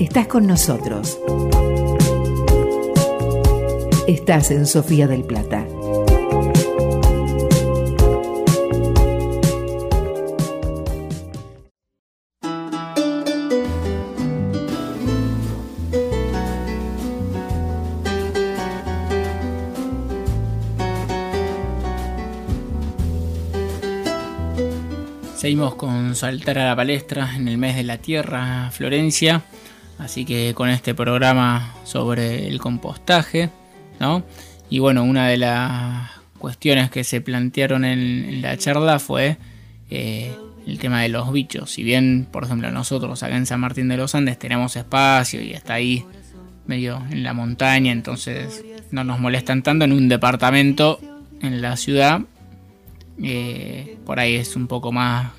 Estás 0.00 0.26
con 0.26 0.46
nosotros. 0.48 1.20
Estás 4.08 4.50
en 4.50 4.66
Sofía 4.66 5.06
del 5.06 5.22
Plata. 5.22 5.64
Seguimos 25.42 25.74
con 25.74 26.14
Saltar 26.14 26.60
a 26.60 26.66
la 26.66 26.76
Palestra 26.76 27.34
en 27.34 27.48
el 27.48 27.58
mes 27.58 27.74
de 27.74 27.82
la 27.82 27.98
Tierra, 27.98 28.70
Florencia. 28.70 29.42
Así 29.98 30.24
que 30.24 30.54
con 30.54 30.68
este 30.68 30.94
programa 30.94 31.74
sobre 31.82 32.46
el 32.46 32.60
compostaje, 32.60 33.50
¿no? 33.98 34.22
Y 34.70 34.78
bueno, 34.78 35.02
una 35.02 35.26
de 35.26 35.38
las 35.38 36.12
cuestiones 36.38 36.92
que 36.92 37.02
se 37.02 37.20
plantearon 37.20 37.84
en, 37.84 38.40
la 38.40 38.56
charla 38.56 39.00
fue 39.00 39.36
eh, 39.90 40.32
el 40.64 40.78
tema 40.78 41.02
de 41.02 41.08
los 41.08 41.32
bichos. 41.32 41.72
Si 41.72 41.82
bien, 41.82 42.28
por 42.30 42.44
ejemplo, 42.44 42.70
nosotros 42.70 43.20
acá 43.24 43.36
en 43.36 43.46
San 43.46 43.58
Martín 43.58 43.88
de 43.88 43.96
los 43.96 44.14
Andes 44.14 44.38
tenemos 44.38 44.76
espacio 44.76 45.42
y 45.42 45.54
está 45.54 45.74
ahí 45.74 46.04
medio 46.68 47.02
en 47.10 47.24
la 47.24 47.32
montaña, 47.32 47.90
entonces 47.90 48.64
no 48.92 49.02
nos 49.02 49.18
molestan 49.18 49.64
tanto 49.64 49.86
en 49.86 49.92
un 49.92 50.08
departamento 50.08 51.00
en 51.40 51.60
la 51.60 51.76
ciudad 51.76 52.20
eh, 53.22 53.98
por 54.04 54.18
ahí 54.18 54.34
es 54.34 54.56
un 54.56 54.66
poco 54.66 54.92
más 54.92 55.32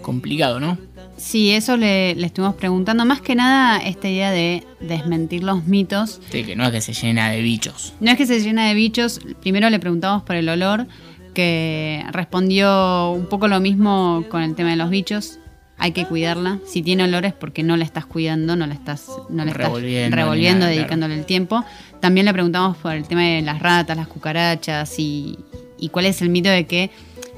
complicado, 0.00 0.60
¿no? 0.60 0.78
Sí, 1.16 1.50
eso 1.50 1.76
le, 1.76 2.12
estuvimos 2.12 2.54
preguntando. 2.54 3.04
Más 3.04 3.20
que 3.20 3.34
nada, 3.34 3.78
esta 3.78 4.08
idea 4.08 4.30
de 4.30 4.64
desmentir 4.80 5.42
los 5.42 5.64
mitos. 5.66 6.20
Sí, 6.30 6.44
que 6.44 6.56
no 6.56 6.64
es 6.64 6.70
que 6.70 6.80
se 6.80 6.94
llena 6.94 7.30
de 7.30 7.42
bichos. 7.42 7.94
No 8.00 8.10
es 8.10 8.16
que 8.16 8.26
se 8.26 8.40
llena 8.40 8.68
de 8.68 8.74
bichos. 8.74 9.20
Primero 9.40 9.68
le 9.70 9.78
preguntamos 9.78 10.22
por 10.22 10.36
el 10.36 10.48
olor, 10.48 10.86
que 11.34 12.04
respondió 12.12 13.10
un 13.10 13.26
poco 13.26 13.48
lo 13.48 13.60
mismo 13.60 14.24
con 14.30 14.42
el 14.42 14.54
tema 14.54 14.70
de 14.70 14.76
los 14.76 14.90
bichos. 14.90 15.38
Hay 15.76 15.92
que 15.92 16.04
cuidarla. 16.04 16.58
Si 16.66 16.82
tiene 16.82 17.04
olores 17.04 17.32
porque 17.32 17.62
no 17.62 17.76
la 17.76 17.84
estás 17.84 18.04
cuidando, 18.04 18.54
no 18.54 18.66
la 18.66 18.74
estás, 18.74 19.06
no 19.30 19.44
la 19.44 19.52
revolviendo, 19.52 20.16
revolviendo 20.16 20.66
dedicándole 20.66 21.14
el 21.14 21.24
tiempo. 21.24 21.64
También 22.00 22.26
le 22.26 22.32
preguntamos 22.32 22.76
por 22.76 22.94
el 22.94 23.06
tema 23.06 23.22
de 23.22 23.42
las 23.42 23.60
ratas, 23.60 23.96
las 23.96 24.06
cucarachas 24.06 24.98
y, 24.98 25.38
y 25.80 25.88
cuál 25.88 26.06
es 26.06 26.22
el 26.22 26.28
mito 26.28 26.48
de 26.48 26.66
que 26.66 26.90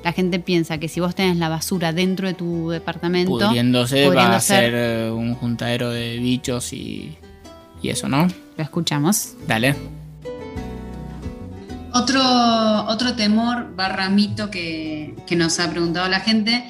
la 0.04 0.12
gente 0.12 0.38
piensa 0.40 0.78
que 0.78 0.88
si 0.88 1.00
vos 1.00 1.14
tenés 1.14 1.36
la 1.36 1.48
basura 1.48 1.92
dentro 1.92 2.26
de 2.26 2.34
tu 2.34 2.70
departamento, 2.70 3.30
pudriéndose, 3.30 4.08
va 4.08 4.34
a 4.34 4.40
ser 4.40 4.72
eh, 4.74 5.10
un 5.10 5.34
juntadero 5.34 5.90
de 5.90 6.18
bichos 6.18 6.72
y, 6.72 7.16
y 7.80 7.88
eso, 7.88 8.08
¿no? 8.08 8.26
Lo 8.56 8.64
escuchamos. 8.64 9.34
Dale. 9.46 9.76
Otro, 11.94 12.22
otro 12.86 13.14
temor 13.14 13.76
barra 13.76 14.08
mito 14.08 14.50
que, 14.50 15.14
nos 15.36 15.58
ha 15.60 15.70
preguntado 15.70 16.08
la 16.08 16.20
gente 16.20 16.64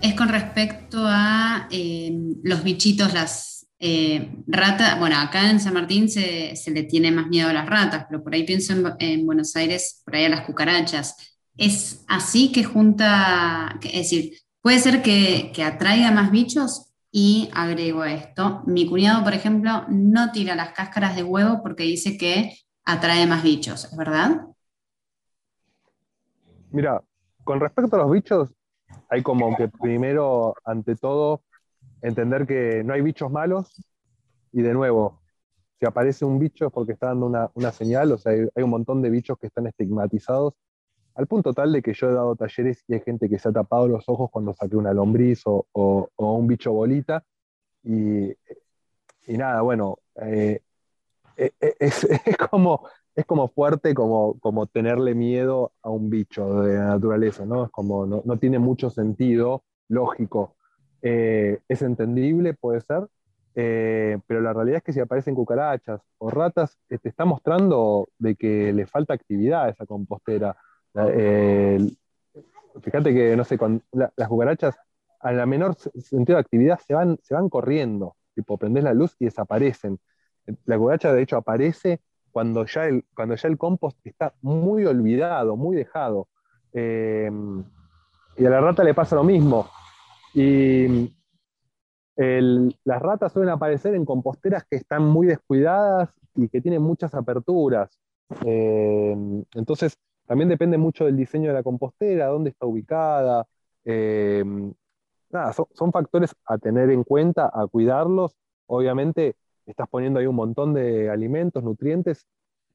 es 0.00 0.14
con 0.14 0.28
respecto 0.28 1.04
a 1.04 1.68
eh, 1.70 2.12
los 2.42 2.62
bichitos, 2.64 3.12
las 3.12 3.57
eh, 3.78 4.30
ratas. 4.46 4.98
Bueno, 4.98 5.16
acá 5.18 5.50
en 5.50 5.60
San 5.60 5.74
Martín 5.74 6.08
se, 6.08 6.54
le 6.66 6.82
tiene 6.84 7.10
más 7.10 7.28
miedo 7.28 7.48
a 7.48 7.52
las 7.52 7.66
ratas, 7.66 8.06
pero 8.08 8.22
por 8.22 8.34
ahí 8.34 8.44
pienso 8.44 8.72
en, 8.72 8.84
en 8.98 9.26
Buenos 9.26 9.54
Aires, 9.56 10.02
por 10.04 10.16
ahí 10.16 10.24
a 10.24 10.28
las 10.28 10.46
cucarachas 10.46 11.16
es 11.58 12.04
así 12.08 12.52
que 12.52 12.64
junta, 12.64 13.78
es 13.82 13.92
decir, 13.92 14.38
puede 14.62 14.78
ser 14.78 15.02
que, 15.02 15.52
atraiga 15.62 16.12
más 16.12 16.30
bichos 16.30 16.94
y 17.10 17.50
agrego 17.52 18.04
esto. 18.04 18.62
Mi 18.66 18.88
cuñado, 18.88 19.24
por 19.24 19.34
ejemplo, 19.34 19.84
no 19.88 20.30
tira 20.30 20.54
las 20.54 20.70
cáscaras 20.70 21.16
de 21.16 21.24
huevo 21.24 21.60
porque 21.62 21.82
dice 21.82 22.16
que 22.16 22.54
atrae 22.84 23.26
más 23.26 23.42
bichos, 23.42 23.84
¿es 23.84 23.96
verdad? 23.96 24.46
Mira, 26.70 27.02
con 27.44 27.60
respecto 27.60 27.96
a 27.96 28.00
los 28.00 28.12
bichos, 28.12 28.50
hay 29.10 29.22
como 29.22 29.56
que 29.56 29.68
primero, 29.68 30.54
ante 30.64 30.96
todo, 30.96 31.42
entender 32.02 32.46
que 32.46 32.82
no 32.84 32.94
hay 32.94 33.00
bichos 33.00 33.30
malos 33.30 33.74
y 34.52 34.62
de 34.62 34.72
nuevo, 34.74 35.20
si 35.78 35.86
aparece 35.86 36.24
un 36.24 36.38
bicho 36.38 36.66
es 36.66 36.72
porque 36.72 36.92
está 36.92 37.08
dando 37.08 37.50
una, 37.54 37.72
señal, 37.72 38.12
o 38.12 38.18
sea, 38.18 38.32
hay, 38.32 38.62
un 38.62 38.70
montón 38.70 39.02
de 39.02 39.10
bichos 39.10 39.38
que 39.38 39.46
están 39.46 39.66
estigmatizados 39.66 40.54
al 41.18 41.26
punto 41.26 41.52
tal 41.52 41.72
de 41.72 41.82
que 41.82 41.94
yo 41.94 42.08
he 42.08 42.12
dado 42.12 42.36
talleres 42.36 42.84
y 42.86 42.94
hay 42.94 43.00
gente 43.00 43.28
que 43.28 43.40
se 43.40 43.48
ha 43.48 43.52
tapado 43.52 43.88
los 43.88 44.08
ojos 44.08 44.30
cuando 44.30 44.54
saqué 44.54 44.76
una 44.76 44.92
lombriz 44.92 45.42
o, 45.46 45.66
un 46.16 46.46
bicho 46.46 46.72
bolita. 46.72 47.24
Y, 47.82 48.32
nada, 49.26 49.62
bueno, 49.62 49.98
eh, 50.22 50.60
eh, 51.36 51.50
eh, 51.60 51.74
es, 51.80 52.36
como, 52.48 52.88
es 53.16 53.24
como 53.26 53.48
fuerte 53.48 53.94
como, 53.94 54.38
como 54.38 54.68
tenerle 54.68 55.16
miedo 55.16 55.72
a 55.82 55.90
un 55.90 56.08
bicho 56.08 56.62
de 56.62 56.76
la 56.76 56.86
naturaleza, 56.86 57.44
¿no? 57.44 57.64
Es 57.64 57.70
como, 57.70 58.06
no, 58.06 58.38
tiene 58.38 58.60
mucho 58.60 58.88
sentido 58.88 59.64
lógico. 59.88 60.54
Es 61.02 61.82
entendible, 61.82 62.54
puede 62.54 62.80
ser, 62.80 63.06
pero 63.54 64.40
la 64.40 64.52
realidad 64.52 64.78
es 64.78 64.82
que 64.84 64.92
si 64.92 65.00
aparecen 65.00 65.34
cucarachas 65.34 66.00
o 66.18 66.30
ratas, 66.30 66.78
te 66.88 67.08
está 67.08 67.24
mostrando 67.24 68.08
de 68.18 68.36
que 68.36 68.72
le 68.72 68.86
falta 68.86 69.14
actividad 69.14 69.64
a 69.64 69.68
esa 69.70 69.86
compostera. 69.86 70.56
Eh, 70.94 71.78
fíjate 72.82 73.14
que, 73.14 73.36
no 73.36 73.44
sé, 73.44 73.58
cuando 73.58 73.82
las 73.92 74.28
cucarachas, 74.28 74.76
a 75.20 75.32
la 75.32 75.46
menor 75.46 75.74
sentido 75.74 76.36
de 76.36 76.40
actividad, 76.40 76.78
se 76.86 76.94
van, 76.94 77.18
se 77.22 77.34
van 77.34 77.48
corriendo. 77.48 78.16
Tipo, 78.34 78.56
prendés 78.56 78.84
la 78.84 78.94
luz 78.94 79.16
y 79.18 79.24
desaparecen. 79.24 79.98
La 80.64 80.78
cucaracha, 80.78 81.12
de 81.12 81.22
hecho, 81.22 81.36
aparece 81.36 82.00
cuando 82.30 82.64
ya 82.66 82.86
el, 82.86 83.04
cuando 83.14 83.34
ya 83.34 83.48
el 83.48 83.58
compost 83.58 83.98
está 84.04 84.34
muy 84.42 84.84
olvidado, 84.86 85.56
muy 85.56 85.76
dejado. 85.76 86.28
Eh, 86.72 87.30
y 88.36 88.46
a 88.46 88.50
la 88.50 88.60
rata 88.60 88.84
le 88.84 88.94
pasa 88.94 89.16
lo 89.16 89.24
mismo. 89.24 89.68
Y 90.34 91.12
las 92.84 93.02
ratas 93.02 93.32
suelen 93.32 93.50
aparecer 93.50 93.94
en 93.94 94.04
composteras 94.04 94.64
que 94.68 94.76
están 94.76 95.04
muy 95.04 95.26
descuidadas 95.26 96.10
y 96.34 96.48
que 96.48 96.60
tienen 96.60 96.82
muchas 96.82 97.14
aperturas. 97.14 97.98
Eh, 98.44 99.16
entonces, 99.54 99.96
también 100.26 100.48
depende 100.48 100.78
mucho 100.78 101.04
del 101.04 101.16
diseño 101.16 101.48
de 101.48 101.54
la 101.54 101.62
compostera, 101.62 102.26
dónde 102.26 102.50
está 102.50 102.66
ubicada. 102.66 103.46
Eh, 103.84 104.44
nada, 105.30 105.52
son, 105.52 105.92
factores 105.92 106.34
a 106.44 106.58
tener 106.58 106.90
en 106.90 107.04
cuenta, 107.04 107.50
a 107.52 107.66
cuidarlos. 107.66 108.36
Obviamente 108.66 109.36
estás 109.64 109.88
poniendo 109.88 110.20
ahí 110.20 110.26
un 110.26 110.36
montón 110.36 110.74
de 110.74 111.10
alimentos, 111.10 111.62
nutrientes, 111.62 112.26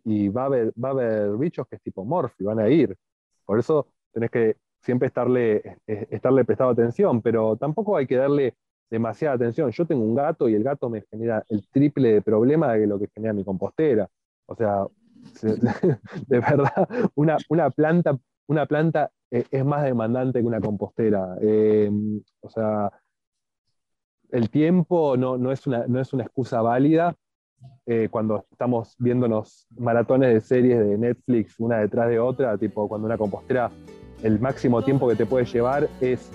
y 0.06 0.30
va 0.30 0.44
a 0.44 0.46
haber, 0.46 0.74
va 0.82 0.90
a 0.90 0.92
haber 0.92 1.38
bichos 1.38 1.68
que 1.68 1.76
es 1.76 1.82
tipo 1.82 2.04
morphy, 2.06 2.44
van 2.44 2.60
a 2.60 2.70
ir. 2.70 2.96
Por 3.46 3.60
eso 3.60 3.88
tenés 4.12 4.32
que 4.32 4.58
siempre 4.84 5.08
estarle, 5.08 5.78
estarle 5.88 6.46
prestado 6.46 6.72
atención, 6.72 7.22
pero 7.22 7.56
tampoco 7.56 7.98
hay 7.98 8.06
que 8.06 8.18
darle 8.18 8.56
demasiada 8.94 9.36
atención. 9.36 9.72
Yo 9.72 9.86
tengo 9.86 10.04
un 10.04 10.14
gato 10.14 10.48
y 10.48 10.54
el 10.54 10.64
gato 10.64 10.90
me 10.90 11.02
genera 11.10 11.44
el 11.50 11.68
triple 11.70 12.14
de 12.14 12.22
problema 12.22 12.74
de 12.74 12.86
lo 12.86 13.00
que 13.00 13.10
genera 13.14 13.34
mi 13.34 13.44
compostera. 13.44 14.08
O 14.46 14.56
sea, 14.56 14.86
de 16.28 16.40
verdad, 16.40 16.88
una, 17.16 17.70
planta, 17.72 18.18
una 18.48 18.66
planta 18.66 19.10
eh, 19.32 19.46
es 19.50 19.66
más 19.66 19.84
demandante 19.84 20.40
que 20.40 20.46
una 20.46 20.62
compostera. 20.62 21.38
Eh, 21.42 21.90
o 22.42 22.50
sea, 22.50 22.92
el 24.30 24.50
tiempo 24.50 25.18
no, 25.18 25.52
es, 25.52 25.66
una, 25.66 25.88
no 25.88 26.00
es 26.00 26.14
una 26.14 26.24
excusa 26.24 26.62
válida. 26.62 27.16
Eh, 27.86 28.10
cuando 28.12 28.46
estamos 28.52 28.94
viéndonos 29.00 29.68
maratones 29.78 30.34
de 30.34 30.42
series 30.42 30.80
de 30.80 30.98
Netflix 30.98 31.58
una 31.60 31.78
detrás 31.78 32.10
de 32.10 32.20
otra, 32.20 32.58
tipo 32.58 32.90
cuando 32.90 33.08
una 33.08 33.18
compostera, 33.18 33.72
el 34.24 34.40
máximo 34.40 34.82
tiempo 34.82 35.08
que 35.08 35.16
te 35.16 35.26
puede 35.26 35.46
llevar 35.46 35.90
es 36.02 36.30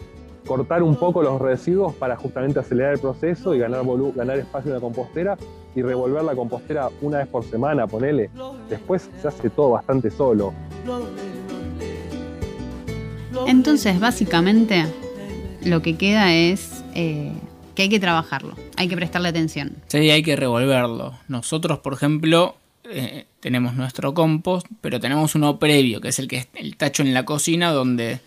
cortar 0.46 0.82
un 0.82 0.96
poco 0.96 1.22
los 1.22 1.40
residuos 1.40 1.94
para 1.94 2.16
justamente 2.16 2.58
acelerar 2.58 2.94
el 2.94 3.00
proceso 3.00 3.54
y 3.54 3.58
ganar, 3.58 3.84
ganar 4.14 4.38
espacio 4.38 4.70
en 4.70 4.74
la 4.76 4.80
compostera 4.80 5.36
y 5.74 5.82
revolver 5.82 6.24
la 6.24 6.34
compostera 6.34 6.88
una 7.02 7.18
vez 7.18 7.28
por 7.28 7.44
semana, 7.44 7.86
ponele. 7.86 8.30
Después 8.68 9.10
se 9.20 9.28
hace 9.28 9.50
todo 9.50 9.70
bastante 9.70 10.10
solo. 10.10 10.54
Entonces, 13.46 14.00
básicamente, 14.00 14.84
lo 15.64 15.82
que 15.82 15.96
queda 15.96 16.34
es 16.34 16.82
eh, 16.94 17.32
que 17.74 17.82
hay 17.82 17.88
que 17.88 18.00
trabajarlo, 18.00 18.54
hay 18.76 18.88
que 18.88 18.96
prestarle 18.96 19.28
atención. 19.28 19.72
Sí, 19.88 20.10
hay 20.10 20.22
que 20.22 20.34
revolverlo. 20.34 21.12
Nosotros, 21.28 21.78
por 21.78 21.92
ejemplo, 21.92 22.56
eh, 22.84 23.26
tenemos 23.40 23.74
nuestro 23.74 24.14
compost, 24.14 24.66
pero 24.80 25.00
tenemos 25.00 25.34
uno 25.34 25.58
previo, 25.58 26.00
que 26.00 26.08
es 26.08 26.18
el 26.18 26.28
que 26.28 26.38
es 26.38 26.48
el 26.54 26.76
tacho 26.76 27.02
en 27.02 27.14
la 27.14 27.24
cocina 27.24 27.70
donde 27.72 28.20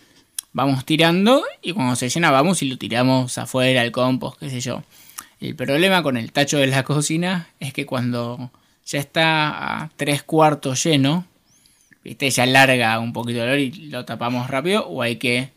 vamos 0.52 0.84
tirando 0.84 1.42
y 1.62 1.72
cuando 1.72 1.96
se 1.96 2.08
llena 2.08 2.30
vamos 2.30 2.62
y 2.62 2.68
lo 2.68 2.76
tiramos 2.76 3.38
afuera 3.38 3.80
al 3.80 3.92
compost, 3.92 4.38
qué 4.38 4.50
sé 4.50 4.60
yo. 4.60 4.82
El 5.40 5.56
problema 5.56 6.02
con 6.02 6.16
el 6.16 6.32
tacho 6.32 6.58
de 6.58 6.68
la 6.68 6.82
cocina 6.84 7.48
es 7.58 7.72
que 7.72 7.86
cuando 7.86 8.50
ya 8.84 8.98
está 8.98 9.82
a 9.82 9.90
tres 9.96 10.22
cuartos 10.22 10.84
lleno, 10.84 11.26
¿viste? 12.04 12.30
ya 12.30 12.46
larga 12.46 12.98
un 13.00 13.12
poquito 13.12 13.42
el 13.42 13.48
olor 13.48 13.58
y 13.58 13.70
lo 13.88 14.04
tapamos 14.04 14.48
rápido 14.48 14.86
o 14.86 15.02
hay 15.02 15.16
que 15.16 15.50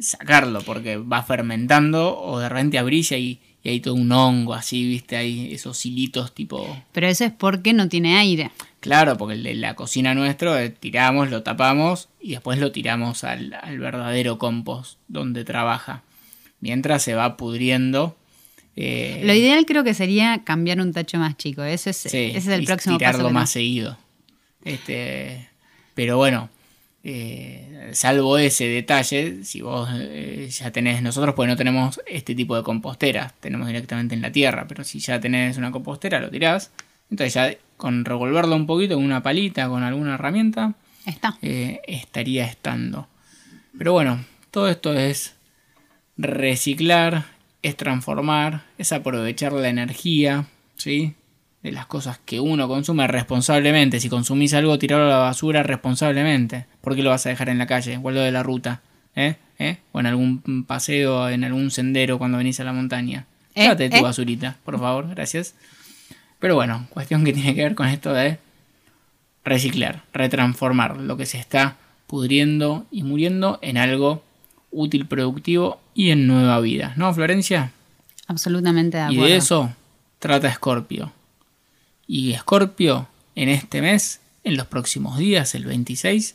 sacarlo 0.00 0.60
porque 0.62 0.96
va 0.96 1.22
fermentando 1.22 2.18
o 2.18 2.38
de 2.38 2.48
repente 2.48 2.78
abrilla 2.78 3.16
y, 3.16 3.40
y 3.62 3.68
hay 3.68 3.80
todo 3.80 3.94
un 3.94 4.10
hongo 4.10 4.54
así, 4.54 4.86
viste, 4.86 5.16
hay 5.16 5.52
esos 5.52 5.84
hilitos 5.84 6.34
tipo... 6.34 6.82
Pero 6.92 7.08
eso 7.08 7.24
es 7.24 7.32
porque 7.32 7.72
no 7.72 7.88
tiene 7.88 8.16
aire. 8.16 8.50
Claro, 8.80 9.16
porque 9.18 9.34
el 9.34 9.42
de 9.42 9.54
la 9.54 9.74
cocina 9.74 10.14
nuestro 10.14 10.56
eh, 10.58 10.70
tiramos, 10.70 11.30
lo 11.30 11.42
tapamos 11.42 12.08
y 12.20 12.30
después 12.30 12.58
lo 12.58 12.72
tiramos 12.72 13.24
al, 13.24 13.52
al 13.60 13.78
verdadero 13.78 14.38
compost 14.38 14.98
donde 15.08 15.44
trabaja. 15.44 16.02
Mientras 16.60 17.02
se 17.02 17.14
va 17.14 17.36
pudriendo. 17.36 18.16
eh, 18.76 19.22
Lo 19.24 19.34
ideal 19.34 19.66
creo 19.66 19.84
que 19.84 19.92
sería 19.94 20.42
cambiar 20.44 20.80
un 20.80 20.92
tacho 20.92 21.18
más 21.18 21.36
chico. 21.36 21.62
Ese 21.62 21.90
es, 21.90 21.96
sí, 21.98 22.08
ese 22.08 22.38
es 22.38 22.46
el 22.48 22.62
y 22.62 22.66
próximo 22.66 22.94
paso. 22.98 22.98
tirarlo 22.98 23.28
que 23.28 23.34
más 23.34 23.50
seguido. 23.50 23.98
Este, 24.64 25.48
pero 25.94 26.16
bueno, 26.16 26.48
eh, 27.02 27.90
salvo 27.92 28.36
ese 28.38 28.66
detalle, 28.66 29.44
si 29.44 29.62
vos 29.62 29.88
eh, 29.92 30.48
ya 30.50 30.70
tenés, 30.70 31.02
nosotros 31.02 31.34
pues 31.34 31.48
no 31.48 31.56
tenemos 31.56 32.00
este 32.06 32.34
tipo 32.34 32.56
de 32.56 32.62
composteras, 32.62 33.32
tenemos 33.40 33.66
directamente 33.66 34.14
en 34.14 34.22
la 34.22 34.30
tierra, 34.32 34.66
pero 34.68 34.84
si 34.84 34.98
ya 34.98 35.18
tenés 35.20 35.56
una 35.56 35.70
compostera, 35.70 36.20
lo 36.20 36.30
tirás, 36.30 36.70
entonces 37.10 37.34
ya 37.34 37.54
con 37.76 38.04
revolverlo 38.04 38.54
un 38.54 38.66
poquito 38.66 38.96
con 38.96 39.04
una 39.04 39.22
palita, 39.22 39.68
con 39.68 39.82
alguna 39.82 40.14
herramienta, 40.14 40.74
Está. 41.06 41.38
eh, 41.42 41.80
estaría 41.86 42.44
estando. 42.44 43.08
Pero 43.78 43.92
bueno, 43.92 44.24
todo 44.50 44.68
esto 44.68 44.92
es 44.92 45.34
reciclar, 46.18 47.24
es 47.62 47.76
transformar, 47.76 48.64
es 48.76 48.92
aprovechar 48.92 49.52
la 49.52 49.68
energía, 49.68 50.46
¿sí? 50.76 51.14
De 51.62 51.72
las 51.72 51.86
cosas 51.86 52.18
que 52.24 52.40
uno 52.40 52.68
consume 52.68 53.06
responsablemente. 53.06 54.00
Si 54.00 54.08
consumís 54.08 54.54
algo, 54.54 54.78
tirarlo 54.78 55.06
a 55.06 55.10
la 55.10 55.16
basura 55.18 55.62
responsablemente. 55.62 56.66
¿Por 56.80 56.96
qué 56.96 57.02
lo 57.02 57.10
vas 57.10 57.26
a 57.26 57.28
dejar 57.28 57.48
en 57.50 57.58
la 57.58 57.66
calle 57.66 58.00
o 58.02 58.10
de 58.10 58.32
la 58.32 58.42
ruta? 58.42 58.80
¿Eh? 59.14 59.36
¿Eh? 59.58 59.78
O 59.92 60.00
en 60.00 60.06
algún 60.06 60.64
paseo, 60.66 61.28
en 61.28 61.44
algún 61.44 61.70
sendero 61.70 62.18
cuando 62.18 62.38
venís 62.38 62.60
a 62.60 62.64
la 62.64 62.72
montaña. 62.72 63.26
¿Eh? 63.54 63.74
Tu 63.76 63.82
¿Eh? 63.96 64.00
basurita, 64.02 64.56
por 64.64 64.78
favor, 64.78 65.08
gracias. 65.10 65.54
Pero 66.38 66.54
bueno, 66.54 66.86
cuestión 66.90 67.24
que 67.24 67.32
tiene 67.34 67.54
que 67.54 67.62
ver 67.62 67.74
con 67.74 67.88
esto 67.88 68.14
de 68.14 68.38
reciclar, 69.44 70.02
retransformar 70.12 70.96
lo 70.96 71.16
que 71.16 71.26
se 71.26 71.38
está 71.38 71.76
pudriendo 72.06 72.86
y 72.90 73.02
muriendo 73.02 73.58
en 73.62 73.76
algo 73.76 74.22
útil, 74.70 75.06
productivo 75.06 75.80
y 75.94 76.10
en 76.10 76.26
nueva 76.26 76.60
vida. 76.60 76.94
¿No, 76.96 77.12
Florencia? 77.12 77.72
Absolutamente 78.26 78.96
de 78.96 79.02
Y 79.02 79.06
acuerdo. 79.06 79.24
de 79.24 79.36
eso 79.36 79.74
trata 80.18 80.52
Scorpio. 80.52 81.12
Y 82.12 82.34
Scorpio 82.34 83.06
en 83.36 83.48
este 83.48 83.80
mes, 83.80 84.20
en 84.42 84.56
los 84.56 84.66
próximos 84.66 85.16
días, 85.16 85.54
el 85.54 85.64
26, 85.64 86.34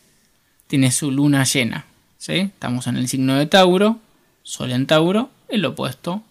tiene 0.67 0.89
su 0.89 1.11
luna 1.11 1.43
llena. 1.43 1.83
Estamos 2.25 2.87
en 2.87 2.95
el 2.95 3.09
signo 3.09 3.35
de 3.35 3.45
Tauro, 3.45 3.99
Sol 4.41 4.71
en 4.71 4.87
Tauro, 4.87 5.31
el 5.49 5.65
opuesto, 5.65 6.23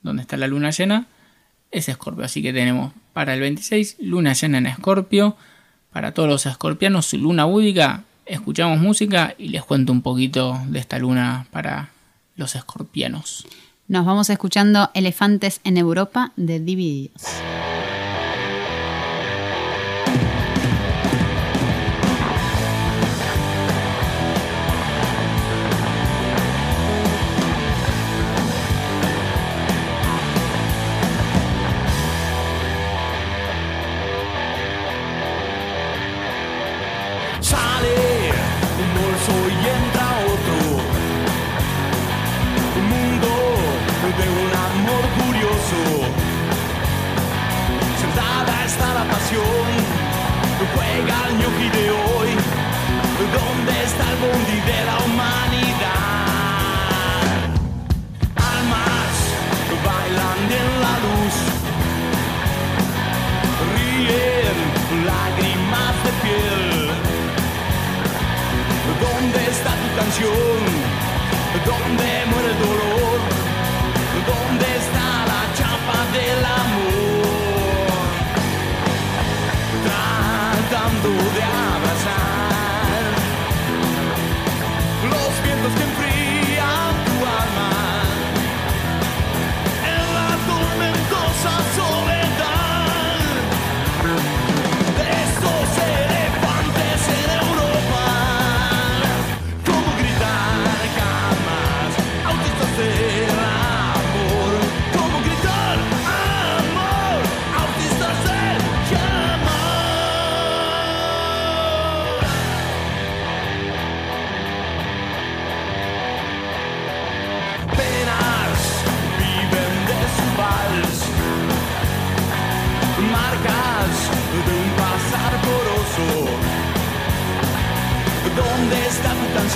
donde 0.00 0.22
está 0.22 0.38
la 0.38 0.46
luna 0.46 0.70
llena, 0.70 1.08
es 1.70 1.90
Escorpio. 1.90 2.24
Así 2.24 2.40
que 2.40 2.54
tenemos 2.54 2.94
para 3.12 3.34
el 3.34 3.40
26 3.40 3.96
luna 4.00 4.32
llena 4.32 4.56
en 4.56 4.66
Escorpio. 4.66 5.36
Para 5.92 6.14
todos 6.14 6.30
los 6.30 6.46
escorpianos, 6.46 7.04
su 7.04 7.18
luna 7.18 7.44
búdica. 7.44 8.04
Escuchamos 8.24 8.78
música 8.78 9.34
y 9.36 9.50
les 9.50 9.62
cuento 9.62 9.92
un 9.92 10.00
poquito 10.00 10.58
de 10.68 10.78
esta 10.78 10.98
luna 10.98 11.48
para 11.50 11.90
los 12.34 12.56
escorpianos. 12.56 13.46
Nos 13.88 14.06
vamos 14.06 14.30
escuchando 14.30 14.90
Elefantes 14.94 15.60
en 15.64 15.76
Europa 15.76 16.32
de 16.36 16.60
Divididos. 16.60 17.22
Bondi 54.26 54.58
de 54.70 54.78
la 54.88 54.96
humanidad? 55.04 55.94
Almas 58.52 59.14
bailan 59.86 60.40
en 60.60 60.68
la 60.84 60.94
luz. 61.04 61.36
Ríen 63.74 64.58
lágrimas 65.10 65.94
de 66.04 66.12
piel. 66.22 66.64
¿Dónde 69.04 69.40
está 69.54 69.72
tu 69.82 69.88
canción? 70.00 70.60
¿Dónde 71.70 72.08
muere 72.30 72.48
el 72.50 72.58
dolor? 72.58 72.85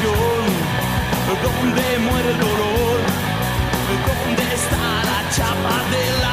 Canción? 0.01 0.47
¿Dónde 1.43 1.99
muere 1.99 2.31
el 2.31 2.39
dolor? 2.39 3.01
¿Dónde 4.07 4.43
está 4.55 5.05
la 5.05 5.31
chapa 5.31 5.91
del 5.91 6.25
amor? 6.25 6.30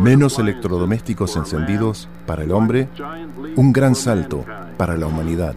Menos 0.00 0.38
electrodomésticos 0.38 1.36
encendidos 1.36 2.08
para 2.26 2.44
el 2.44 2.52
hombre, 2.52 2.88
un 3.56 3.70
gran 3.70 3.94
salto 3.94 4.46
para 4.78 4.96
la 4.96 5.06
humanidad. 5.06 5.54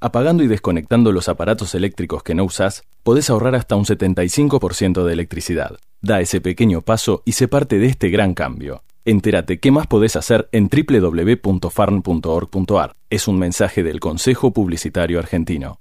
Apagando 0.00 0.42
y 0.42 0.48
desconectando 0.48 1.12
los 1.12 1.28
aparatos 1.28 1.76
eléctricos 1.76 2.24
que 2.24 2.34
no 2.34 2.42
usás, 2.42 2.82
podés 3.04 3.30
ahorrar 3.30 3.54
hasta 3.54 3.76
un 3.76 3.84
75% 3.84 5.04
de 5.04 5.12
electricidad. 5.12 5.76
Da 6.00 6.20
ese 6.20 6.40
pequeño 6.40 6.80
paso 6.80 7.22
y 7.24 7.30
sé 7.32 7.46
parte 7.46 7.78
de 7.78 7.86
este 7.86 8.10
gran 8.10 8.34
cambio. 8.34 8.82
Entérate 9.04 9.60
qué 9.60 9.70
más 9.70 9.86
podés 9.86 10.16
hacer 10.16 10.48
en 10.50 10.68
www.farn.org.ar. 10.68 12.96
Es 13.08 13.28
un 13.28 13.38
mensaje 13.38 13.84
del 13.84 14.00
Consejo 14.00 14.52
Publicitario 14.52 15.20
Argentino. 15.20 15.78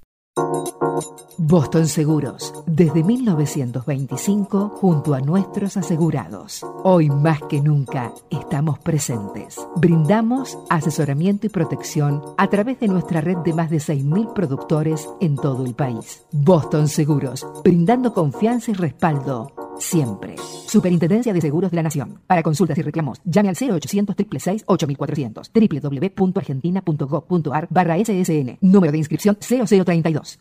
Boston 1.37 1.87
Seguros, 1.87 2.53
desde 2.67 3.03
1925 3.03 4.69
junto 4.69 5.13
a 5.13 5.21
nuestros 5.21 5.77
asegurados. 5.77 6.65
Hoy 6.83 7.09
más 7.09 7.41
que 7.49 7.59
nunca 7.61 8.13
estamos 8.29 8.77
presentes. 8.79 9.57
Brindamos 9.77 10.59
asesoramiento 10.69 11.47
y 11.47 11.49
protección 11.49 12.21
a 12.37 12.47
través 12.49 12.79
de 12.79 12.87
nuestra 12.87 13.21
red 13.21 13.37
de 13.37 13.53
más 13.53 13.69
de 13.69 13.77
6.000 13.77 14.33
productores 14.33 15.09
en 15.21 15.37
todo 15.37 15.65
el 15.65 15.73
país. 15.73 16.23
Boston 16.31 16.87
Seguros, 16.87 17.47
brindando 17.63 18.13
confianza 18.13 18.71
y 18.71 18.73
respaldo 18.75 19.51
siempre. 19.79 20.35
Superintendencia 20.67 21.33
de 21.33 21.41
Seguros 21.41 21.71
de 21.71 21.77
la 21.77 21.83
Nación. 21.83 22.19
Para 22.27 22.43
consultas 22.43 22.77
y 22.77 22.81
reclamos, 22.81 23.19
llame 23.23 23.49
al 23.49 23.55
0800 23.55 24.15
666 24.15 24.63
8400 24.65 25.51
www.argentina.gov.ar 25.53 27.67
barra 27.69 27.97
SSN. 27.97 28.57
Número 28.61 28.91
de 28.91 28.97
inscripción 28.97 29.37
0032. 29.39 30.39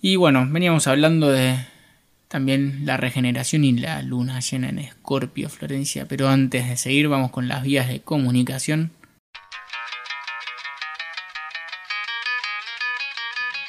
Y 0.07 0.17
bueno, 0.17 0.47
veníamos 0.47 0.87
hablando 0.87 1.31
de 1.31 1.57
también 2.29 2.85
la 2.85 2.99
regeneración 2.99 3.65
y 3.65 3.73
la 3.73 4.03
luna 4.03 4.39
llena 4.41 4.69
en 4.69 4.79
Escorpio, 4.79 5.49
Florencia. 5.49 6.07
Pero 6.07 6.29
antes 6.29 6.69
de 6.69 6.77
seguir, 6.77 7.09
vamos 7.09 7.31
con 7.31 7.49
las 7.49 7.63
vías 7.63 7.89
de 7.89 8.03
comunicación. 8.03 8.91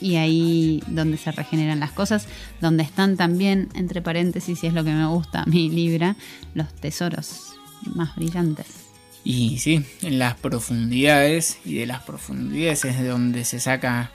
y 0.00 0.16
ahí 0.16 0.82
donde 0.86 1.16
se 1.16 1.32
regeneran 1.32 1.80
las 1.80 1.92
cosas, 1.92 2.26
donde 2.60 2.82
están 2.82 3.16
también, 3.16 3.68
entre 3.74 4.02
paréntesis, 4.02 4.62
y 4.62 4.66
es 4.66 4.74
lo 4.74 4.84
que 4.84 4.92
me 4.92 5.06
gusta 5.06 5.42
a 5.42 5.46
mi 5.46 5.70
Libra, 5.70 6.16
los 6.54 6.74
tesoros 6.74 7.54
más 7.94 8.14
brillantes. 8.16 8.66
Y 9.24 9.58
sí, 9.58 9.82
en 10.02 10.18
las 10.18 10.34
profundidades, 10.34 11.58
y 11.64 11.74
de 11.76 11.86
las 11.86 12.02
profundidades 12.02 12.84
es 12.84 12.98
de 12.98 13.08
donde 13.08 13.44
se 13.46 13.60
saca 13.60 14.10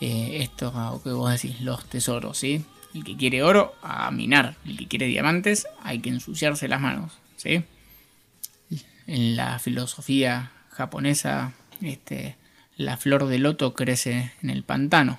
eh, 0.00 0.38
esto 0.42 1.00
que 1.02 1.10
vos 1.10 1.32
decís, 1.32 1.60
los 1.60 1.84
tesoros, 1.86 2.38
¿sí? 2.38 2.64
El 2.94 3.02
que 3.02 3.16
quiere 3.16 3.42
oro, 3.42 3.74
a 3.82 4.10
minar. 4.12 4.56
El 4.64 4.76
que 4.76 4.86
quiere 4.86 5.06
diamantes, 5.06 5.66
hay 5.82 5.98
que 5.98 6.10
ensuciarse 6.10 6.68
las 6.68 6.80
manos, 6.80 7.12
¿sí? 7.36 7.64
En 9.08 9.34
la 9.36 9.58
filosofía 9.58 10.52
japonesa, 10.70 11.52
este, 11.82 12.36
la 12.76 12.96
flor 12.96 13.26
de 13.26 13.38
loto 13.38 13.74
crece 13.74 14.32
en 14.42 14.50
el 14.50 14.62
pantano, 14.62 15.18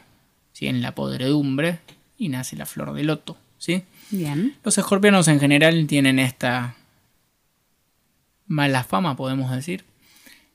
¿sí? 0.54 0.68
En 0.68 0.82
la 0.82 0.96
podredumbre, 0.96 1.80
y 2.18 2.30
nace 2.30 2.56
la 2.56 2.66
flor 2.66 2.94
de 2.94 3.04
loto, 3.04 3.38
¿sí? 3.58 3.84
Bien. 4.12 4.56
Los 4.64 4.78
escorpianos 4.78 5.28
en 5.28 5.40
general 5.40 5.88
tienen 5.88 6.20
esta 6.20 6.76
mala 8.48 8.84
fama, 8.84 9.16
podemos 9.16 9.52
decir. 9.52 9.86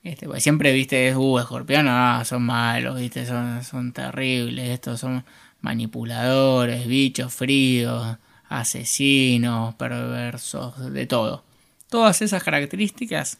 Este, 0.03 0.27
pues 0.27 0.43
siempre 0.43 0.71
viste, 0.71 1.15
uh, 1.15 1.39
escorpianos, 1.39 1.91
ah, 1.95 2.23
son 2.25 2.43
malos, 2.43 2.99
viste, 2.99 3.25
son, 3.25 3.63
son 3.63 3.91
terribles, 3.91 4.69
estos 4.69 4.99
son 4.99 5.25
manipuladores, 5.61 6.85
bichos 6.85 7.33
fríos, 7.33 8.17
asesinos, 8.47 9.73
perversos, 9.75 10.93
de 10.93 11.07
todo. 11.07 11.43
Todas 11.89 12.21
esas 12.21 12.43
características, 12.43 13.39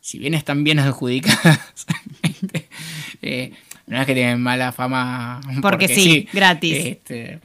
si 0.00 0.18
bien 0.18 0.34
están 0.34 0.64
bien 0.64 0.78
adjudicadas, 0.78 1.86
este, 2.22 2.68
eh, 3.22 3.52
no 3.86 4.00
es 4.00 4.06
que 4.06 4.14
tienen 4.14 4.40
mala 4.40 4.72
fama 4.72 5.40
Porque 5.60 5.88
sí, 5.88 6.28
gratis. 6.32 6.76
este, 6.76 7.40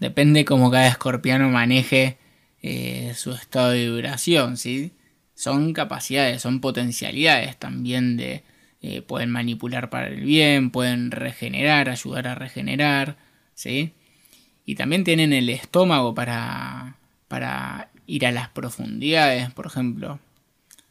depende 0.00 0.44
cómo 0.44 0.70
cada 0.70 0.88
escorpiano 0.88 1.48
maneje 1.50 2.18
eh, 2.62 3.12
su 3.14 3.32
estado 3.32 3.70
de 3.70 3.90
vibración, 3.90 4.56
¿sí? 4.56 4.92
Son 5.34 5.72
capacidades, 5.72 6.42
son 6.42 6.60
potencialidades 6.60 7.56
también 7.58 8.16
de... 8.16 8.42
eh, 8.82 9.02
pueden 9.02 9.30
manipular 9.30 9.90
para 9.90 10.08
el 10.08 10.22
bien, 10.22 10.70
pueden 10.70 11.10
regenerar, 11.10 11.88
ayudar 11.88 12.26
a 12.28 12.34
regenerar, 12.34 13.16
¿sí? 13.54 13.92
Y 14.66 14.74
también 14.74 15.04
tienen 15.04 15.32
el 15.32 15.48
estómago 15.50 16.14
para, 16.14 16.96
para 17.28 17.90
ir 18.06 18.26
a 18.26 18.32
las 18.32 18.48
profundidades, 18.48 19.50
por 19.50 19.66
ejemplo. 19.66 20.18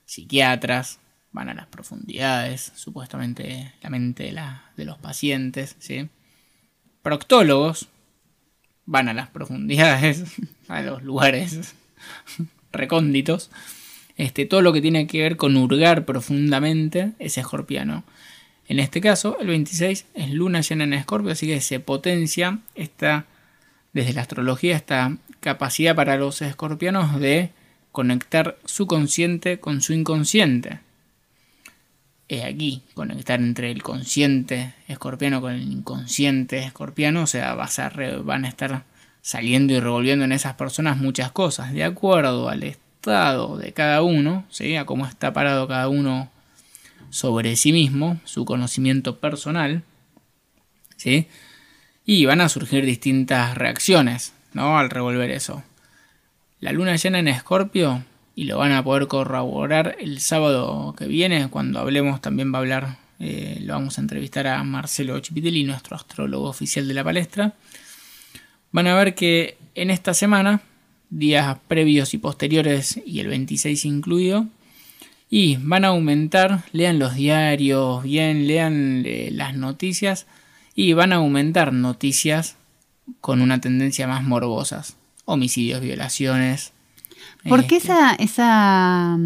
Psiquiatras, 0.09 0.99
van 1.31 1.49
a 1.49 1.53
las 1.53 1.67
profundidades, 1.67 2.71
supuestamente 2.75 3.73
la 3.83 3.91
mente 3.91 4.33
de, 4.75 4.85
los 4.85 4.97
pacientes, 4.97 5.75
¿sí? 5.77 6.09
Proctólogos 7.03 7.89
van 8.87 9.07
a 9.07 9.13
las 9.13 9.29
profundidades, 9.29 10.23
a 10.67 10.81
los 10.81 11.03
lugares 11.03 11.75
recónditos. 12.71 13.51
Este, 14.17 14.47
todo 14.47 14.63
lo 14.63 14.73
que 14.73 14.81
tiene 14.81 15.05
que 15.05 15.21
ver 15.21 15.37
con 15.37 15.55
hurgar 15.55 16.05
profundamente 16.05 17.13
es 17.19 17.37
escorpiano. 17.37 18.03
En 18.67 18.79
este 18.79 19.01
caso, 19.01 19.37
el 19.39 19.47
26 19.47 20.05
es 20.15 20.29
luna 20.31 20.61
llena 20.61 20.85
en 20.85 20.93
escorpio, 20.93 21.31
así 21.31 21.45
que 21.45 21.61
se 21.61 21.79
potencia 21.79 22.59
esta, 22.73 23.27
desde 23.93 24.13
la 24.13 24.21
astrología, 24.21 24.75
esta 24.75 25.17
capacidad 25.39 25.95
para 25.95 26.17
los 26.17 26.41
escorpianos 26.41 27.19
de 27.19 27.51
conectar 27.91 28.57
su 28.65 28.87
consciente 28.87 29.59
con 29.59 29.81
su 29.81 29.93
inconsciente. 29.93 30.79
Es 32.27 32.43
aquí, 32.45 32.83
conectar 32.93 33.39
entre 33.39 33.71
el 33.71 33.81
consciente 33.81 34.75
escorpiano 34.87 35.41
con 35.41 35.53
el 35.53 35.63
inconsciente 35.63 36.59
escorpiano, 36.59 37.23
o 37.23 37.27
sea, 37.27 37.53
a 37.53 37.89
re- 37.89 38.17
van 38.17 38.45
a 38.45 38.49
estar 38.49 38.83
saliendo 39.21 39.73
y 39.73 39.79
revolviendo 39.79 40.25
en 40.25 40.31
esas 40.31 40.53
personas 40.53 40.97
muchas 40.97 41.31
cosas, 41.31 41.73
de 41.73 41.83
acuerdo 41.83 42.49
al 42.49 42.63
estado 42.63 43.57
de 43.57 43.73
cada 43.73 44.03
uno, 44.03 44.45
¿sí? 44.49 44.75
a 44.75 44.85
cómo 44.85 45.07
está 45.07 45.33
parado 45.33 45.67
cada 45.67 45.87
uno 45.89 46.29
sobre 47.09 47.55
sí 47.55 47.71
mismo, 47.71 48.19
su 48.25 48.45
conocimiento 48.45 49.17
personal, 49.19 49.83
¿sí? 50.97 51.27
y 52.05 52.25
van 52.25 52.41
a 52.41 52.49
surgir 52.49 52.85
distintas 52.85 53.57
reacciones 53.57 54.33
¿no? 54.53 54.77
al 54.77 54.89
revolver 54.91 55.31
eso. 55.31 55.63
La 56.59 56.73
luna 56.73 56.97
llena 56.97 57.19
en 57.19 57.29
Escorpio, 57.29 58.03
y 58.35 58.43
lo 58.43 58.57
van 58.57 58.71
a 58.73 58.83
poder 58.83 59.07
corroborar 59.07 59.95
el 59.99 60.19
sábado 60.19 60.93
que 60.97 61.07
viene, 61.07 61.49
cuando 61.49 61.79
hablemos 61.79 62.21
también 62.21 62.53
va 62.53 62.57
a 62.57 62.61
hablar, 62.61 62.97
eh, 63.19 63.59
lo 63.61 63.73
vamos 63.73 63.97
a 63.97 64.01
entrevistar 64.01 64.47
a 64.47 64.63
Marcelo 64.63 65.19
Chipitelli, 65.19 65.63
nuestro 65.63 65.95
astrólogo 65.95 66.49
oficial 66.49 66.87
de 66.87 66.93
la 66.93 67.03
palestra. 67.03 67.53
Van 68.71 68.87
a 68.87 68.95
ver 68.95 69.15
que 69.15 69.57
en 69.75 69.89
esta 69.89 70.13
semana, 70.13 70.61
días 71.09 71.57
previos 71.69 72.13
y 72.13 72.17
posteriores 72.17 72.99
y 73.05 73.21
el 73.21 73.27
26 73.27 73.85
incluido, 73.85 74.47
y 75.29 75.57
van 75.61 75.85
a 75.85 75.89
aumentar, 75.89 76.65
lean 76.73 76.99
los 76.99 77.15
diarios 77.15 78.03
bien, 78.03 78.47
lean 78.47 79.03
eh, 79.05 79.29
las 79.31 79.55
noticias 79.55 80.27
y 80.75 80.91
van 80.91 81.13
a 81.13 81.17
aumentar 81.17 81.71
noticias 81.71 82.57
con 83.21 83.41
una 83.41 83.61
tendencia 83.61 84.07
más 84.07 84.23
morbosas. 84.23 84.98
Homicidios, 85.31 85.81
violaciones. 85.81 86.73
¿Por 87.47 87.65
qué 87.67 87.77
este, 87.77 87.91
esa, 87.91 88.15
esa, 88.15 89.17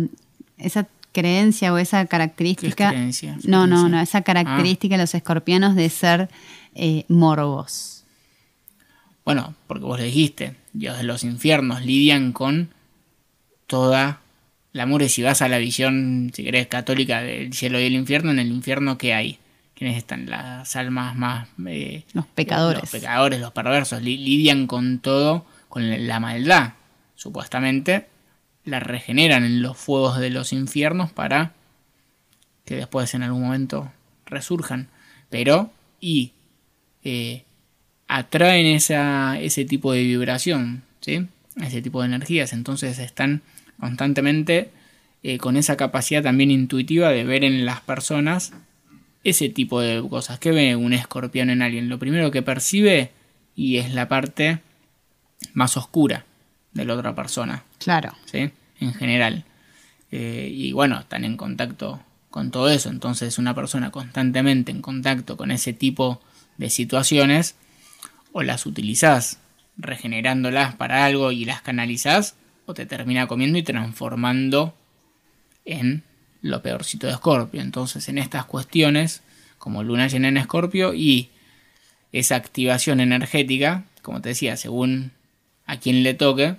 esa 0.57 0.87
creencia 1.13 1.71
o 1.73 1.77
esa 1.77 1.99
¿Qué 1.99 2.03
es 2.03 2.09
característica? 2.09 2.89
creencia? 2.89 3.37
No, 3.45 3.67
no, 3.67 3.87
no, 3.87 3.99
esa 4.01 4.21
característica 4.21 4.95
de 4.97 5.03
los 5.03 5.15
escorpianos 5.15 5.75
de 5.75 5.89
ser 5.89 6.29
eh, 6.75 7.05
morbos. 7.07 8.03
Bueno, 9.25 9.55
porque 9.67 9.85
vos 9.85 9.99
le 9.99 10.05
dijiste, 10.05 10.55
Dios 10.73 10.97
de 10.97 11.03
los 11.03 11.23
infiernos 11.23 11.85
lidian 11.85 12.33
con 12.33 12.69
toda 13.67 14.19
la 14.73 14.85
mure. 14.85 15.07
Si 15.07 15.21
vas 15.21 15.41
a 15.41 15.47
la 15.47 15.57
visión, 15.59 16.31
si 16.35 16.43
querés, 16.43 16.67
católica 16.67 17.21
del 17.21 17.53
cielo 17.53 17.79
y 17.79 17.83
el 17.85 17.93
infierno, 17.93 18.31
en 18.31 18.39
el 18.39 18.51
infierno, 18.51 18.97
¿qué 18.97 19.13
hay? 19.13 19.39
¿Quiénes 19.75 19.97
están? 19.97 20.29
Las 20.29 20.75
almas 20.75 21.15
más... 21.15 21.47
eh, 21.67 22.03
Los 22.13 22.25
pecadores. 22.27 22.81
Los 22.81 22.89
pecadores, 22.91 23.39
los 23.39 23.51
perversos, 23.53 24.01
li- 24.01 24.17
lidian 24.17 24.67
con 24.67 24.99
todo, 24.99 25.45
con 25.73 26.07
la 26.07 26.19
maldad, 26.19 26.73
supuestamente. 27.15 28.05
La 28.63 28.79
regeneran 28.79 29.43
en 29.43 29.63
los 29.63 29.75
fuegos 29.75 30.19
de 30.19 30.29
los 30.29 30.53
infiernos 30.53 31.11
para 31.11 31.53
que 32.63 32.75
después 32.75 33.15
en 33.15 33.23
algún 33.23 33.41
momento 33.41 33.91
resurjan. 34.27 34.89
Pero, 35.31 35.71
y 35.99 36.33
eh, 37.03 37.45
atraen 38.07 38.67
esa, 38.67 39.39
ese 39.39 39.65
tipo 39.65 39.93
de 39.93 40.03
vibración, 40.03 40.83
¿sí? 41.01 41.25
ese 41.59 41.81
tipo 41.81 42.01
de 42.01 42.05
energías. 42.05 42.53
Entonces 42.53 42.99
están 42.99 43.41
constantemente 43.79 44.69
eh, 45.23 45.39
con 45.39 45.57
esa 45.57 45.75
capacidad 45.75 46.21
también 46.21 46.51
intuitiva 46.51 47.09
de 47.09 47.23
ver 47.23 47.43
en 47.43 47.65
las 47.65 47.81
personas 47.81 48.53
ese 49.23 49.49
tipo 49.49 49.81
de 49.81 50.07
cosas. 50.07 50.37
¿Qué 50.37 50.51
ve 50.51 50.75
un 50.75 50.93
escorpión 50.93 51.49
en 51.49 51.63
alguien? 51.63 51.89
Lo 51.89 51.97
primero 51.97 52.29
que 52.29 52.43
percibe 52.43 53.09
y 53.55 53.77
es 53.77 53.91
la 53.91 54.07
parte 54.07 54.59
más 55.53 55.77
oscura 55.77 56.25
de 56.73 56.85
la 56.85 56.95
otra 56.95 57.15
persona. 57.15 57.63
Claro. 57.79 58.13
¿sí? 58.25 58.51
En 58.79 58.93
general. 58.93 59.45
Eh, 60.11 60.49
y 60.51 60.71
bueno, 60.73 60.99
están 60.99 61.25
en 61.25 61.37
contacto 61.37 62.01
con 62.29 62.51
todo 62.51 62.69
eso. 62.69 62.89
Entonces, 62.89 63.37
una 63.37 63.53
persona 63.53 63.91
constantemente 63.91 64.71
en 64.71 64.81
contacto 64.81 65.37
con 65.37 65.51
ese 65.51 65.73
tipo 65.73 66.21
de 66.57 66.69
situaciones, 66.69 67.55
o 68.31 68.43
las 68.43 68.65
utilizás 68.65 69.39
regenerándolas 69.77 70.75
para 70.75 71.05
algo 71.05 71.31
y 71.31 71.45
las 71.45 71.61
canalizás, 71.61 72.35
o 72.65 72.73
te 72.73 72.85
termina 72.85 73.27
comiendo 73.27 73.57
y 73.57 73.63
transformando 73.63 74.75
en 75.65 76.03
lo 76.41 76.61
peorcito 76.61 77.07
de 77.07 77.13
Escorpio. 77.13 77.61
Entonces, 77.61 78.09
en 78.09 78.17
estas 78.17 78.45
cuestiones, 78.45 79.21
como 79.57 79.83
luna 79.83 80.07
llena 80.07 80.27
en 80.27 80.37
Escorpio 80.37 80.93
y 80.93 81.29
esa 82.11 82.35
activación 82.35 82.99
energética, 82.99 83.85
como 84.01 84.21
te 84.21 84.29
decía, 84.29 84.57
según 84.57 85.11
a 85.65 85.77
quien 85.77 86.03
le 86.03 86.13
toque, 86.13 86.55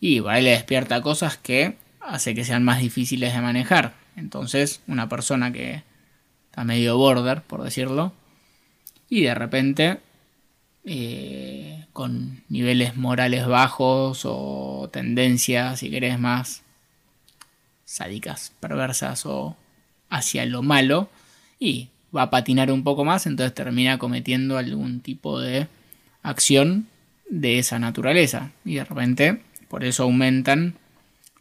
y 0.00 0.20
por 0.20 0.30
ahí 0.30 0.42
le 0.42 0.50
despierta 0.50 1.02
cosas 1.02 1.36
que 1.36 1.76
hace 2.00 2.34
que 2.34 2.44
sean 2.44 2.64
más 2.64 2.80
difíciles 2.80 3.34
de 3.34 3.40
manejar. 3.40 3.94
Entonces, 4.16 4.80
una 4.86 5.08
persona 5.08 5.52
que 5.52 5.82
está 6.50 6.64
medio 6.64 6.96
border, 6.96 7.42
por 7.42 7.62
decirlo, 7.62 8.12
y 9.08 9.22
de 9.22 9.34
repente 9.34 10.00
eh, 10.84 11.84
con 11.92 12.42
niveles 12.48 12.96
morales 12.96 13.46
bajos 13.46 14.22
o 14.24 14.88
tendencias, 14.92 15.80
si 15.80 15.90
querés, 15.90 16.18
más 16.18 16.62
sádicas, 17.84 18.52
perversas 18.60 19.26
o 19.26 19.56
hacia 20.08 20.46
lo 20.46 20.62
malo, 20.62 21.08
y 21.58 21.88
va 22.14 22.22
a 22.22 22.30
patinar 22.30 22.70
un 22.70 22.84
poco 22.84 23.04
más, 23.04 23.26
entonces 23.26 23.54
termina 23.54 23.98
cometiendo 23.98 24.58
algún 24.58 25.00
tipo 25.00 25.40
de 25.40 25.68
acción 26.22 26.86
de 27.28 27.58
esa 27.58 27.78
naturaleza. 27.78 28.50
Y 28.64 28.74
de 28.76 28.84
repente, 28.84 29.42
por 29.68 29.84
eso 29.84 30.04
aumentan 30.04 30.74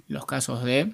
los 0.08 0.26
casos 0.26 0.64
de 0.64 0.92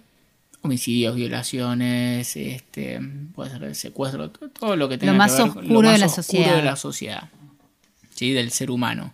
homicidios, 0.62 1.16
violaciones, 1.16 2.36
este, 2.36 3.00
puede 3.34 3.50
ser 3.52 3.64
el 3.64 3.76
secuestro, 3.76 4.30
to- 4.30 4.50
todo 4.50 4.76
lo 4.76 4.88
que 4.90 4.98
tenga 4.98 5.14
Lo 5.14 5.18
más 5.18 5.32
que 5.36 5.44
ver 5.44 5.52
con 5.52 5.64
oscuro 5.66 5.92
de 5.92 5.98
la 5.98 6.06
oscuro 6.06 6.24
sociedad. 6.24 6.56
de 6.56 6.62
la 6.62 6.76
sociedad, 6.76 7.30
¿sí? 8.14 8.32
del 8.32 8.52
ser 8.52 8.70
humano. 8.72 9.14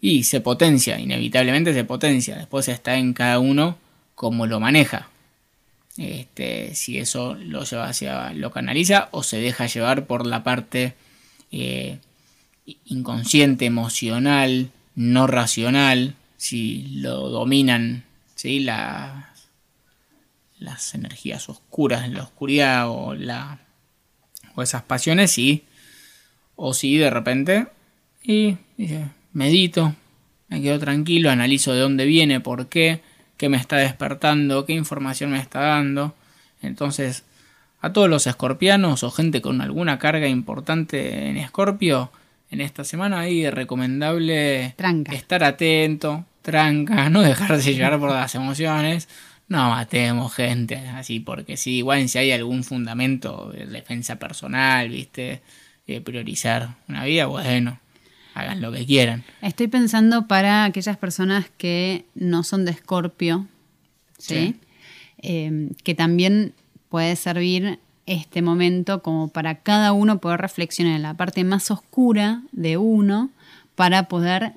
Y 0.00 0.24
se 0.24 0.40
potencia, 0.42 1.00
inevitablemente 1.00 1.72
se 1.72 1.84
potencia. 1.84 2.36
Después 2.36 2.68
está 2.68 2.96
en 2.96 3.14
cada 3.14 3.38
uno 3.38 3.78
cómo 4.14 4.46
lo 4.46 4.60
maneja. 4.60 5.08
Este, 5.96 6.74
si 6.74 6.98
eso 6.98 7.34
lo 7.34 7.64
lleva 7.64 7.88
hacia, 7.88 8.32
lo 8.34 8.50
canaliza 8.50 9.08
o 9.12 9.22
se 9.22 9.38
deja 9.38 9.64
llevar 9.66 10.04
por 10.06 10.26
la 10.26 10.44
parte 10.44 10.94
eh, 11.50 11.98
inconsciente, 12.84 13.66
emocional, 13.66 14.70
no 14.94 15.26
racional, 15.26 16.14
si 16.36 16.82
lo 17.00 17.28
dominan 17.28 18.04
¿sí? 18.34 18.60
las, 18.60 19.24
energías 20.94 21.48
oscuras, 21.48 22.08
la 22.10 22.22
oscuridad 22.22 22.88
o, 22.88 23.14
la, 23.14 23.60
o 24.54 24.62
esas 24.62 24.82
pasiones, 24.82 25.30
sí. 25.30 25.64
O 26.56 26.74
si 26.74 26.96
de 26.96 27.10
repente, 27.10 27.68
y 28.22 28.56
medito, 29.32 29.94
me 30.48 30.62
quedo 30.62 30.78
tranquilo, 30.78 31.30
analizo 31.30 31.72
de 31.72 31.80
dónde 31.80 32.06
viene, 32.06 32.40
por 32.40 32.68
qué, 32.68 33.02
qué 33.36 33.48
me 33.48 33.58
está 33.58 33.76
despertando, 33.76 34.64
qué 34.64 34.72
información 34.72 35.32
me 35.32 35.38
está 35.38 35.60
dando. 35.60 36.14
Entonces, 36.62 37.24
a 37.80 37.92
todos 37.92 38.08
los 38.08 38.26
escorpianos 38.26 39.02
o 39.02 39.10
gente 39.10 39.42
con 39.42 39.60
alguna 39.60 39.98
carga 39.98 40.28
importante 40.28 41.28
en 41.28 41.36
escorpio, 41.36 42.10
en 42.50 42.60
esta 42.60 42.84
semana 42.84 43.20
ahí 43.20 43.48
recomendable 43.50 44.74
estar 45.12 45.44
atento, 45.44 46.24
tranca, 46.42 47.10
no 47.10 47.22
dejarse 47.22 47.74
llevar 47.74 47.98
por 47.98 48.10
las 48.10 48.34
emociones. 48.34 49.08
No 49.48 49.70
matemos 49.70 50.34
gente 50.34 50.76
así 50.76 51.20
porque 51.20 51.56
sí, 51.56 51.78
igual 51.78 52.08
si 52.08 52.18
hay 52.18 52.32
algún 52.32 52.64
fundamento 52.64 53.50
de 53.52 53.66
defensa 53.66 54.16
personal, 54.16 54.88
viste, 54.88 55.42
Eh, 55.88 56.00
priorizar 56.00 56.74
una 56.88 57.04
vida, 57.04 57.26
bueno, 57.26 57.78
hagan 58.34 58.60
lo 58.60 58.72
que 58.72 58.84
quieran. 58.84 59.22
Estoy 59.40 59.68
pensando 59.68 60.26
para 60.26 60.64
aquellas 60.64 60.96
personas 60.96 61.46
que 61.58 62.04
no 62.16 62.42
son 62.42 62.64
de 62.64 62.72
escorpio, 62.72 63.46
¿sí? 64.18 64.34
Sí. 64.34 64.60
Eh, 65.22 65.68
que 65.84 65.94
también 65.94 66.54
puede 66.88 67.14
servir 67.14 67.78
este 68.06 68.40
momento 68.40 69.02
como 69.02 69.28
para 69.28 69.56
cada 69.56 69.92
uno 69.92 70.18
poder 70.18 70.40
reflexionar 70.40 70.96
en 70.96 71.02
la 71.02 71.14
parte 71.14 71.44
más 71.44 71.70
oscura 71.70 72.42
de 72.52 72.76
uno 72.76 73.30
para 73.74 74.04
poder 74.08 74.52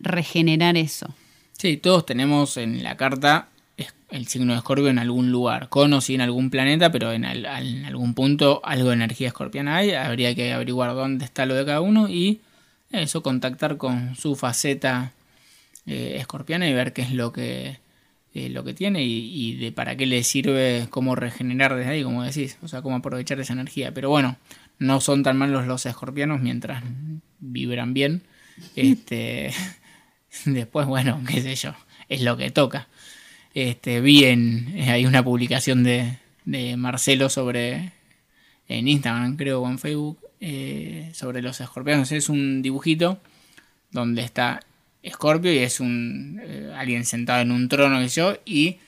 regenerar 0.00 0.76
eso. 0.76 1.08
Sí, 1.52 1.76
todos 1.76 2.04
tenemos 2.06 2.56
en 2.56 2.82
la 2.82 2.96
carta 2.96 3.48
el 4.10 4.28
signo 4.28 4.52
de 4.52 4.58
Escorpio 4.58 4.88
en 4.88 5.00
algún 5.00 5.32
lugar, 5.32 5.68
con 5.68 5.92
o 5.92 6.00
sin 6.00 6.20
algún 6.20 6.48
planeta, 6.48 6.92
pero 6.92 7.12
en 7.12 7.24
algún 7.24 8.14
punto 8.14 8.60
algo 8.62 8.90
de 8.90 8.94
energía 8.94 9.28
escorpiana 9.28 9.76
hay, 9.76 9.90
habría 9.90 10.34
que 10.36 10.52
averiguar 10.52 10.94
dónde 10.94 11.24
está 11.24 11.46
lo 11.46 11.54
de 11.54 11.64
cada 11.64 11.80
uno 11.80 12.08
y 12.08 12.40
eso, 12.92 13.24
contactar 13.24 13.76
con 13.76 14.14
su 14.14 14.36
faceta 14.36 15.12
eh, 15.86 16.18
escorpiana 16.20 16.68
y 16.68 16.74
ver 16.74 16.92
qué 16.92 17.02
es 17.02 17.10
lo 17.10 17.32
que, 17.32 17.78
eh, 18.34 18.48
lo 18.48 18.64
que 18.64 18.74
tiene 18.74 19.04
y, 19.04 19.30
y 19.32 19.56
de 19.56 19.72
para 19.72 19.96
qué 19.96 20.06
le 20.06 20.22
sirve 20.24 20.88
cómo 20.90 21.14
regenerar 21.14 21.74
desde 21.76 21.92
ahí, 21.92 22.02
como 22.02 22.24
decís, 22.24 22.58
o 22.62 22.68
sea, 22.68 22.82
cómo 22.82 22.96
aprovechar 22.96 23.38
esa 23.40 23.52
energía. 23.52 23.94
Pero 23.94 24.10
bueno, 24.10 24.36
no 24.78 25.00
son 25.00 25.22
tan 25.22 25.36
malos 25.36 25.66
los 25.66 25.86
escorpianos 25.86 26.40
mientras 26.40 26.82
vibran 27.40 27.94
bien. 27.94 28.22
Este, 28.76 29.52
después, 30.44 30.86
bueno, 30.86 31.20
qué 31.28 31.40
sé 31.42 31.56
yo, 31.56 31.74
es 32.08 32.22
lo 32.22 32.36
que 32.36 32.50
toca. 32.50 32.88
Este, 33.52 34.00
vi 34.00 34.24
en, 34.24 34.72
eh, 34.76 34.90
hay 34.90 35.06
una 35.06 35.24
publicación 35.24 35.82
de, 35.82 36.18
de 36.44 36.76
Marcelo 36.76 37.28
sobre, 37.28 37.92
en 38.68 38.88
Instagram 38.88 39.36
creo 39.36 39.62
o 39.62 39.68
en 39.68 39.78
Facebook, 39.78 40.18
eh, 40.40 41.10
sobre 41.14 41.42
los 41.42 41.60
escorpianos. 41.60 42.12
Es 42.12 42.28
un 42.28 42.62
dibujito 42.62 43.20
donde 43.90 44.22
está 44.22 44.60
Escorpio 45.04 45.52
y 45.52 45.58
es 45.58 45.80
un 45.80 46.40
eh, 46.42 46.72
alguien 46.76 47.04
sentado 47.04 47.40
en 47.42 47.50
un 47.52 47.68
trono 47.68 48.00
que 48.00 48.08
yo 48.08 48.36
y 48.44 48.78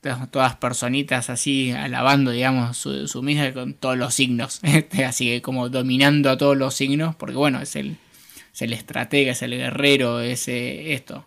to- 0.00 0.28
todas 0.30 0.56
personitas 0.56 1.28
así 1.30 1.70
alabando 1.72 2.30
digamos 2.30 2.76
su, 2.76 3.06
su 3.06 3.22
misa 3.22 3.52
con 3.52 3.74
todos 3.74 3.96
los 3.98 4.14
signos 4.14 4.60
Este, 4.62 5.04
así 5.04 5.26
que 5.26 5.42
como 5.42 5.68
dominando 5.68 6.30
a 6.30 6.38
todos 6.38 6.56
los 6.56 6.74
signos 6.74 7.14
porque 7.16 7.36
bueno 7.36 7.60
es 7.60 7.76
el 7.76 7.96
es 8.54 8.62
el 8.62 8.72
estratega 8.72 9.32
es 9.32 9.42
el 9.42 9.50
guerrero 9.52 10.20
es 10.20 10.48
eh, 10.48 10.94
esto 10.94 11.26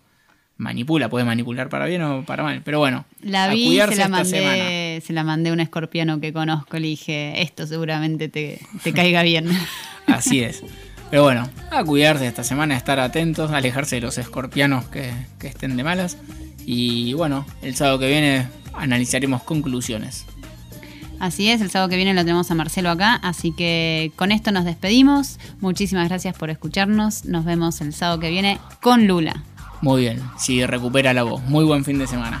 manipula 0.58 1.08
puede 1.08 1.24
manipular 1.24 1.68
para 1.68 1.86
bien 1.86 2.02
o 2.02 2.24
para 2.24 2.42
mal 2.42 2.62
pero 2.64 2.78
bueno 2.78 3.04
La 3.22 3.44
a 3.44 3.48
vi, 3.54 3.62
se 3.62 3.68
cuidarse 3.68 3.96
la, 3.96 4.24
semana. 4.24 4.56
mandé, 4.56 5.02
se 5.04 5.12
la 5.12 5.24
mandé 5.24 5.50
a 5.50 5.52
un 5.54 5.60
escorpiano 5.60 6.20
que 6.20 6.32
conozco. 6.32 6.78
Le 6.78 6.88
dije, 6.88 7.42
esto 7.42 7.66
seguramente 7.66 8.28
te, 8.28 8.60
te 8.84 8.92
caiga 8.92 9.22
bien. 9.22 9.48
Así 10.06 10.40
es. 10.40 10.62
Pero 11.12 11.24
bueno, 11.24 11.46
a 11.70 11.84
cuidarse 11.84 12.26
esta 12.26 12.42
semana, 12.42 12.74
a 12.74 12.78
estar 12.78 12.98
atentos, 12.98 13.50
a 13.50 13.58
alejarse 13.58 13.96
de 13.96 14.00
los 14.00 14.16
escorpianos 14.16 14.86
que, 14.86 15.12
que 15.38 15.46
estén 15.46 15.76
de 15.76 15.84
malas. 15.84 16.16
Y 16.64 17.12
bueno, 17.12 17.44
el 17.60 17.74
sábado 17.74 17.98
que 17.98 18.08
viene 18.08 18.48
analizaremos 18.72 19.42
conclusiones. 19.42 20.24
Así 21.20 21.50
es, 21.50 21.60
el 21.60 21.70
sábado 21.70 21.90
que 21.90 21.96
viene 21.96 22.14
lo 22.14 22.22
tenemos 22.22 22.50
a 22.50 22.54
Marcelo 22.54 22.88
acá, 22.88 23.16
así 23.16 23.52
que 23.52 24.10
con 24.16 24.32
esto 24.32 24.52
nos 24.52 24.64
despedimos. 24.64 25.38
Muchísimas 25.60 26.08
gracias 26.08 26.34
por 26.34 26.48
escucharnos. 26.48 27.26
Nos 27.26 27.44
vemos 27.44 27.82
el 27.82 27.92
sábado 27.92 28.18
que 28.18 28.30
viene 28.30 28.58
con 28.80 29.06
Lula. 29.06 29.44
Muy 29.82 30.00
bien, 30.00 30.22
si 30.38 30.64
recupera 30.64 31.12
la 31.12 31.24
voz. 31.24 31.42
Muy 31.42 31.66
buen 31.66 31.84
fin 31.84 31.98
de 31.98 32.06
semana. 32.06 32.40